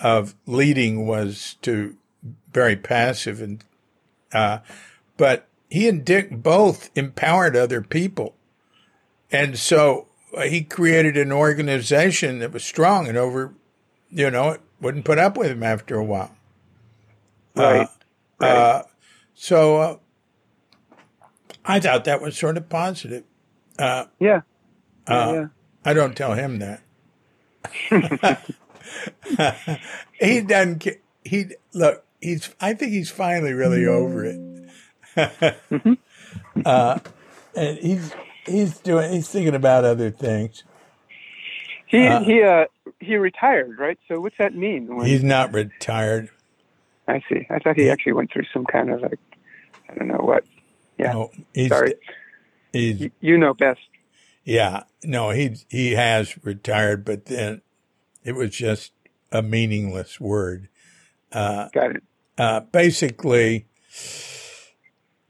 [0.00, 1.96] of leading was to
[2.52, 3.64] very passive and
[4.32, 4.58] uh,
[5.16, 8.34] but he and Dick both empowered other people.
[9.30, 13.54] And so uh, he created an organization that was strong and over,
[14.10, 16.34] you know, it wouldn't put up with him after a while.
[17.54, 17.88] Right.
[18.42, 18.56] Right.
[18.56, 18.82] Uh,
[19.34, 19.96] so uh,
[21.64, 23.24] I thought that was sort of positive.
[23.78, 24.42] Uh, yeah.
[25.06, 25.46] uh, yeah.
[25.84, 26.82] I don't tell him that.
[30.20, 30.86] he doesn't.
[31.24, 32.04] He look.
[32.20, 32.54] He's.
[32.60, 34.68] I think he's finally really over it.
[36.64, 36.98] uh,
[37.56, 38.12] and he's
[38.46, 39.12] he's doing.
[39.12, 40.64] He's thinking about other things.
[41.86, 42.64] He he uh
[43.00, 43.98] he retired, right?
[44.08, 44.96] So what's that mean?
[44.96, 46.30] When, He's not retired.
[47.12, 47.46] I see.
[47.50, 49.18] I thought he actually went through some kind of like
[49.90, 50.44] I don't know what.
[50.98, 51.12] Yeah.
[51.12, 51.94] No, he's, Sorry.
[52.72, 53.80] He's You, you know best.
[54.44, 54.84] yeah.
[55.04, 57.60] No, he he has retired, but then
[58.24, 58.92] it was just
[59.30, 60.68] a meaningless word.
[61.32, 62.02] Uh, Got it.
[62.38, 63.66] uh, basically,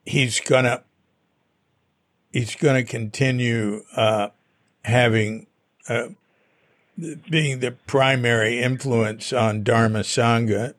[0.04, 0.82] he's gonna
[2.32, 4.28] he's gonna continue uh,
[4.84, 5.46] having
[5.88, 6.08] uh,
[7.30, 10.74] being the primary influence on Dharma Sangha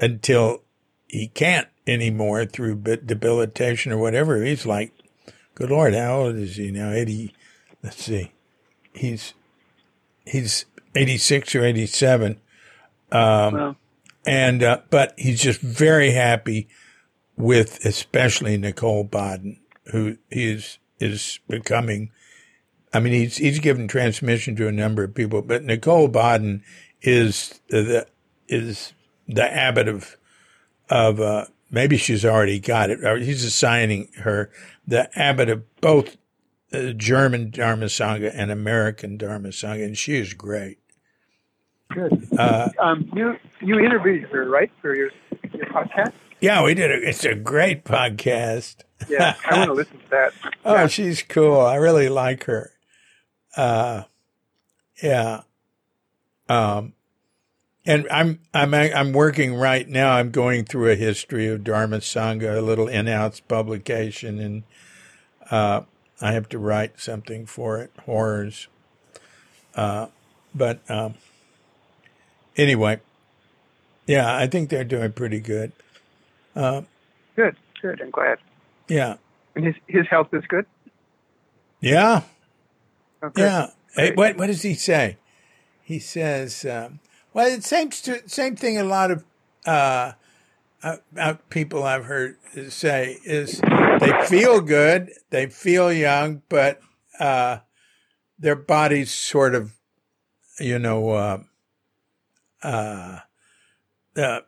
[0.00, 0.62] until
[1.08, 4.42] he can't anymore through debilitation or whatever.
[4.42, 4.92] He's like,
[5.54, 6.90] good Lord, how old is he now?
[6.90, 7.34] Eighty.
[7.82, 8.32] Let's see,
[8.92, 9.34] he's
[10.24, 10.64] he's
[10.94, 12.40] eighty six or eighty seven.
[13.10, 13.76] Um, Well,
[14.24, 16.68] and uh, but he's just very happy
[17.36, 22.10] with especially Nicole Baden, who is is becoming.
[22.94, 26.62] I mean, he's he's given transmission to a number of people, but Nicole Baden
[27.00, 28.06] is the
[28.46, 28.92] is
[29.32, 30.16] the abbot of
[30.90, 33.22] of uh, maybe she's already got it.
[33.22, 34.50] He's assigning her
[34.86, 36.16] the abbot of both
[36.72, 40.78] uh, German Dharma Sangha and American Dharma Sangha, and she is great.
[41.90, 42.28] good.
[42.38, 45.10] Uh, Um, you you interviewed her, right, for your
[45.54, 46.12] your podcast?
[46.40, 46.90] Yeah, we did.
[46.90, 48.82] A, it's a great podcast.
[49.08, 50.32] Yeah, I want to listen to that.
[50.64, 50.86] Oh, Yeah.
[50.88, 51.60] she's cool.
[51.60, 52.72] I really like her.
[53.56, 54.02] Uh,
[55.02, 55.42] yeah.
[56.48, 56.94] Um,
[57.84, 60.12] and I'm I'm I'm working right now.
[60.12, 64.62] I'm going through a history of Dharma Sangha, a little in-house publication, and
[65.50, 65.82] uh,
[66.20, 67.90] I have to write something for it.
[68.04, 68.68] Horrors.
[69.74, 70.08] Uh,
[70.54, 71.14] but um,
[72.56, 73.00] anyway,
[74.06, 75.72] yeah, I think they're doing pretty good.
[76.54, 76.82] Uh,
[77.34, 77.98] Good, good.
[78.02, 78.38] I'm glad.
[78.88, 79.16] yeah,
[79.56, 80.66] And his his health is good.
[81.80, 82.22] yeah.
[83.22, 83.42] Okay.
[83.42, 83.68] Yeah.
[83.96, 85.16] Hey, what what does he say?
[85.82, 87.00] He says, um,
[87.32, 88.78] well, it seems to same thing.
[88.78, 89.24] A lot of
[89.66, 90.12] uh,
[90.82, 92.36] uh, uh, people I've heard
[92.68, 93.60] say is
[94.00, 96.80] they feel good, they feel young, but
[97.20, 97.58] uh,
[98.36, 99.72] their bodies sort of,
[100.58, 101.10] you know,
[102.62, 103.20] uh,
[104.16, 104.40] uh,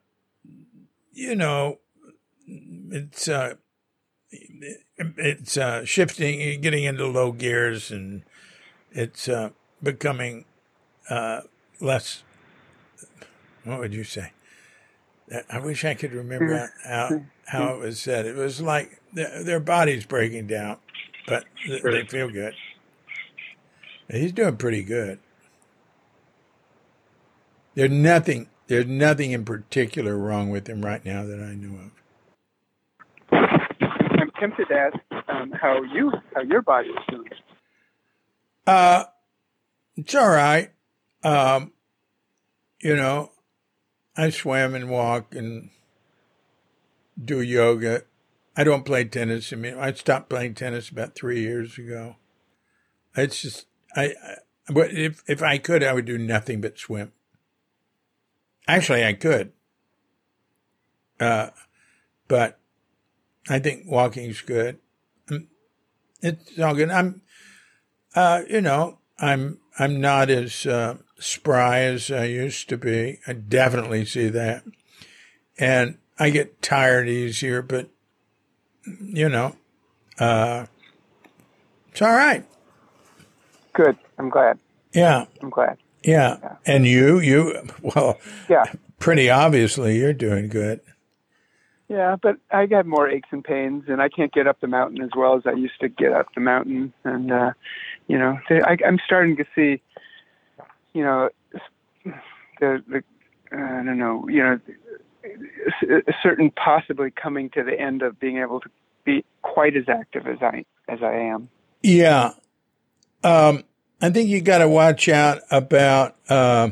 [1.12, 1.78] you know,
[2.46, 3.28] it's
[4.98, 8.24] it's shifting, getting into low gears, and
[8.90, 9.28] it's
[9.80, 10.44] becoming
[11.80, 12.23] less.
[13.64, 14.32] What would you say?
[15.50, 18.26] I wish I could remember how how it was said.
[18.26, 20.76] It was like their, their body's breaking down,
[21.26, 22.54] but th- they feel good.
[24.10, 25.18] He's doing pretty good.
[27.74, 28.48] There's nothing.
[28.66, 31.90] There's nothing in particular wrong with him right now that I know of.
[33.32, 34.96] I'm tempted to ask
[35.28, 37.28] um, how you how your body is doing.
[38.66, 39.04] Uh,
[39.96, 40.70] it's all right.
[41.22, 41.72] Um,
[42.80, 43.32] you know,
[44.16, 45.70] I swim and walk and
[47.22, 48.02] do yoga
[48.56, 49.52] I don't play tennis.
[49.52, 52.16] I mean, I stopped playing tennis about three years ago.
[53.16, 53.66] It's just
[53.96, 54.36] I, I
[54.68, 57.12] but if if I could, I would do nothing but swim.
[58.66, 59.52] Actually, I could.
[61.20, 61.50] Uh,
[62.28, 62.58] but
[63.48, 64.78] I think walking's good.
[66.22, 66.90] It's all good.
[66.90, 67.20] I'm,
[68.14, 73.18] uh, you know, I'm I'm not as uh, spry as I used to be.
[73.26, 74.64] I definitely see that,
[75.58, 77.62] and I get tired easier.
[77.62, 77.88] But
[79.00, 79.56] you know,
[80.18, 80.66] uh,
[81.90, 82.44] it's all right.
[83.72, 83.96] Good.
[84.18, 84.58] I'm glad.
[84.92, 85.26] Yeah.
[85.42, 85.78] I'm glad.
[86.02, 86.38] Yeah.
[86.42, 86.56] yeah.
[86.66, 88.18] And you, you, well,
[88.48, 88.64] yeah.
[88.98, 90.80] Pretty obviously, you're doing good.
[91.88, 95.02] Yeah, but I got more aches and pains, and I can't get up the mountain
[95.02, 96.94] as well as I used to get up the mountain.
[97.04, 97.52] And uh,
[98.06, 99.80] you know, I, I'm starting to see,
[100.92, 101.30] you know,
[102.60, 103.02] the the
[103.52, 104.60] I don't know, you know,
[105.82, 108.68] a certain possibly coming to the end of being able to
[109.04, 111.48] be quite as active as I as I am.
[111.82, 112.32] Yeah,
[113.22, 113.64] um,
[114.00, 116.70] I think you got to watch out about uh,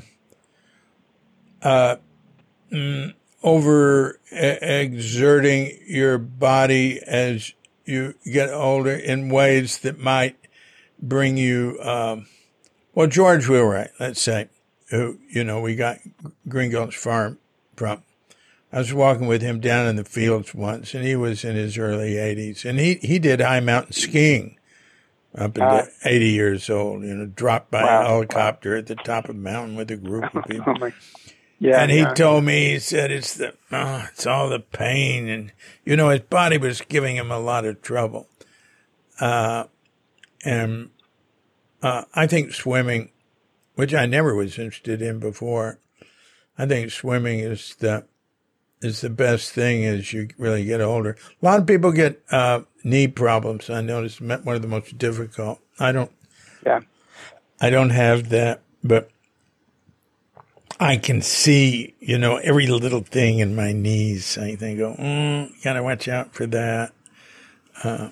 [1.62, 1.96] uh,
[2.70, 7.52] mm, over exerting your body as
[7.84, 10.36] you get older in ways that might
[11.02, 11.78] bring you.
[11.82, 12.26] Um,
[12.94, 14.48] well, George Wheelwright, let's say,
[14.90, 15.98] who you know we got
[16.48, 17.38] Green Gulch Farm
[17.76, 18.02] from.
[18.74, 21.76] I was walking with him down in the fields once, and he was in his
[21.76, 24.56] early 80s, and he he did high mountain skiing
[25.34, 28.78] up into uh, 80 years old, you know, dropped by wow, a helicopter wow.
[28.78, 30.74] at the top of a mountain with a group of people.
[30.80, 30.90] oh
[31.58, 31.80] yeah.
[31.80, 32.12] And he yeah.
[32.14, 35.28] told me, he said, it's the, oh, it's all the pain.
[35.28, 35.52] And,
[35.84, 38.26] you know, his body was giving him a lot of trouble.
[39.20, 39.66] Uh,
[40.44, 40.90] and,
[41.82, 43.10] uh, I think swimming,
[43.74, 45.78] which I never was interested in before,
[46.58, 48.04] I think swimming is the,
[48.80, 51.16] is the best thing as you really get older.
[51.40, 53.70] A lot of people get uh, knee problems.
[53.70, 55.60] I noticed one of the most difficult.
[55.78, 56.10] I don't.
[56.66, 56.80] Yeah.
[57.60, 59.08] I don't have that, but
[60.80, 64.36] I can see, you know, every little thing in my knees.
[64.36, 66.92] I think, oh, mm, gotta watch out for that.
[67.84, 68.10] Uh,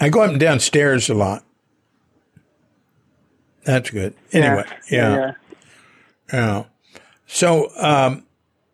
[0.00, 1.44] I go up and down stairs a lot.
[3.66, 4.14] That's good.
[4.32, 4.90] Anyway, yeah.
[4.90, 5.16] Yeah.
[5.16, 5.32] yeah.
[6.32, 6.64] yeah.
[7.26, 8.24] So, um,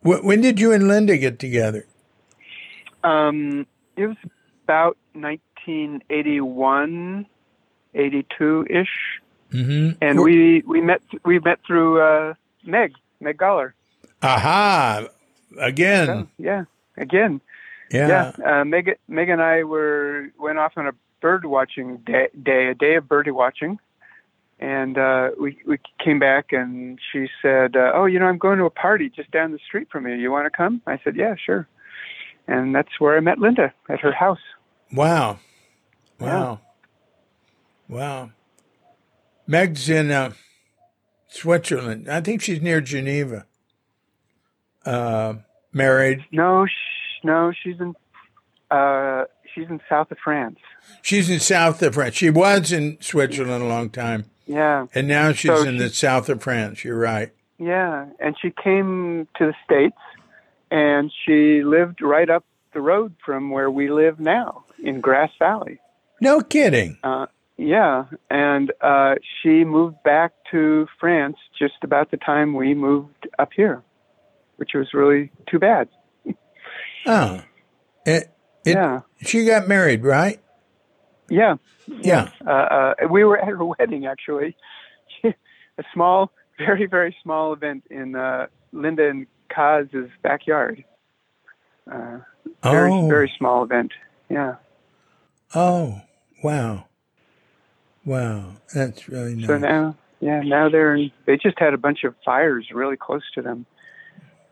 [0.03, 1.87] when did you and Linda get together?
[3.03, 3.67] Um,
[3.97, 4.19] it was
[4.65, 7.27] about 1981,
[7.95, 8.89] 82 ish,
[9.51, 9.93] mm-hmm.
[10.03, 13.73] and we we met we met through uh, Meg Meg Galler.
[14.23, 15.07] Aha!
[15.59, 16.07] Again.
[16.07, 16.65] So, yeah,
[16.99, 17.41] again.
[17.91, 18.33] Yeah.
[18.39, 18.61] yeah.
[18.61, 22.75] Uh, Meg Meg and I were went off on a bird watching day, day a
[22.75, 23.79] day of birdie watching
[24.59, 28.59] and uh, we we came back and she said, uh, "Oh, you know, I'm going
[28.59, 30.15] to a party just down the street from you.
[30.15, 31.67] You want to come?" I said, "Yeah, sure."
[32.47, 34.41] And that's where I met Linda at her house.
[34.93, 35.39] Wow,
[36.19, 36.61] wow,
[37.89, 37.97] yeah.
[37.97, 38.31] wow.
[39.47, 40.33] Meg's in uh,
[41.29, 42.09] Switzerland.
[42.09, 43.47] I think she's near Geneva.
[44.85, 45.35] Uh,
[45.73, 46.25] married?
[46.31, 47.95] No, sh- no, she's in
[48.71, 49.25] uh,
[49.55, 50.59] she's in south of France.
[51.03, 52.15] She's in south of France.
[52.15, 54.27] She was in Switzerland a long time.
[54.47, 54.87] Yeah.
[54.95, 56.85] And now she's so in she, the south of France.
[56.85, 57.33] You're right.
[57.59, 58.07] Yeah.
[58.19, 59.99] And she came to the States
[60.71, 65.79] and she lived right up the road from where we live now in Grass Valley.
[66.21, 66.99] No kidding.
[67.03, 68.07] Uh, yeah.
[68.31, 73.83] And uh, she moved back to France just about the time we moved up here,
[74.57, 75.89] which was really too bad.
[77.07, 77.43] oh.
[78.05, 78.33] It,
[78.65, 79.01] it, yeah.
[79.21, 80.41] She got married, right?
[81.33, 81.57] Yeah.
[81.87, 82.29] Yeah.
[82.47, 84.55] Uh, uh, we were at her wedding, actually.
[85.25, 90.85] a small, very, very small event in uh, Linda and Kaz's backyard.
[91.91, 92.19] Uh,
[92.63, 93.09] very, oh.
[93.09, 93.93] very small event.
[94.29, 94.57] Yeah.
[95.55, 96.03] Oh,
[96.45, 96.87] wow.
[98.05, 98.57] Wow.
[98.75, 99.47] That's really nice.
[99.47, 103.23] So now, yeah, now they're in, they just had a bunch of fires really close
[103.35, 103.65] to them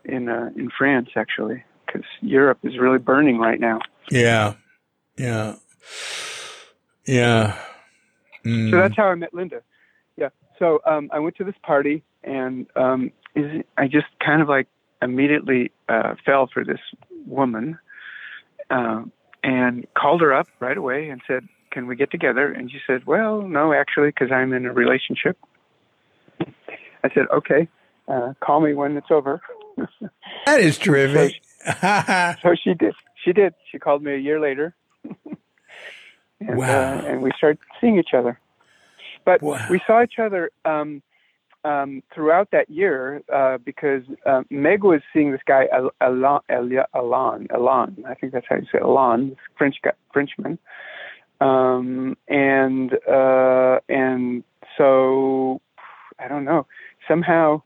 [0.03, 3.79] in uh, in France, actually, because Europe is really burning right now.
[4.09, 4.55] Yeah.
[5.17, 5.55] Yeah.
[7.05, 7.57] Yeah.
[8.45, 8.71] Mm.
[8.71, 9.61] So that's how I met Linda.
[10.17, 10.29] Yeah.
[10.59, 14.67] So um, I went to this party, and um, is, I just kind of like
[15.01, 16.79] immediately uh, fell for this
[17.25, 17.77] woman,
[18.69, 19.03] uh,
[19.43, 23.05] and called her up right away and said, "Can we get together?" And she said,
[23.05, 25.37] "Well, no, actually, because I'm in a relationship."
[27.03, 27.67] I said, "Okay,
[28.07, 29.41] uh, call me when it's over."
[30.45, 31.41] that is terrific.
[31.63, 32.93] so, she, so she did.
[33.23, 33.53] She did.
[33.71, 34.75] She called me a year later
[36.41, 36.67] and, uh, wow.
[36.67, 38.39] Uh, and we started seeing each other.
[39.25, 39.65] But wow.
[39.69, 41.01] we saw each other um,
[41.63, 45.67] um, throughout that year, uh, because uh, Meg was seeing this guy
[46.01, 50.57] Alain, Alain, Alain, I think that's how you say Alain, French guy, Frenchman,
[51.39, 54.43] um, and uh, and
[54.75, 55.61] so
[56.17, 56.65] I don't know.
[57.07, 57.61] Somehow,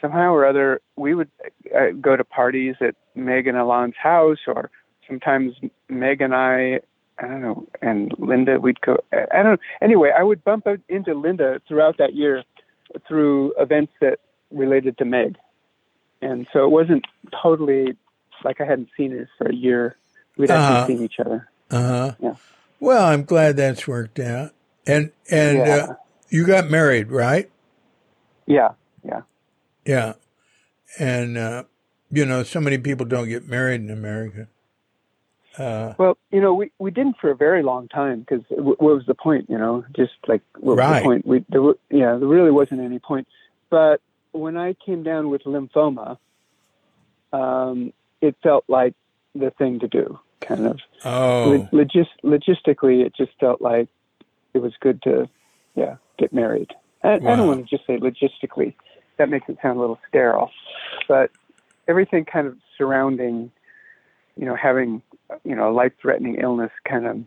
[0.00, 1.30] somehow or other, we would
[1.74, 4.70] uh, go to parties at Meg and Alain's house, or
[5.08, 5.54] sometimes
[5.88, 6.80] Meg and I
[7.18, 8.98] I don't know, and Linda, we'd go.
[9.12, 9.60] I don't.
[9.80, 12.42] Anyway, I would bump into Linda throughout that year
[13.06, 14.18] through events that
[14.50, 15.36] related to Meg,
[16.20, 17.04] and so it wasn't
[17.42, 17.96] totally
[18.44, 19.96] like I hadn't seen her for a year.
[20.36, 20.86] We'd actually uh-huh.
[20.86, 21.48] seen each other.
[21.70, 22.14] Uh huh.
[22.18, 22.34] Yeah.
[22.80, 24.52] Well, I'm glad that's worked out.
[24.86, 25.76] And and yeah.
[25.76, 25.94] uh,
[26.28, 27.50] you got married, right?
[28.46, 28.72] Yeah.
[29.04, 29.22] Yeah.
[29.84, 30.14] Yeah.
[30.98, 31.64] And uh,
[32.10, 34.48] you know, so many people don't get married in America.
[35.58, 38.94] Uh, well, you know, we, we didn't for a very long time because w- what
[38.94, 39.48] was the point?
[39.48, 40.90] You know, just like what right.
[40.90, 41.26] was the point?
[41.26, 43.28] We there, were, yeah, there really wasn't any point.
[43.70, 44.00] But
[44.32, 46.18] when I came down with lymphoma,
[47.32, 48.94] um, it felt like
[49.34, 50.18] the thing to do.
[50.40, 50.80] Kind of.
[51.04, 51.68] Oh.
[51.72, 53.88] Logis- logistically, it just felt like
[54.52, 55.28] it was good to,
[55.74, 56.72] yeah, get married.
[57.02, 57.32] I, wow.
[57.32, 58.74] I don't want to just say logistically.
[59.16, 60.50] That makes it sound a little sterile,
[61.08, 61.30] but
[61.86, 63.52] everything kind of surrounding,
[64.36, 65.02] you know, having
[65.44, 67.18] you know, a life threatening illness kind of,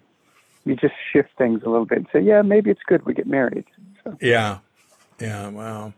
[0.66, 3.28] you just shift things a little bit and say, yeah, maybe it's good we get
[3.28, 3.66] married.
[4.04, 4.18] So.
[4.22, 4.60] Yeah.
[5.20, 5.50] Yeah.
[5.50, 5.94] Wow.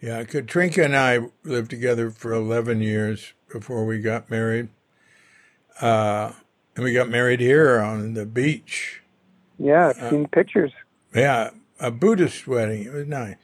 [0.00, 0.22] Yeah.
[0.24, 4.68] Katrinka and I lived together for 11 years before we got married.
[5.80, 6.32] Uh,
[6.74, 9.02] and we got married here on the beach.
[9.58, 10.72] Yeah, I've seen uh, pictures.
[11.14, 11.50] Yeah,
[11.80, 12.84] a Buddhist wedding.
[12.84, 13.36] It was nice.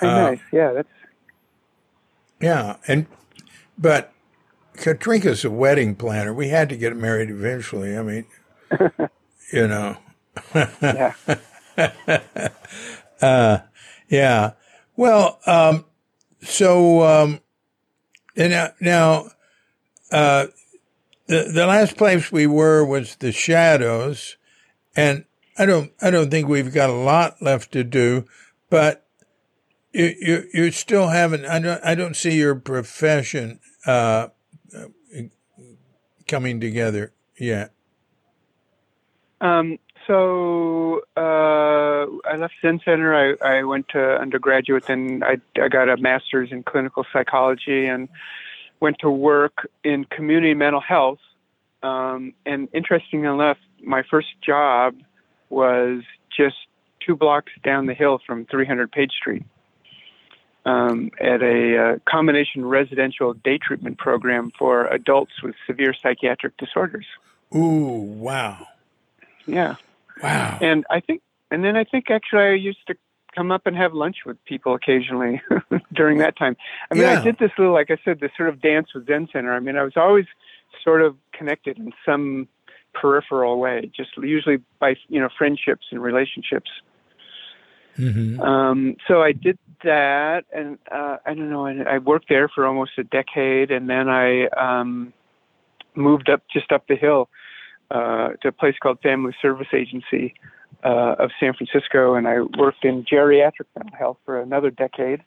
[0.00, 0.40] Very uh, nice.
[0.52, 0.88] Yeah, that's.
[2.40, 3.06] Yeah, and
[3.76, 4.12] but
[4.78, 6.32] Katrinka's a wedding planner.
[6.32, 7.96] We had to get married eventually.
[7.96, 8.26] I mean,
[9.52, 9.96] you know.
[10.54, 11.14] yeah.
[13.20, 13.58] uh,
[14.08, 14.52] yeah.
[14.96, 15.84] Well, um,
[16.42, 17.40] so um,
[18.36, 19.30] and now, now
[20.10, 20.46] uh,
[21.26, 24.36] the the last place we were was the Shadows,
[24.96, 25.24] and
[25.58, 28.26] I don't I don't think we've got a lot left to do,
[28.70, 29.06] but
[29.92, 31.46] you you, you still haven't.
[31.46, 33.60] I don't I don't see your profession.
[33.84, 34.28] Uh,
[36.26, 37.72] coming together yet?
[39.40, 43.14] Um, so uh, I left Zen Center.
[43.14, 48.08] I, I went to undergraduate, then I, I got a master's in clinical psychology and
[48.80, 51.18] went to work in community mental health.
[51.82, 54.96] Um, and interesting enough, my first job
[55.50, 56.02] was
[56.36, 56.56] just
[57.04, 59.44] two blocks down the hill from 300 Page Street
[60.68, 67.06] um, at a uh, combination residential day treatment program for adults with severe psychiatric disorders.
[67.54, 68.66] Ooh, wow.
[69.46, 69.76] Yeah.
[70.22, 70.58] Wow.
[70.60, 72.96] And I think, and then I think actually I used to
[73.34, 75.40] come up and have lunch with people occasionally
[75.92, 76.56] during that time.
[76.90, 77.20] I mean, yeah.
[77.20, 79.54] I did this little, like I said, this sort of dance with Zen Center.
[79.54, 80.26] I mean, I was always
[80.84, 82.46] sort of connected in some
[82.92, 86.70] peripheral way, just usually by, you know, friendships and relationships.
[87.98, 88.40] Mm-hmm.
[88.40, 91.66] Um, so I did that, and uh, I don't know.
[91.66, 95.12] I, I worked there for almost a decade, and then I um,
[95.94, 97.28] moved up just up the hill
[97.90, 100.34] uh, to a place called Family Service Agency
[100.84, 105.22] uh, of San Francisco, and I worked in geriatric mental health for another decade.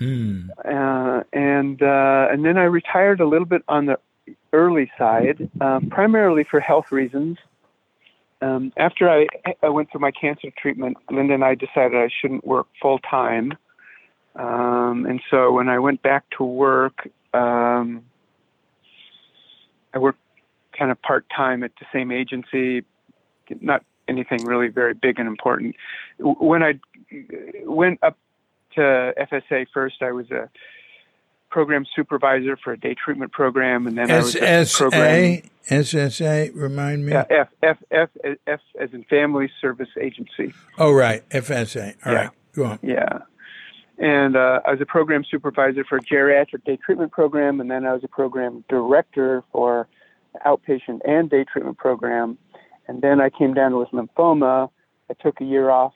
[0.00, 0.48] Mm.
[0.64, 3.98] Uh, and uh, and then I retired a little bit on the
[4.52, 7.38] early side, um, primarily for health reasons
[8.40, 9.26] um, after I,
[9.62, 13.52] I went through my cancer treatment, Linda and I decided I shouldn't work full time.
[14.36, 18.04] Um, and so when I went back to work, um,
[19.92, 20.20] I worked
[20.78, 22.84] kind of part time at the same agency,
[23.60, 25.74] not anything really very big and important.
[26.18, 26.78] When I
[27.64, 28.16] went up
[28.74, 30.48] to FSA first, I was a
[31.50, 35.42] program supervisor for a day treatment program, and then S- I was a program.
[35.68, 37.12] SSA, remind me.
[37.12, 38.08] Yeah, F, F, F,
[38.46, 40.54] F as in Family Service Agency.
[40.78, 41.94] Oh, right, FSA.
[42.06, 42.18] All yeah.
[42.18, 42.78] right, go on.
[42.82, 43.18] Yeah.
[43.98, 47.84] And uh, I was a program supervisor for a geriatric day treatment program, and then
[47.84, 49.88] I was a program director for
[50.46, 52.38] outpatient and day treatment program.
[52.86, 54.70] And then I came down with lymphoma.
[55.10, 55.94] I took a year off.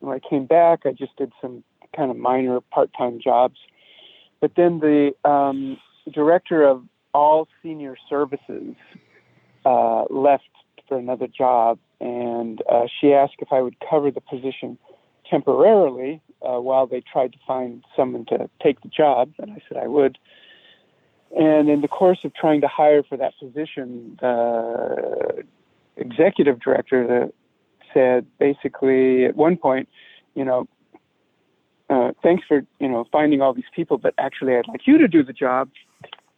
[0.00, 1.62] And when I came back, I just did some
[1.96, 3.56] kind of minor part-time jobs
[4.40, 5.78] but then the um,
[6.12, 8.74] director of all senior services
[9.64, 10.48] uh, left
[10.88, 14.78] for another job, and uh, she asked if I would cover the position
[15.30, 19.78] temporarily uh, while they tried to find someone to take the job, and I said
[19.78, 20.18] I would.
[21.36, 25.44] And in the course of trying to hire for that position, the
[25.96, 27.30] executive director
[27.92, 29.88] said basically at one point,
[30.34, 30.68] you know,
[31.90, 35.08] uh, thanks for you know finding all these people, but actually I'd like you to
[35.08, 35.68] do the job.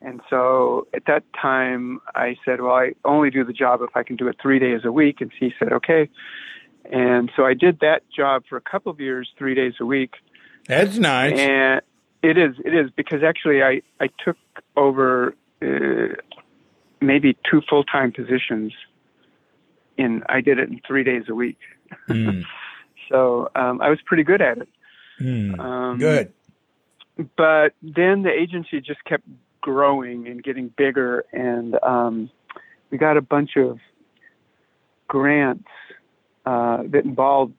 [0.03, 4.03] And so at that time I said, well, I only do the job if I
[4.03, 5.21] can do it three days a week.
[5.21, 6.09] And he said, okay.
[6.93, 10.15] And so I did that job for a couple of years, three days a week.
[10.69, 11.39] That's nice.
[11.39, 11.81] And
[12.23, 14.37] it is, it is because actually I, I took
[14.77, 16.15] over uh,
[17.01, 18.73] maybe two full time positions
[19.97, 21.59] in, I did it in three days a week.
[22.09, 22.45] Mm.
[23.09, 24.69] so um, I was pretty good at it.
[25.21, 25.59] Mm.
[25.59, 26.33] Um, Good.
[27.37, 29.25] But then the agency just kept
[29.63, 32.31] growing and getting bigger, and um,
[32.91, 33.79] we got a bunch of
[35.09, 35.69] grants
[36.45, 37.55] uh, that involved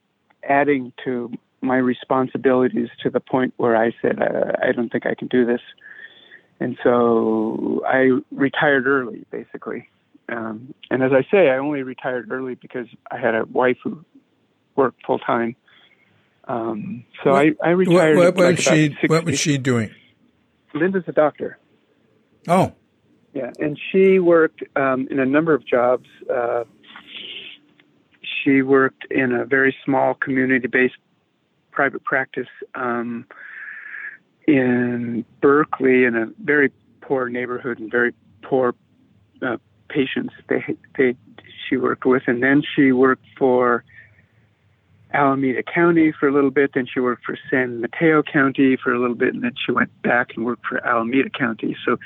[0.47, 1.31] adding to
[1.61, 5.45] my responsibilities to the point where I said, uh, I don't think I can do
[5.45, 5.61] this.
[6.59, 9.89] And so I retired early, basically.
[10.29, 14.03] Um, and as I say, I only retired early because I had a wife who
[14.75, 15.55] worked full time.
[16.47, 18.17] Um, so What- I, I retired.
[18.17, 19.07] what, at, was like, about she?
[19.07, 19.91] What was she doing?
[20.73, 21.57] Linda's a doctor.
[22.47, 22.73] Oh,
[23.33, 26.07] Yeah, and she worked um, in a number of jobs.
[26.33, 26.63] Uh,
[28.43, 30.95] she worked in a very small community-based
[31.71, 33.25] private practice um,
[34.47, 36.71] in Berkeley, in a very
[37.01, 38.73] poor neighborhood and very poor
[39.41, 39.57] uh,
[39.89, 40.33] patients.
[40.47, 40.63] They
[40.97, 41.15] they
[41.67, 43.83] she worked with, and then she worked for
[45.13, 46.71] Alameda County for a little bit.
[46.73, 49.89] Then she worked for San Mateo County for a little bit, and then she went
[50.01, 51.75] back and worked for Alameda County.
[51.85, 51.97] So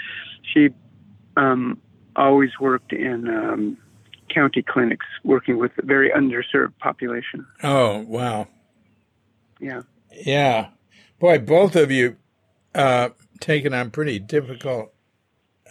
[0.54, 0.70] she
[1.38, 1.80] um,
[2.16, 3.78] always worked in um,
[4.30, 7.46] county clinics, working with a very underserved population.
[7.64, 8.48] oh, wow.
[9.60, 9.82] Yeah,
[10.26, 10.70] Yeah,
[11.20, 12.18] boy, both of you
[12.74, 13.10] uh,
[13.40, 14.92] taking on pretty difficult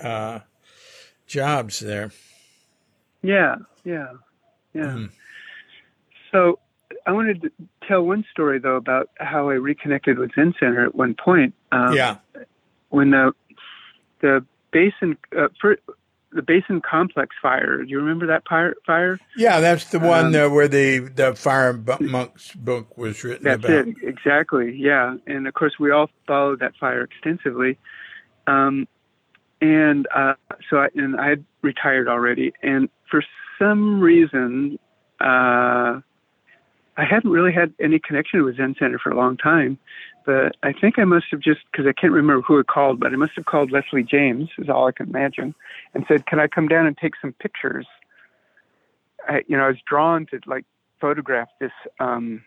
[0.01, 0.41] uh,
[1.27, 2.13] jobs there.
[3.23, 4.09] yeah, yeah,
[4.75, 4.83] yeah.
[4.83, 5.11] Mm.
[6.31, 6.59] So
[7.07, 7.51] I wanted to
[7.87, 11.55] tell one story though about how I reconnected with Zen Center at one point.
[11.73, 12.17] Um, yeah,
[12.91, 13.33] when the
[14.21, 15.77] the basin uh, for,
[16.33, 17.83] the basin complex fire.
[17.83, 18.75] Do you remember that fire?
[18.87, 19.19] Fire?
[19.37, 23.65] yeah, that's the one Um, uh, where the the Fire Monks book was written That's
[23.65, 23.89] about.
[23.89, 24.75] it, exactly.
[24.77, 27.79] Yeah, and of course we all followed that fire extensively.
[28.47, 28.87] Um,
[29.61, 30.35] and uh,
[30.71, 33.23] so, I, and I had retired already, and for
[33.59, 34.79] some reason,
[35.21, 36.01] uh,
[37.01, 39.79] I hadn't really had any connection with Zen Center for a long time.
[40.27, 43.13] But I think I must have just because I can't remember who it called, but
[43.13, 45.55] I must have called Leslie James, is all I can imagine,
[45.95, 47.87] and said, "Can I come down and take some pictures?"
[49.27, 50.67] I, you know, I was drawn to like
[51.01, 51.73] photograph this.
[51.99, 52.45] Um,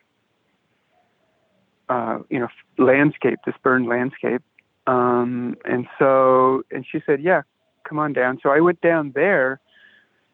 [1.89, 2.47] uh, you know,
[2.77, 4.41] landscape, this burned landscape.
[4.87, 7.41] Um, and so, and she said, yeah,
[7.87, 8.39] come on down.
[8.41, 9.59] So I went down there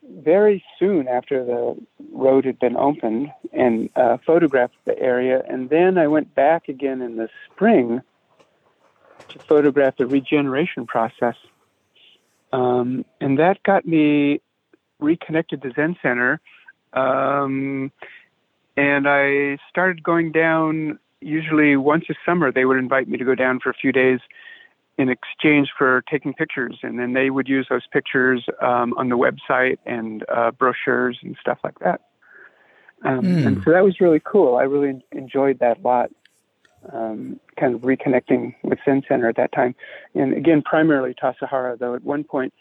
[0.04, 1.76] very soon after the
[2.12, 5.44] road had been opened and uh, photographed the area.
[5.48, 8.02] And then I went back again in the spring
[9.30, 11.36] to photograph the regeneration process.
[12.52, 14.42] Um, and that got me
[15.00, 16.42] reconnected to Zen Center.
[16.94, 17.92] Um,
[18.76, 23.36] and I started going down usually once a summer they would invite me to go
[23.36, 24.20] down for a few days
[25.00, 28.40] in exchange for taking pictures and then they would use those pictures
[28.70, 32.00] um, on the website and uh, brochures and stuff like that
[33.06, 33.46] um, Mm.
[33.48, 34.94] and so that was really cool i really
[35.24, 36.10] enjoyed that a lot
[36.94, 39.74] um, kind of reconnecting with zen center at that time
[40.16, 42.54] and again primarily Tassajara though at one point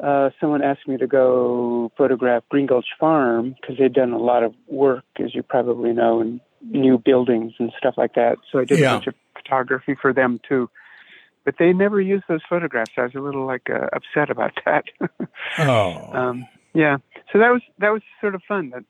[0.00, 4.42] uh, someone asked me to go photograph Green Gulch Farm because they'd done a lot
[4.42, 8.38] of work, as you probably know, and new buildings and stuff like that.
[8.50, 8.88] So I did Yeah.
[8.88, 10.68] a bunch of photography for them too.
[11.44, 12.92] But they never used those photographs.
[12.96, 14.84] I was a little like uh, upset about that.
[15.58, 16.98] Oh, um, yeah.
[17.32, 18.84] So that was that was sort of fun that,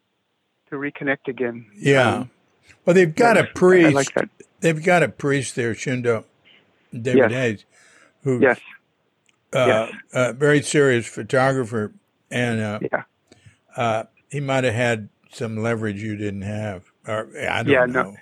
[0.71, 1.67] to reconnect again.
[1.75, 2.15] yeah.
[2.17, 2.31] Um,
[2.85, 3.87] well, they've got a priest.
[3.89, 4.29] I like that.
[4.61, 6.25] They've got a priest there, Shundo
[6.93, 7.33] David Yes.
[7.33, 7.65] Hayes,
[8.25, 8.61] who Yes.
[9.53, 9.93] uh, Yes.
[10.13, 11.93] a very serious photographer,
[12.31, 13.03] and uh, Yeah.
[13.77, 16.85] uh, he might have had some leverage you didn't have.
[17.07, 18.03] Or I don't Yeah, know.
[18.03, 18.17] no.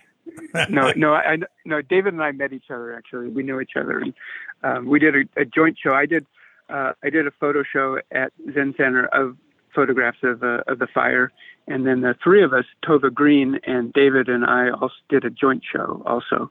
[0.69, 1.83] No, no, I, no.
[1.83, 3.29] David and I met each other actually.
[3.29, 4.15] We know each other, and
[4.63, 5.93] um, we did a, a joint show.
[5.93, 6.27] I did,
[6.69, 9.37] uh, I did a photo show at Zen Center of
[9.75, 11.33] photographs of uh, of the fire,
[11.67, 15.31] and then the three of us, Tova Green and David and I, also did a
[15.31, 16.51] joint show also.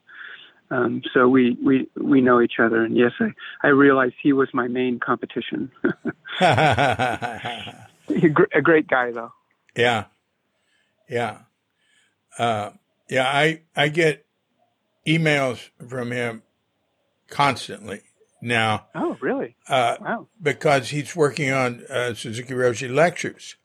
[0.71, 3.31] Um, so we, we we know each other, and yes, I,
[3.63, 5.71] I realized he was my main competition.
[6.41, 9.31] A a great guy, though.
[9.75, 10.05] yeah,
[11.09, 11.39] yeah,
[12.37, 12.71] uh,
[13.09, 13.25] yeah.
[13.27, 14.25] I I get
[15.07, 16.43] emails from him
[17.29, 18.01] constantly
[18.41, 19.55] now Oh, really?
[19.67, 20.27] uh, Wow.
[20.41, 23.55] because he's working on uh, Suzuki Roshi lectures,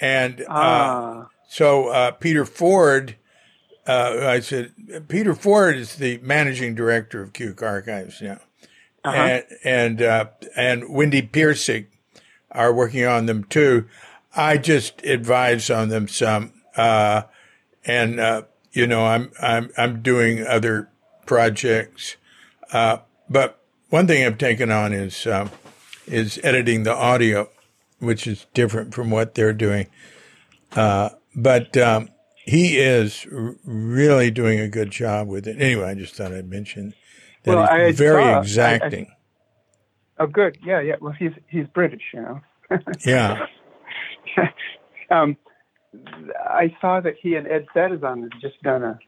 [0.00, 3.16] and uh, Ah, so uh, Peter Ford
[3.86, 4.74] uh, I said,
[5.08, 8.38] Peter Ford is the managing director of Cuke Archives now.
[9.02, 9.16] Uh-huh.
[9.16, 11.86] And, and, uh, and Wendy Pirsig
[12.52, 13.86] are working on them too.
[14.36, 16.52] I just advise on them some.
[16.76, 17.22] Uh,
[17.86, 18.42] and, uh,
[18.78, 20.88] you know, I'm, I'm, I'm doing other
[21.26, 22.16] projects.
[22.72, 22.98] Uh,
[23.28, 23.60] but
[23.90, 25.48] one thing I've taken on is, uh,
[26.06, 27.50] is editing the audio,
[27.98, 29.88] which is different from what they're doing.
[30.76, 35.60] Uh, but, um, he is r- really doing a good job with it.
[35.60, 36.94] Anyway, I just thought I'd mention
[37.42, 39.06] that well, he's I very saw, exacting.
[40.18, 40.56] I, I, oh, good.
[40.64, 40.94] Yeah, yeah.
[40.98, 42.40] Well, he's he's British, you know.
[43.04, 43.44] yeah.
[45.10, 45.36] um,
[46.48, 48.98] I saw that he and Ed Sattizahn had just done a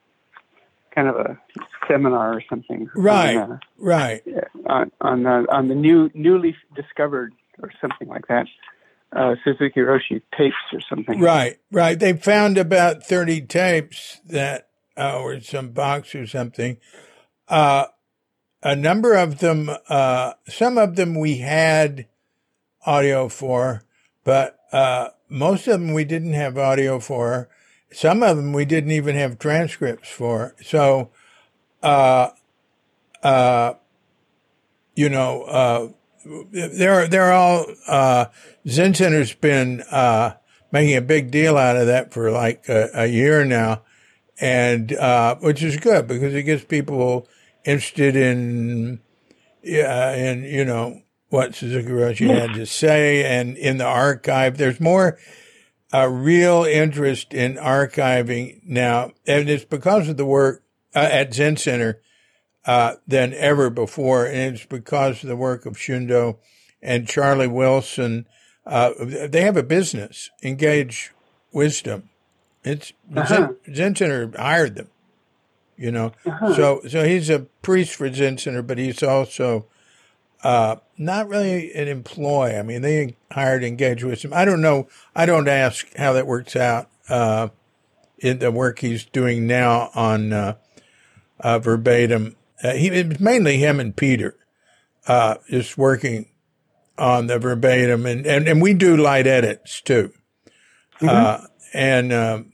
[0.95, 1.39] kind of a
[1.87, 2.91] seminar or something.
[2.95, 3.37] Right.
[3.37, 4.23] On, uh, right.
[4.67, 8.47] On on, uh, on the new newly discovered or something like that
[9.12, 11.21] uh, Suzuki Roshi tapes or something.
[11.21, 11.99] Right, right.
[11.99, 16.79] They found about 30 tapes that, uh, or some box or something.
[17.49, 17.87] Uh,
[18.62, 22.07] a number of them, uh, some of them we had
[22.87, 23.83] audio for,
[24.25, 27.48] but, uh, most of them we didn't have audio for.
[27.92, 30.55] Some of them we didn't even have transcripts for.
[30.62, 31.10] So,
[31.82, 32.30] uh,
[33.22, 33.74] uh,
[34.94, 35.88] you know, uh,
[36.52, 38.26] they're they're all uh,
[38.68, 40.34] Zen Center's been uh,
[40.70, 43.82] making a big deal out of that for like a, a year now,
[44.40, 47.28] and uh, which is good because it gets people
[47.64, 49.01] interested in
[49.62, 54.59] yeah in you know what Suzuki Roshi had to say and in the archive.
[54.59, 55.19] There's more
[55.93, 60.62] a uh, real interest in archiving now, and it's because of the work
[60.94, 62.01] uh, at Zen Center
[62.65, 64.27] uh, than ever before.
[64.27, 66.39] And it's because of the work of Shundo
[66.81, 68.27] and Charlie Wilson.
[68.65, 71.12] Uh, they have a business, Engage
[71.52, 72.11] Wisdom.
[72.62, 73.27] It's uh-huh.
[73.27, 74.90] Zen, Zen, Center hired them,
[75.77, 76.12] you know.
[76.24, 76.55] Uh-huh.
[76.55, 79.66] So so he's a priest for Zen Center, but he's also
[80.43, 82.57] uh, not really an employee.
[82.57, 84.33] I mean, they hired Engage Wisdom.
[84.35, 84.89] I don't know.
[85.15, 87.49] I don't ask how that works out uh,
[88.19, 90.57] in the work he's doing now on uh,
[91.41, 94.37] uh verbatim uh, he, it mainly him and Peter,
[95.07, 96.27] uh, just working
[96.99, 100.12] on the verbatim, and, and, and we do light edits too.
[101.01, 101.09] Mm-hmm.
[101.09, 102.53] Uh, and, um,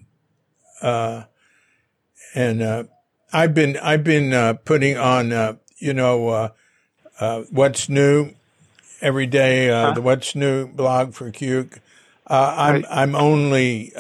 [0.81, 1.25] uh,
[2.35, 2.85] and, uh,
[3.33, 6.53] I've been, I've been, uh, putting on, you know,
[7.51, 8.33] what's new
[9.01, 9.93] every day, huh?
[9.93, 11.79] the what's new blog for Cuke.
[12.29, 12.85] I'm, right.
[12.91, 13.93] I'm only,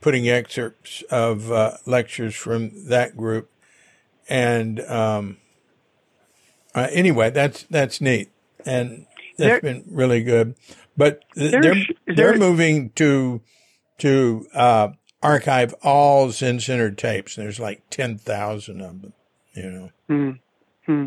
[0.00, 1.50] putting excerpts of,
[1.86, 3.50] lectures from that group.
[4.28, 5.36] And, um,
[6.74, 8.30] uh, anyway, that's that's neat,
[8.66, 9.06] and
[9.38, 10.56] that's there, been really good.
[10.96, 13.40] But they're they're, they're moving to
[13.98, 14.88] to uh,
[15.22, 17.36] archive all Zen Center tapes.
[17.36, 19.12] There's like ten thousand of them.
[19.54, 20.38] You know.
[20.86, 21.06] Hmm.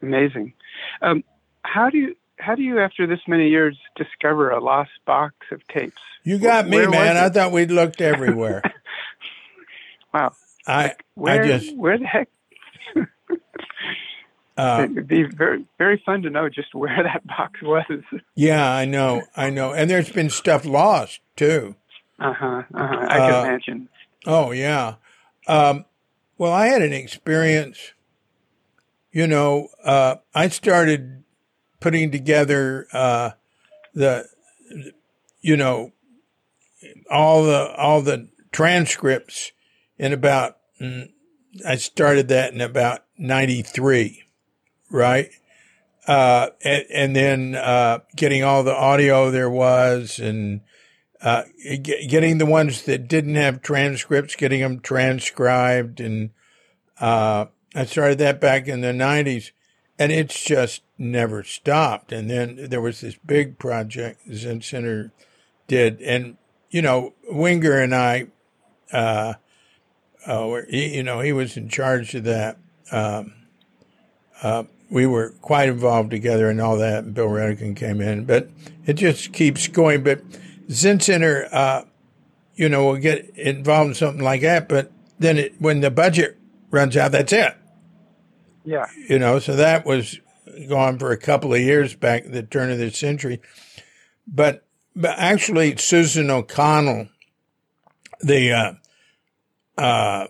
[0.00, 0.54] Amazing.
[1.00, 1.24] Um,
[1.62, 5.66] how do you how do you, after this many years, discover a lost box of
[5.68, 6.02] tapes?
[6.24, 7.16] You got me, man.
[7.16, 8.62] I thought we'd looked everywhere.
[10.14, 10.32] wow.
[10.66, 12.28] I where, I just where the heck
[14.56, 18.02] uh, It'd be very, very fun to know just where that box was.
[18.34, 21.76] Yeah, I know, I know, and there's been stuff lost too.
[22.18, 22.62] Uh huh.
[22.74, 23.06] Uh-huh.
[23.08, 23.88] I can uh, imagine.
[24.26, 24.94] Oh yeah.
[25.48, 25.84] Um,
[26.38, 27.92] well, I had an experience.
[29.12, 31.24] You know, uh, I started
[31.80, 33.30] putting together uh,
[33.94, 34.26] the,
[35.40, 35.92] you know,
[37.10, 39.52] all the all the transcripts
[39.98, 40.56] in about.
[40.80, 41.10] Mm,
[41.68, 44.22] I started that in about ninety three
[44.92, 45.30] right?
[46.06, 50.60] Uh, and, and, then uh, getting all the audio there was, and
[51.20, 51.44] uh,
[51.82, 56.30] getting the ones that didn't have transcripts, getting them transcribed, and
[57.00, 59.50] uh, I started that back in the '90s,
[59.98, 62.12] and it's just never stopped.
[62.12, 65.12] And then there was this big project Zen Center
[65.66, 66.36] did, and
[66.70, 68.26] you know, Wenger and I,
[68.92, 69.34] uh,
[70.26, 72.58] uh, you know, he was in charge of that.
[72.90, 73.34] Um,
[74.42, 77.04] uh, we were quite involved together and all that.
[77.04, 78.50] And Bill Redican came in, but
[78.84, 80.02] it just keeps going.
[80.02, 80.22] But
[80.70, 81.84] Zen Center, uh,
[82.54, 86.38] you know, will get involved in something like that, but then it, when the budget
[86.70, 87.54] runs out, that's it.
[88.64, 88.86] Yeah.
[89.08, 90.20] You know, so that was
[90.68, 93.40] gone for a couple of years back the turn of the century.
[94.26, 94.64] But,
[94.94, 97.08] but actually, Susan O'Connell,
[98.20, 100.26] the, uh, uh,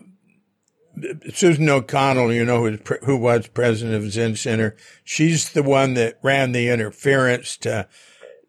[1.33, 6.19] Susan O'Connell, you know, who, who was president of Zen Center, she's the one that
[6.21, 7.87] ran the interference to,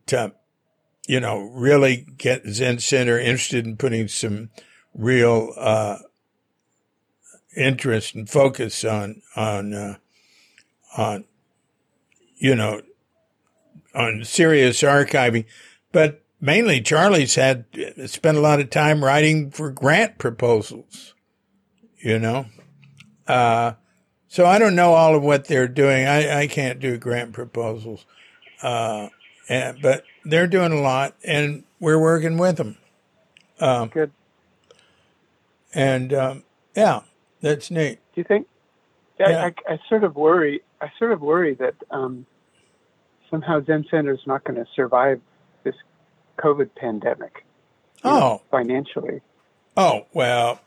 [0.06, 0.32] to,
[1.06, 4.50] you know, really get Zen Center interested in putting some
[4.94, 5.98] real, uh,
[7.56, 9.96] interest and focus on on uh,
[10.96, 11.24] on
[12.36, 12.80] you know
[13.94, 15.44] on serious archiving,
[15.92, 17.64] but mainly Charlie's had
[18.06, 21.14] spent a lot of time writing for grant proposals.
[21.98, 22.46] You know,
[23.26, 23.72] uh,
[24.28, 26.06] so I don't know all of what they're doing.
[26.06, 28.04] I, I can't do grant proposals,
[28.62, 29.08] uh,
[29.48, 32.76] and, but they're doing a lot, and we're working with them.
[33.58, 34.10] Um, Good.
[35.72, 36.44] And um,
[36.76, 37.00] yeah,
[37.44, 37.98] that's neat.
[38.14, 38.46] Do you think?
[39.20, 39.28] Yeah.
[39.28, 40.62] I, I, I sort of worry.
[40.80, 42.26] I sort of worry that um,
[43.30, 45.20] somehow Zen Center is not going to survive
[45.62, 45.76] this
[46.38, 47.44] COVID pandemic.
[48.04, 49.20] you know, Oh, financially.
[49.76, 50.60] oh well,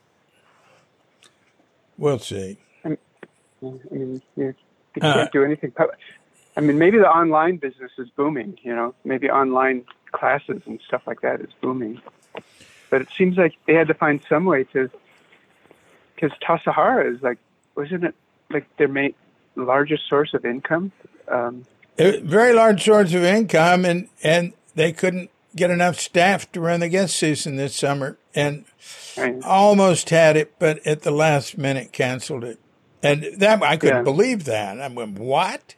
[1.97, 2.57] we'll see.
[2.85, 2.97] I mean,
[3.61, 4.55] you, you
[5.01, 5.13] Uh.
[5.13, 5.71] can't do anything.
[5.71, 5.91] pub-
[6.55, 8.57] I mean, maybe the online business is booming.
[8.63, 12.01] You know, maybe online classes and stuff like that is booming.
[12.89, 14.89] But it seems like they had to find some way to,
[16.17, 17.37] because Tassajara is like,
[17.75, 18.15] wasn't it
[18.49, 19.13] like their main
[19.55, 20.91] largest source of income?
[21.27, 21.65] Um,
[21.99, 26.79] A very large source of income, and and they couldn't get enough staff to run
[26.81, 28.65] the guest season this summer, and
[29.15, 32.59] and, almost had it, but at the last minute canceled it.
[33.03, 34.03] And that I couldn't Yeah.
[34.03, 34.79] believe that.
[34.79, 35.75] I went, what?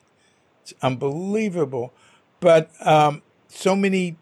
[0.64, 1.94] It's unbelievable.
[2.40, 4.16] But um, so many,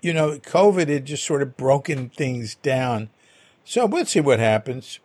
[0.00, 3.10] you know, COVID had just sort of broken things down.
[3.64, 4.98] So we'll see what happens.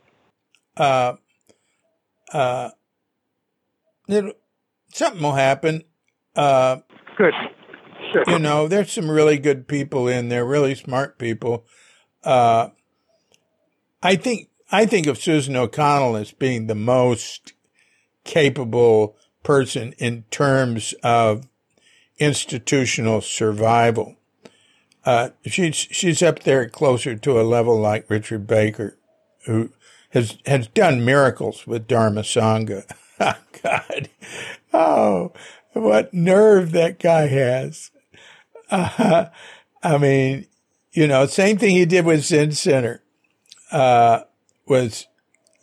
[0.77, 1.15] Uh,
[2.33, 2.69] uh,
[4.93, 5.83] something will happen.
[6.35, 6.77] Uh,
[7.17, 7.33] good.
[8.13, 8.27] Good.
[8.27, 11.65] you know, there's some really good people in there, really smart people.
[12.23, 12.69] Uh,
[14.01, 17.53] I think I think of Susan O'Connell as being the most
[18.23, 21.47] capable person in terms of
[22.19, 24.15] institutional survival.
[25.05, 28.97] Uh, she's she's up there closer to a level like Richard Baker,
[29.45, 29.71] who
[30.17, 32.83] has has done miracles with Dharma Sangha.
[33.19, 33.33] Oh,
[33.63, 34.09] God,
[34.71, 35.31] oh,
[35.73, 37.89] what nerve that guy has!
[38.69, 39.25] Uh,
[39.81, 40.45] I mean,
[40.91, 43.01] you know, same thing he did with Zen Center,
[43.71, 44.19] uh,
[44.67, 45.07] was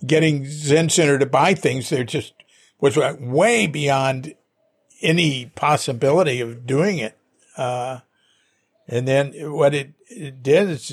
[0.04, 1.90] getting Zen Center to buy things.
[1.90, 2.32] They're just
[2.80, 4.34] was way beyond
[5.00, 7.16] any possibility of doing it.
[7.56, 8.00] Uh,
[8.88, 10.90] and then what it, it did is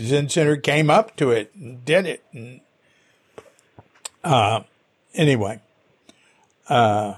[0.00, 2.24] Zen Center came up to it and did it.
[2.32, 2.60] And,
[4.22, 4.62] uh,
[5.14, 5.60] anyway,
[6.68, 7.14] uh,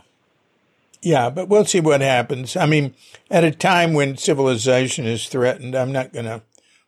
[1.02, 2.56] yeah, but we'll see what happens.
[2.56, 2.94] I mean,
[3.30, 6.42] at a time when civilization is threatened, I'm not going to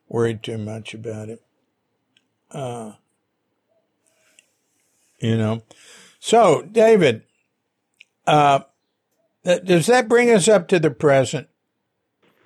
[0.08, 1.42] worry too much about it.
[2.50, 2.92] Uh,
[5.20, 5.62] you know.
[6.18, 7.22] So, David,
[8.26, 8.60] uh,
[9.44, 11.48] th- does that bring us up to the present?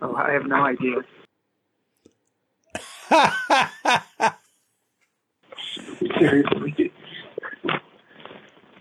[0.01, 0.97] Oh, I have no idea.
[6.19, 6.93] Seriously.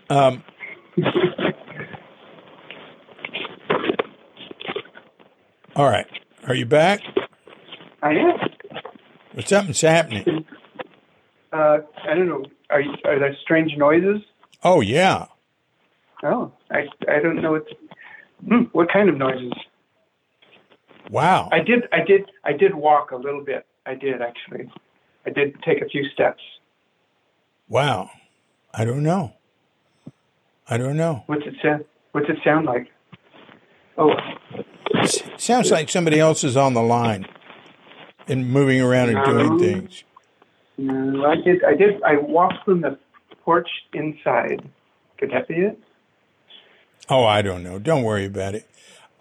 [0.10, 0.44] um,
[5.76, 6.06] all right.
[6.48, 7.02] Are you back?
[8.02, 8.34] I am.
[9.34, 10.46] Well, something's happening.
[11.52, 12.46] Uh, I don't know.
[12.70, 14.22] Are you, are there strange noises?
[14.64, 15.28] Oh, yeah.
[16.24, 17.66] Oh, I I don't know what.
[18.48, 19.54] Hmm, what kind of noises?
[21.10, 21.50] Wow.
[21.52, 23.66] I did I did I did walk a little bit.
[23.86, 24.70] I did actually.
[25.26, 26.42] I did take a few steps.
[27.70, 28.10] Wow.
[28.74, 29.34] I don't know.
[30.70, 31.24] I don't know.
[31.28, 31.86] What's it sound?
[32.14, 32.88] What's it sound like?
[33.98, 34.14] Oh,
[34.96, 37.28] S- sounds like somebody else is on the line
[38.28, 39.60] and moving around and doing No.
[39.60, 40.04] things.
[40.78, 41.64] no, I did.
[41.64, 42.02] I did.
[42.04, 42.98] I walked from the
[43.44, 44.68] porch inside.
[45.18, 45.80] Could that be it?
[47.10, 47.78] Oh, I don't know.
[47.80, 48.68] Don't worry about it.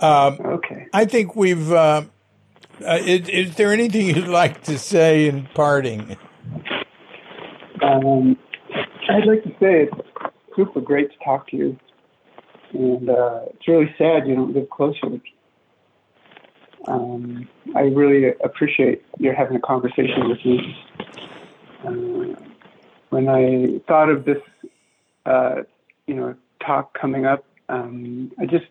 [0.01, 0.87] Um, Okay.
[0.93, 1.71] I think we've.
[1.73, 2.03] Uh,
[2.87, 6.17] uh, is, is there anything you'd like to say in parting?
[7.83, 8.37] Um,
[9.09, 9.97] I'd like to say it's
[10.57, 11.79] super great to talk to you,
[12.73, 15.21] and uh, it's really sad you don't live closer.
[16.89, 20.77] Um, I really appreciate your having a conversation with me.
[21.85, 22.41] Uh,
[23.11, 24.39] when I thought of this,
[25.27, 25.63] uh,
[26.07, 26.35] you know,
[26.65, 28.67] talk coming up, um, I just,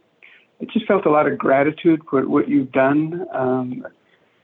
[0.61, 3.87] I just felt a lot of gratitude for what you've done um,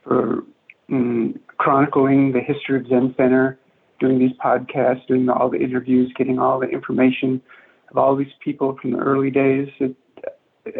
[0.02, 0.42] for
[0.90, 3.58] mm, chronicling the history of Zen Center
[4.00, 7.42] doing these podcasts, doing all the interviews, getting all the information
[7.90, 9.68] of all these people from the early days.
[9.80, 9.96] It,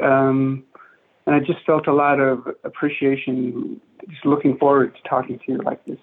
[0.02, 0.64] um,
[1.26, 5.58] and I just felt a lot of appreciation, just looking forward to talking to you
[5.58, 5.98] like this.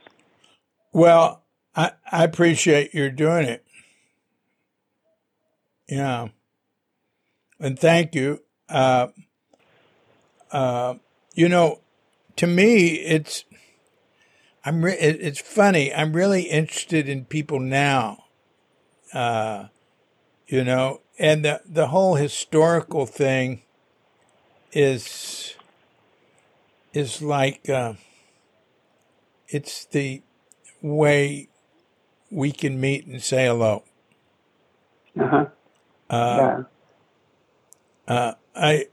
[0.94, 1.44] Well,
[1.76, 3.66] I, I appreciate your doing it.
[5.90, 6.30] Yeah.
[7.60, 8.41] And thank you.
[8.68, 9.07] Uh,
[10.56, 10.95] uh,
[11.34, 11.82] you know,
[12.38, 13.44] to me, it's,
[14.64, 15.94] I'm re- it's funny.
[15.94, 18.26] I'm really interested in people now
[19.14, 19.68] uh,
[20.48, 23.61] you know, and the the whole historical thing
[24.73, 25.56] is
[26.94, 27.94] is like uh,
[29.48, 30.22] it's the
[30.82, 31.49] way
[32.30, 33.84] we can meet and say hello.
[35.19, 35.45] Uh-huh.
[36.10, 36.64] Uh,
[38.07, 38.88] uh, I,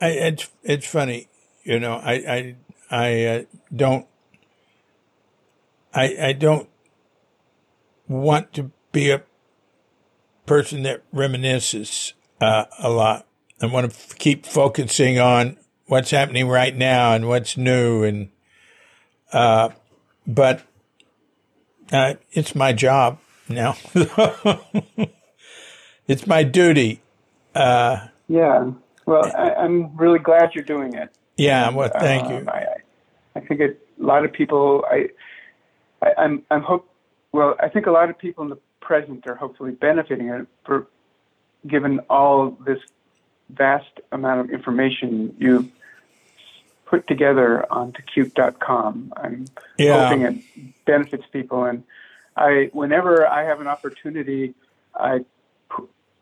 [0.00, 1.28] I, it's it's funny,
[1.64, 1.94] you know.
[1.94, 2.56] I I
[2.90, 3.42] I uh,
[3.74, 4.06] don't.
[5.94, 6.68] I I don't
[8.08, 9.22] want to be a
[10.44, 13.26] person that reminisces uh, a lot.
[13.60, 15.56] I want to f- keep focusing on
[15.86, 18.28] what's happening right now and what's new, and
[19.32, 19.70] uh,
[20.26, 20.62] but
[21.90, 23.18] uh, it's my job
[23.48, 23.76] now.
[26.06, 27.00] it's my duty.
[27.54, 28.72] Uh, yeah.
[29.06, 31.10] Well, I, I'm really glad you're doing it.
[31.36, 31.70] Yeah.
[31.70, 32.44] Well, thank Um, you.
[32.48, 32.66] I,
[33.36, 34.84] I think it, a lot of people.
[34.90, 35.08] I,
[36.02, 36.88] I I'm I'm hope.
[37.32, 40.86] Well, I think a lot of people in the present are hopefully benefiting it for,
[41.66, 42.78] given all this
[43.50, 45.68] vast amount of information you've
[46.86, 49.12] put together onto Cuke.com.
[49.16, 49.44] I'm
[49.78, 50.08] Yeah.
[50.08, 50.34] hoping it
[50.84, 51.84] benefits people, and
[52.36, 54.54] I whenever I have an opportunity,
[54.94, 55.24] I.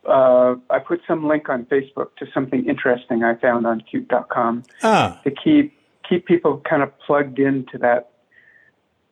[0.06, 5.20] Uh, I put some link on Facebook to something interesting I found on Cuke.com Ah.
[5.24, 5.72] to keep
[6.09, 8.10] keep people kind of plugged into that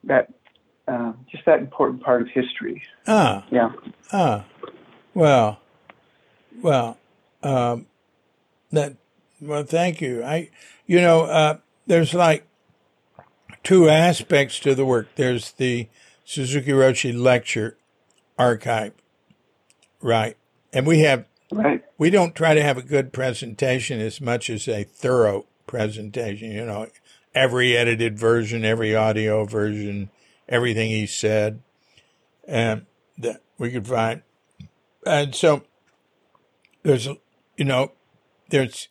[0.05, 0.33] that
[0.89, 2.83] uh, just that important part of history.
[3.07, 3.47] Ah.
[3.51, 3.71] Yeah.
[4.13, 4.45] Ah,
[5.15, 5.61] well,
[6.61, 6.99] well,
[7.43, 7.87] um,
[8.73, 8.97] that,
[9.41, 10.23] well, thank you.
[10.25, 10.51] I,
[10.87, 12.47] you know, uh, there's like
[13.63, 15.09] two aspects to the work.
[15.15, 15.89] There's the
[16.25, 17.79] Suzuki Roshi lecture
[18.39, 18.93] archive,
[20.01, 20.37] right?
[20.73, 21.83] And we have, Right.
[21.99, 26.65] we don't try to have a good presentation as much as a thorough presentation, you
[26.65, 26.89] know,
[27.35, 30.11] every edited version, every audio version,
[30.49, 31.63] everything he said,
[32.49, 32.87] and
[33.19, 34.23] that we could find.
[35.05, 35.63] And so
[36.83, 37.07] there's,
[37.57, 37.93] you know,
[38.49, 38.89] there's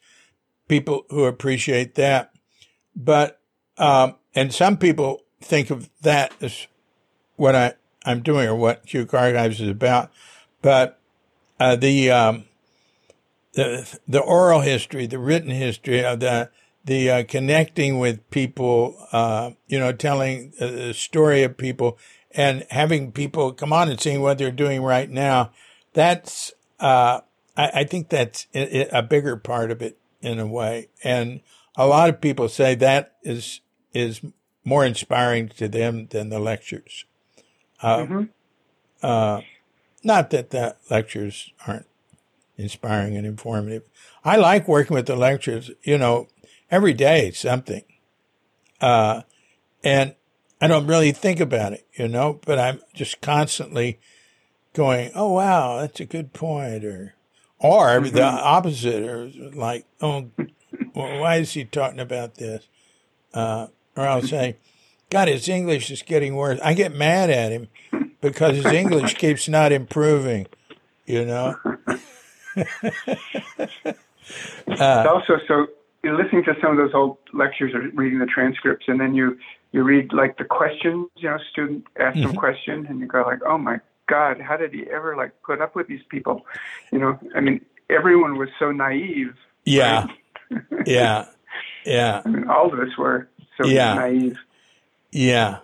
[0.68, 2.32] people who appreciate that,
[2.96, 3.40] but,
[3.78, 6.68] um, and some people think of that as
[7.36, 7.74] what I,
[8.06, 10.12] I'm doing or what Cuke Archives is about,
[10.62, 11.01] but,
[11.62, 12.46] uh, the, um,
[13.54, 16.50] the, the oral history, the written history of the,
[16.84, 22.00] the uh, connecting with people, uh, you know, telling uh, the story of people
[22.32, 25.52] and having people come on and seeing what they're doing right now.
[25.94, 27.22] That's, uh,
[27.56, 30.90] I, I think that's a, bigger part of it in a way.
[31.04, 31.42] And
[31.76, 33.62] a lot of people say that is,
[33.94, 34.22] is
[34.66, 37.06] more inspiring to them than the lectures.
[37.82, 38.30] Uh, Mhm.
[39.04, 39.42] uh,
[40.04, 41.86] not that the lectures aren't
[42.58, 43.84] inspiring and informative.
[44.24, 46.28] I like working with the lectures, you know,
[46.70, 47.84] every day something.
[48.80, 49.22] Uh,
[49.84, 50.16] and
[50.60, 54.00] I don't really think about it, you know, but I'm just constantly
[54.74, 56.86] going, oh, wow, that's a good point.
[56.86, 57.16] Or,
[57.60, 60.30] or the opposite, or like, oh,
[60.94, 62.68] well, why is he talking about this?
[63.34, 64.58] Uh, or I'll say,
[65.10, 66.60] God, his English is getting worse.
[66.64, 67.68] I get mad at him
[68.22, 70.48] because his English keeps not improving,
[71.06, 71.56] you know?
[72.56, 75.68] It's also so
[76.04, 79.38] you're listening to some of those old lectures or reading the transcripts, and then you
[79.72, 81.08] you read like the questions.
[81.18, 82.28] You know, student asks Mm-hmm.
[82.30, 85.62] some question, and you go like, "Oh my God, how did he ever like put
[85.62, 86.46] up with these people?"
[86.92, 89.36] You know, I mean, everyone was so naive.
[89.66, 90.08] Yeah.
[90.86, 91.26] Yeah.
[91.84, 92.22] Yeah.
[92.24, 93.28] I mean, all of us were
[93.58, 93.96] so Yeah.
[93.96, 94.38] naive.
[95.12, 95.58] Yeah.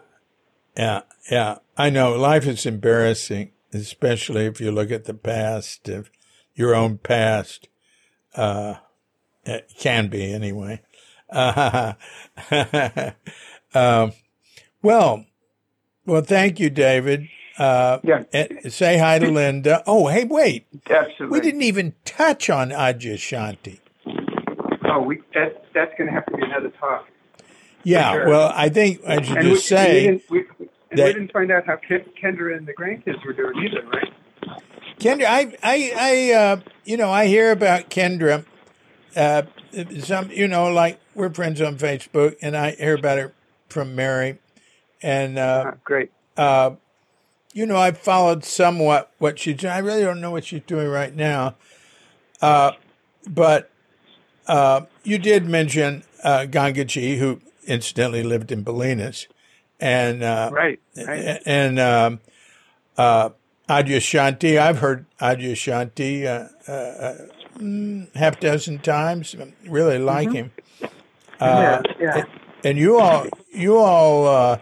[0.78, 1.02] Yeah.
[1.30, 1.58] Yeah.
[1.78, 6.12] I know life is embarrassing, especially if you look at the past, if
[6.56, 7.68] your own past.
[8.36, 8.76] Uh,
[9.46, 10.82] it can be anyway.
[11.30, 11.94] Uh,
[13.74, 14.12] um,
[14.82, 15.26] well,
[16.06, 17.28] well, thank you, David.
[17.58, 18.24] Uh, Yeah,
[18.70, 19.84] say hi to Linda.
[19.88, 20.68] Oh, hey, wait.
[20.90, 21.28] absolutely.
[21.28, 23.80] We didn't even touch on Adyashanti.
[24.86, 27.08] Oh, we that that's going to have to be another talk.
[27.88, 28.28] Yeah, sure.
[28.28, 29.94] well, I think I should And we, just say.
[29.94, 30.40] we didn't, we,
[30.92, 33.88] and that- we didn't find out how Ken, Kendra and the grandkids were doing either,
[33.88, 34.14] right?
[35.00, 38.46] Kendra, I, I, I, uh, you know, I hear about Kendra.
[39.16, 39.44] Uh,
[40.00, 43.34] some, you know, like we're friends on Facebook, and I hear about her
[43.70, 44.38] from Mary,
[45.02, 46.12] and uh, Uh, great.
[46.36, 46.72] uh,
[47.54, 49.72] you know, I followed somewhat what she's doing.
[49.72, 51.56] I really don't know what she's doing right now,
[52.42, 52.72] uh,
[53.30, 53.72] but
[54.46, 59.28] uh, you did mention uh, Gangaji, who incidentally lived in Bolinas,
[59.80, 60.80] and uh, Right.
[60.96, 61.42] Right.
[61.46, 62.20] and um,
[62.98, 63.30] uh,
[63.70, 64.58] Adyashanti.
[64.60, 69.36] I've heard Adyashanti uh, uh, uh, half dozen times.
[69.68, 70.52] Really like him.
[70.82, 70.88] Uh,
[71.40, 71.82] yeah.
[72.00, 72.24] Yeah.
[72.64, 74.58] And you all, you all uh,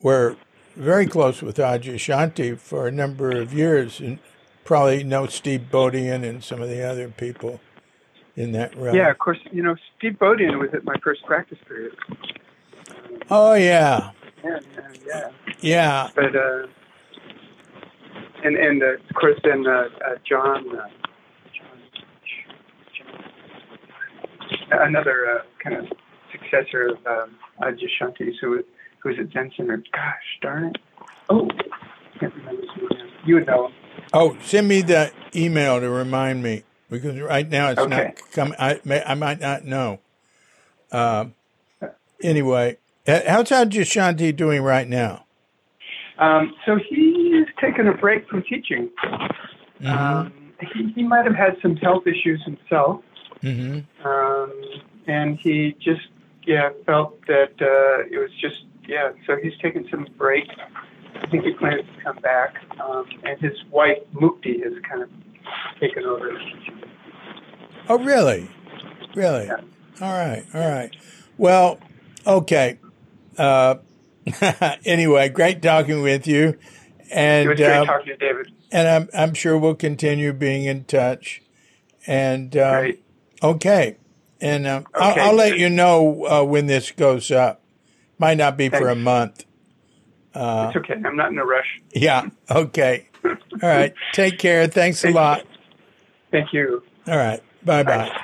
[0.00, 0.36] were
[0.74, 4.18] very close with Adyashanti for a number of years, and
[4.64, 7.60] probably know Steve Bodian and some of the other people
[8.36, 8.94] in that realm.
[8.96, 9.38] Yeah, of course.
[9.50, 11.96] You know, Steve Bodian was at my first practice period.
[13.30, 14.10] Oh yeah.
[14.44, 14.60] Yeah,
[15.06, 15.30] yeah,
[15.60, 16.10] yeah.
[16.14, 16.66] But uh,
[18.44, 20.88] and and uh, of course then uh, uh, John, uh,
[21.56, 21.80] John,
[24.70, 25.86] John, another uh, kind of
[26.30, 28.62] successor of um, Adyashanti, who
[29.04, 29.82] was at Zen Center.
[29.92, 30.76] Gosh darn it!
[31.28, 31.48] Oh,
[32.20, 33.08] can't remember his name.
[33.24, 33.72] You would know him.
[34.12, 37.90] Oh, send me the email to remind me because right now it's Okay.
[37.90, 38.54] not coming.
[38.58, 40.00] I may, I might not know.
[40.92, 41.34] Um,
[42.22, 45.24] anyway, how's Adyashanti doing right now?
[46.18, 48.88] Um, so he's taken a break from teaching.
[49.82, 49.86] Mm-hmm.
[49.86, 50.32] Um,
[50.72, 53.02] he, he might have had some health issues himself,
[53.42, 54.52] hmm um,
[55.06, 56.08] and he just
[56.46, 59.10] yeah felt that uh, it was just yeah.
[59.26, 60.44] So he's taken some break.
[61.22, 65.10] I think he plans to come back, um, and his wife Mukti has kind of
[65.80, 66.32] taken over.
[67.88, 68.50] Oh, really?
[69.14, 69.46] Really?
[69.46, 69.60] Yeah.
[70.00, 70.44] All right.
[70.54, 70.94] All right.
[71.38, 71.78] Well,
[72.26, 72.78] okay.
[73.38, 73.76] Uh,
[74.84, 76.58] anyway, great talking with you,
[77.12, 78.52] and great um, talking to David.
[78.72, 81.42] and I'm I'm sure we'll continue being in touch.
[82.08, 82.92] And um,
[83.42, 83.96] okay,
[84.40, 87.62] and um, I'll, I'll let you know uh, when this goes up.
[88.18, 89.44] Might not be for a month.
[90.34, 90.94] Uh, It's okay.
[91.04, 91.80] I'm not in a rush.
[91.94, 92.28] yeah.
[92.50, 93.08] Okay.
[93.62, 93.94] All right.
[94.12, 94.66] Take care.
[94.66, 95.42] Thanks a Thank- lot.
[96.30, 96.82] Thank you.
[97.06, 97.40] All right.
[97.64, 98.08] Bye Bye.
[98.08, 98.20] bye.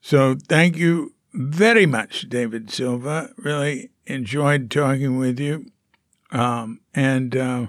[0.00, 3.30] So thank you very much, David Silva.
[3.36, 5.66] Really enjoyed talking with you.
[6.30, 7.66] Um, and, uh,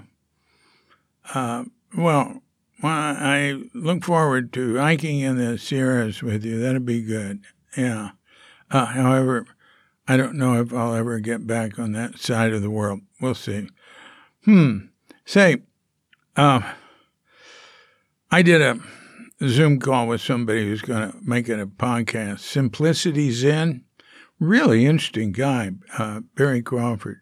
[1.34, 1.64] uh,
[1.96, 2.42] well,
[2.82, 6.58] well, I look forward to hiking in the Sierras with you.
[6.60, 7.40] That'd be good.
[7.76, 8.10] Yeah.
[8.70, 9.46] Uh, however,
[10.06, 13.00] I don't know if I'll ever get back on that side of the world.
[13.20, 13.68] We'll see.
[14.44, 14.78] Hmm.
[15.24, 15.62] Say,
[16.36, 16.62] uh,
[18.30, 18.78] I did a
[19.46, 22.40] Zoom call with somebody who's going to make it a podcast.
[22.40, 23.84] Simplicity Zen,
[24.38, 27.20] really interesting guy, uh, Barry Crawford.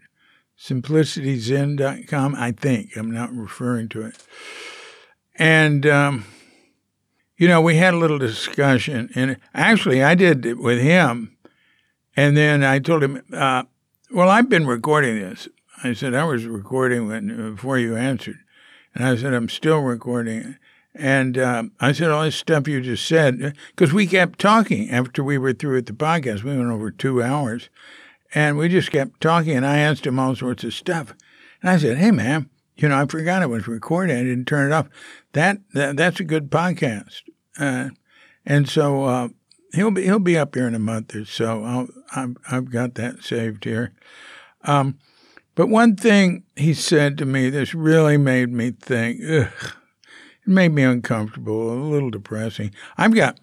[0.58, 2.96] SimplicityZen.com, I think.
[2.96, 4.16] I'm not referring to it.
[5.36, 6.24] And, um,
[7.36, 11.36] you know, we had a little discussion, and actually, I did it with him.
[12.18, 13.62] And then I told him, uh,
[14.10, 15.46] well, I've been recording this.
[15.84, 18.38] I said, I was recording when, before you answered.
[18.92, 20.56] And I said, I'm still recording.
[20.96, 25.22] And um, I said, all this stuff you just said, because we kept talking after
[25.22, 26.42] we were through with the podcast.
[26.42, 27.68] We went over two hours.
[28.34, 31.14] And we just kept talking, and I asked him all sorts of stuff.
[31.62, 34.16] And I said, hey, man, you know, I forgot I was recording.
[34.16, 34.88] I didn't turn it off.
[35.34, 37.22] That, that That's a good podcast.
[37.60, 37.90] Uh,
[38.44, 39.28] and so uh,
[39.72, 41.62] he'll be he'll be up here in a month or so.
[41.62, 43.92] I'll, I've I've got that saved here.
[44.62, 44.98] Um,
[45.54, 49.20] but one thing he said to me, this really made me think.
[49.22, 52.72] Ugh, it made me uncomfortable, a little depressing.
[52.96, 53.38] I've got,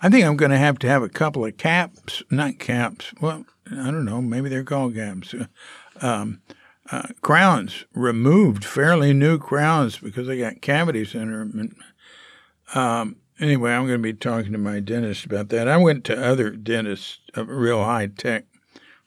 [0.00, 3.12] I think I'm going to have to have a couple of caps, not caps.
[3.20, 4.22] Well, I don't know.
[4.22, 5.34] Maybe they're called caps.
[6.00, 6.40] Um,
[6.90, 11.76] uh, crowns removed, fairly new crowns because they got cavities in them.
[12.74, 15.68] Um, anyway, I'm going to be talking to my dentist about that.
[15.68, 18.46] I went to other dentists, uh, real high tech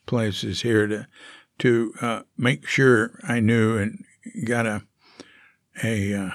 [0.05, 1.07] places here to
[1.59, 4.03] to uh, make sure I knew and
[4.45, 4.81] got a
[5.83, 6.29] a uh,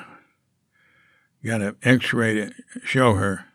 [1.44, 2.52] got an X-ray to
[2.84, 3.46] show her.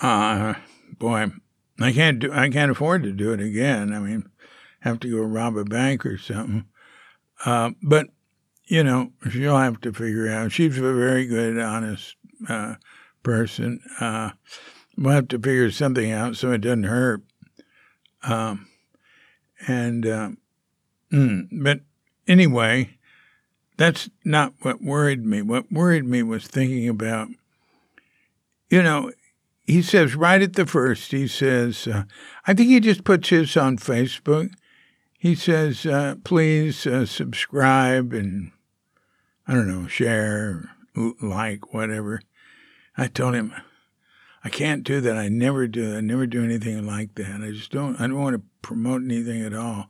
[0.00, 0.54] Uh,
[0.98, 1.32] boy,
[1.80, 2.32] I can't do.
[2.32, 3.92] I can't afford to do it again.
[3.92, 4.28] I mean,
[4.80, 6.66] have to go rob a bank or something.
[7.44, 8.08] Uh, but
[8.66, 10.52] you know, she'll have to figure out.
[10.52, 12.16] She's a very good, honest
[12.48, 12.74] uh,
[13.24, 13.80] person.
[14.00, 14.30] Uh,
[14.96, 17.22] we'll have to figure something out so it doesn't hurt.
[18.22, 18.68] Um,
[19.66, 20.30] and uh,
[21.12, 21.80] mm, but
[22.28, 22.96] anyway,
[23.76, 25.42] that's not what worried me.
[25.42, 27.28] What worried me was thinking about,
[28.70, 29.10] you know,
[29.66, 32.04] he says right at the first, he says, uh,
[32.46, 34.52] I think he just puts his on Facebook.
[35.18, 38.52] He says, uh, please uh, subscribe and,
[39.48, 40.70] I don't know, share,
[41.22, 42.20] like, whatever.
[42.96, 43.52] I told him,
[44.44, 45.16] I can't do that.
[45.16, 45.96] I never do.
[45.96, 47.40] I never do anything like that.
[47.42, 49.88] I just don't, I don't want to promote anything at all.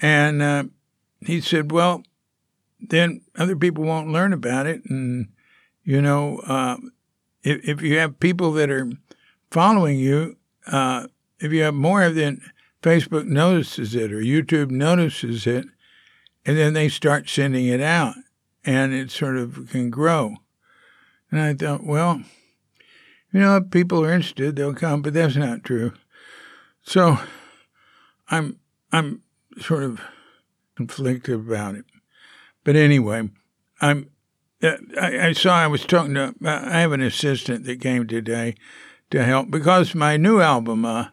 [0.00, 0.64] And uh,
[1.20, 2.02] he said, well,
[2.80, 4.82] then other people won't learn about it.
[4.88, 5.28] And,
[5.82, 6.76] you know, uh,
[7.42, 8.90] if, if you have people that are
[9.50, 10.36] following you,
[10.66, 11.06] uh,
[11.40, 12.42] if you have more than
[12.82, 15.66] Facebook notices it or YouTube notices it,
[16.44, 18.14] and then they start sending it out
[18.64, 20.36] and it sort of can grow.
[21.30, 22.22] And I thought, well,
[23.32, 25.92] you know, if people are interested, they'll come, but that's not true.
[26.82, 27.18] So
[28.30, 28.58] I'm
[28.92, 29.22] I'm
[29.60, 30.00] sort of
[30.76, 31.84] conflicted about it.
[32.64, 33.28] But anyway,
[33.80, 34.10] I'm
[34.62, 38.54] uh, I, I, saw I was talking to I have an assistant that came today
[39.10, 41.08] to help because my new album, uh,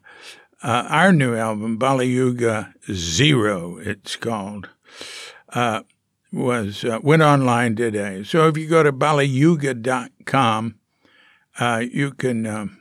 [0.63, 4.69] uh, our new album, Bali Yuga Zero, it's called,
[5.49, 5.81] uh,
[6.35, 8.23] was uh, went online today.
[8.23, 10.75] So if you go to baliyuga.com,
[11.57, 12.77] uh, you can um,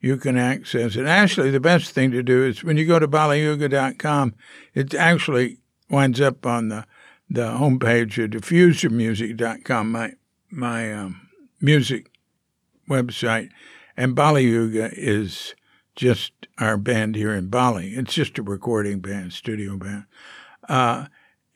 [0.00, 1.06] you can access it.
[1.06, 4.34] Actually, the best thing to do is when you go to baliyuga.com,
[4.74, 5.58] it actually
[5.90, 6.86] winds up on the
[7.28, 10.12] the homepage of diffusermusic.com, my
[10.50, 11.28] my um,
[11.60, 12.10] music
[12.88, 13.50] website,
[13.96, 15.54] and Bali Yuga is
[15.94, 17.90] just our band here in Bali.
[17.90, 20.04] It's just a recording band, studio band,
[20.68, 21.06] uh,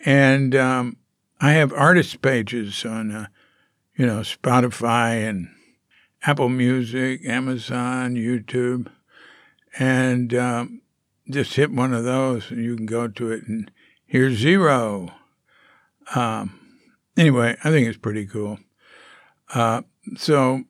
[0.05, 0.97] and um,
[1.41, 3.27] I have artist pages on, uh,
[3.97, 5.49] you know, Spotify and
[6.23, 8.89] Apple Music, Amazon, YouTube,
[9.79, 10.83] and um,
[11.31, 13.71] just hit one of those, and you can go to it and
[14.07, 15.13] hear zero.
[16.15, 16.59] Um,
[17.17, 18.59] anyway, I think it's pretty cool.
[19.55, 19.83] Uh,
[20.17, 20.65] so,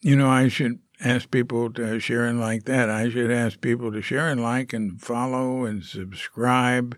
[0.00, 2.90] you know, I should ask people to share and like that.
[2.90, 6.96] I should ask people to share and like and follow and subscribe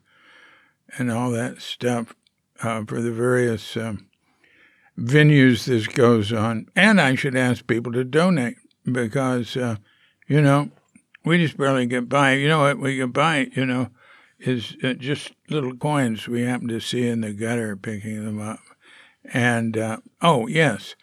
[0.99, 2.15] and all that stuff
[2.63, 4.07] uh, for the various um,
[4.99, 6.69] venues this goes on.
[6.75, 8.57] And I should ask people to donate
[8.91, 9.77] because, uh,
[10.27, 10.71] you know,
[11.25, 12.35] we just barely get by.
[12.35, 13.89] You know what we get by, you know,
[14.39, 18.61] is uh, just little coins we happen to see in the gutter, picking them up.
[19.33, 20.95] And, uh, oh, yes,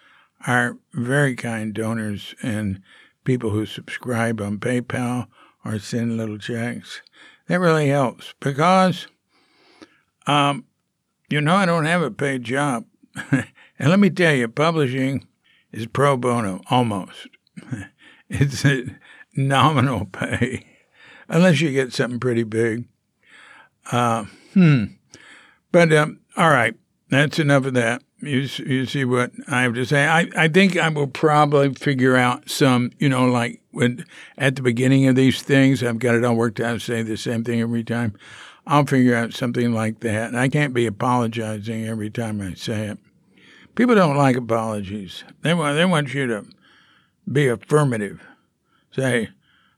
[0.47, 2.81] our very kind donors and
[3.25, 5.27] people who subscribe on PayPal
[5.65, 7.01] or send little checks.
[7.47, 9.07] That really helps because,
[10.27, 10.65] um,
[11.29, 12.85] you know, I don't have a paid job.
[13.31, 13.45] and
[13.79, 15.27] let me tell you, publishing
[15.71, 17.27] is pro bono, almost.
[18.29, 18.85] it's a
[19.35, 20.65] nominal pay,
[21.27, 22.85] unless you get something pretty big.
[23.91, 24.85] Uh, hmm.
[25.71, 26.75] But um, all right,
[27.09, 28.03] that's enough of that.
[28.21, 30.05] You, you see what I have to say.
[30.05, 34.05] I, I think I will probably figure out some, you know, like when
[34.37, 36.79] at the beginning of these things, I've got it all worked out.
[36.81, 38.15] Say the same thing every time.
[38.65, 40.30] I'll figure out something like that.
[40.30, 42.98] And I can't be apologizing every time I say it.
[43.76, 45.23] People don't like apologies.
[45.41, 46.45] They want they want you to
[47.31, 48.22] be affirmative.
[48.91, 49.30] Say,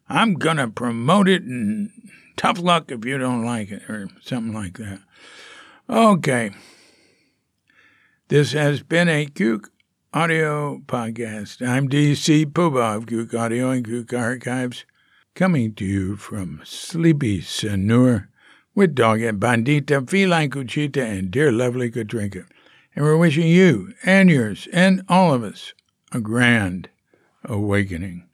[0.10, 1.90] I'm gonna promote it and
[2.36, 5.00] tough luck if you don't like it, or something like that.
[5.90, 6.52] Okay.
[8.28, 9.70] This has been a Cuke
[10.14, 11.66] Audio Podcast.
[11.66, 14.84] I'm DC Puba of Cuke Audio and Cuke Archives,
[15.36, 18.28] coming to you from sleepy Sanur
[18.76, 22.46] with Dog and Bandita, Feline Cuchita, and dear lovely Katrinka.
[22.96, 25.74] And we're wishing you and yours and all of us
[26.12, 26.90] a grand
[27.46, 28.28] awakening.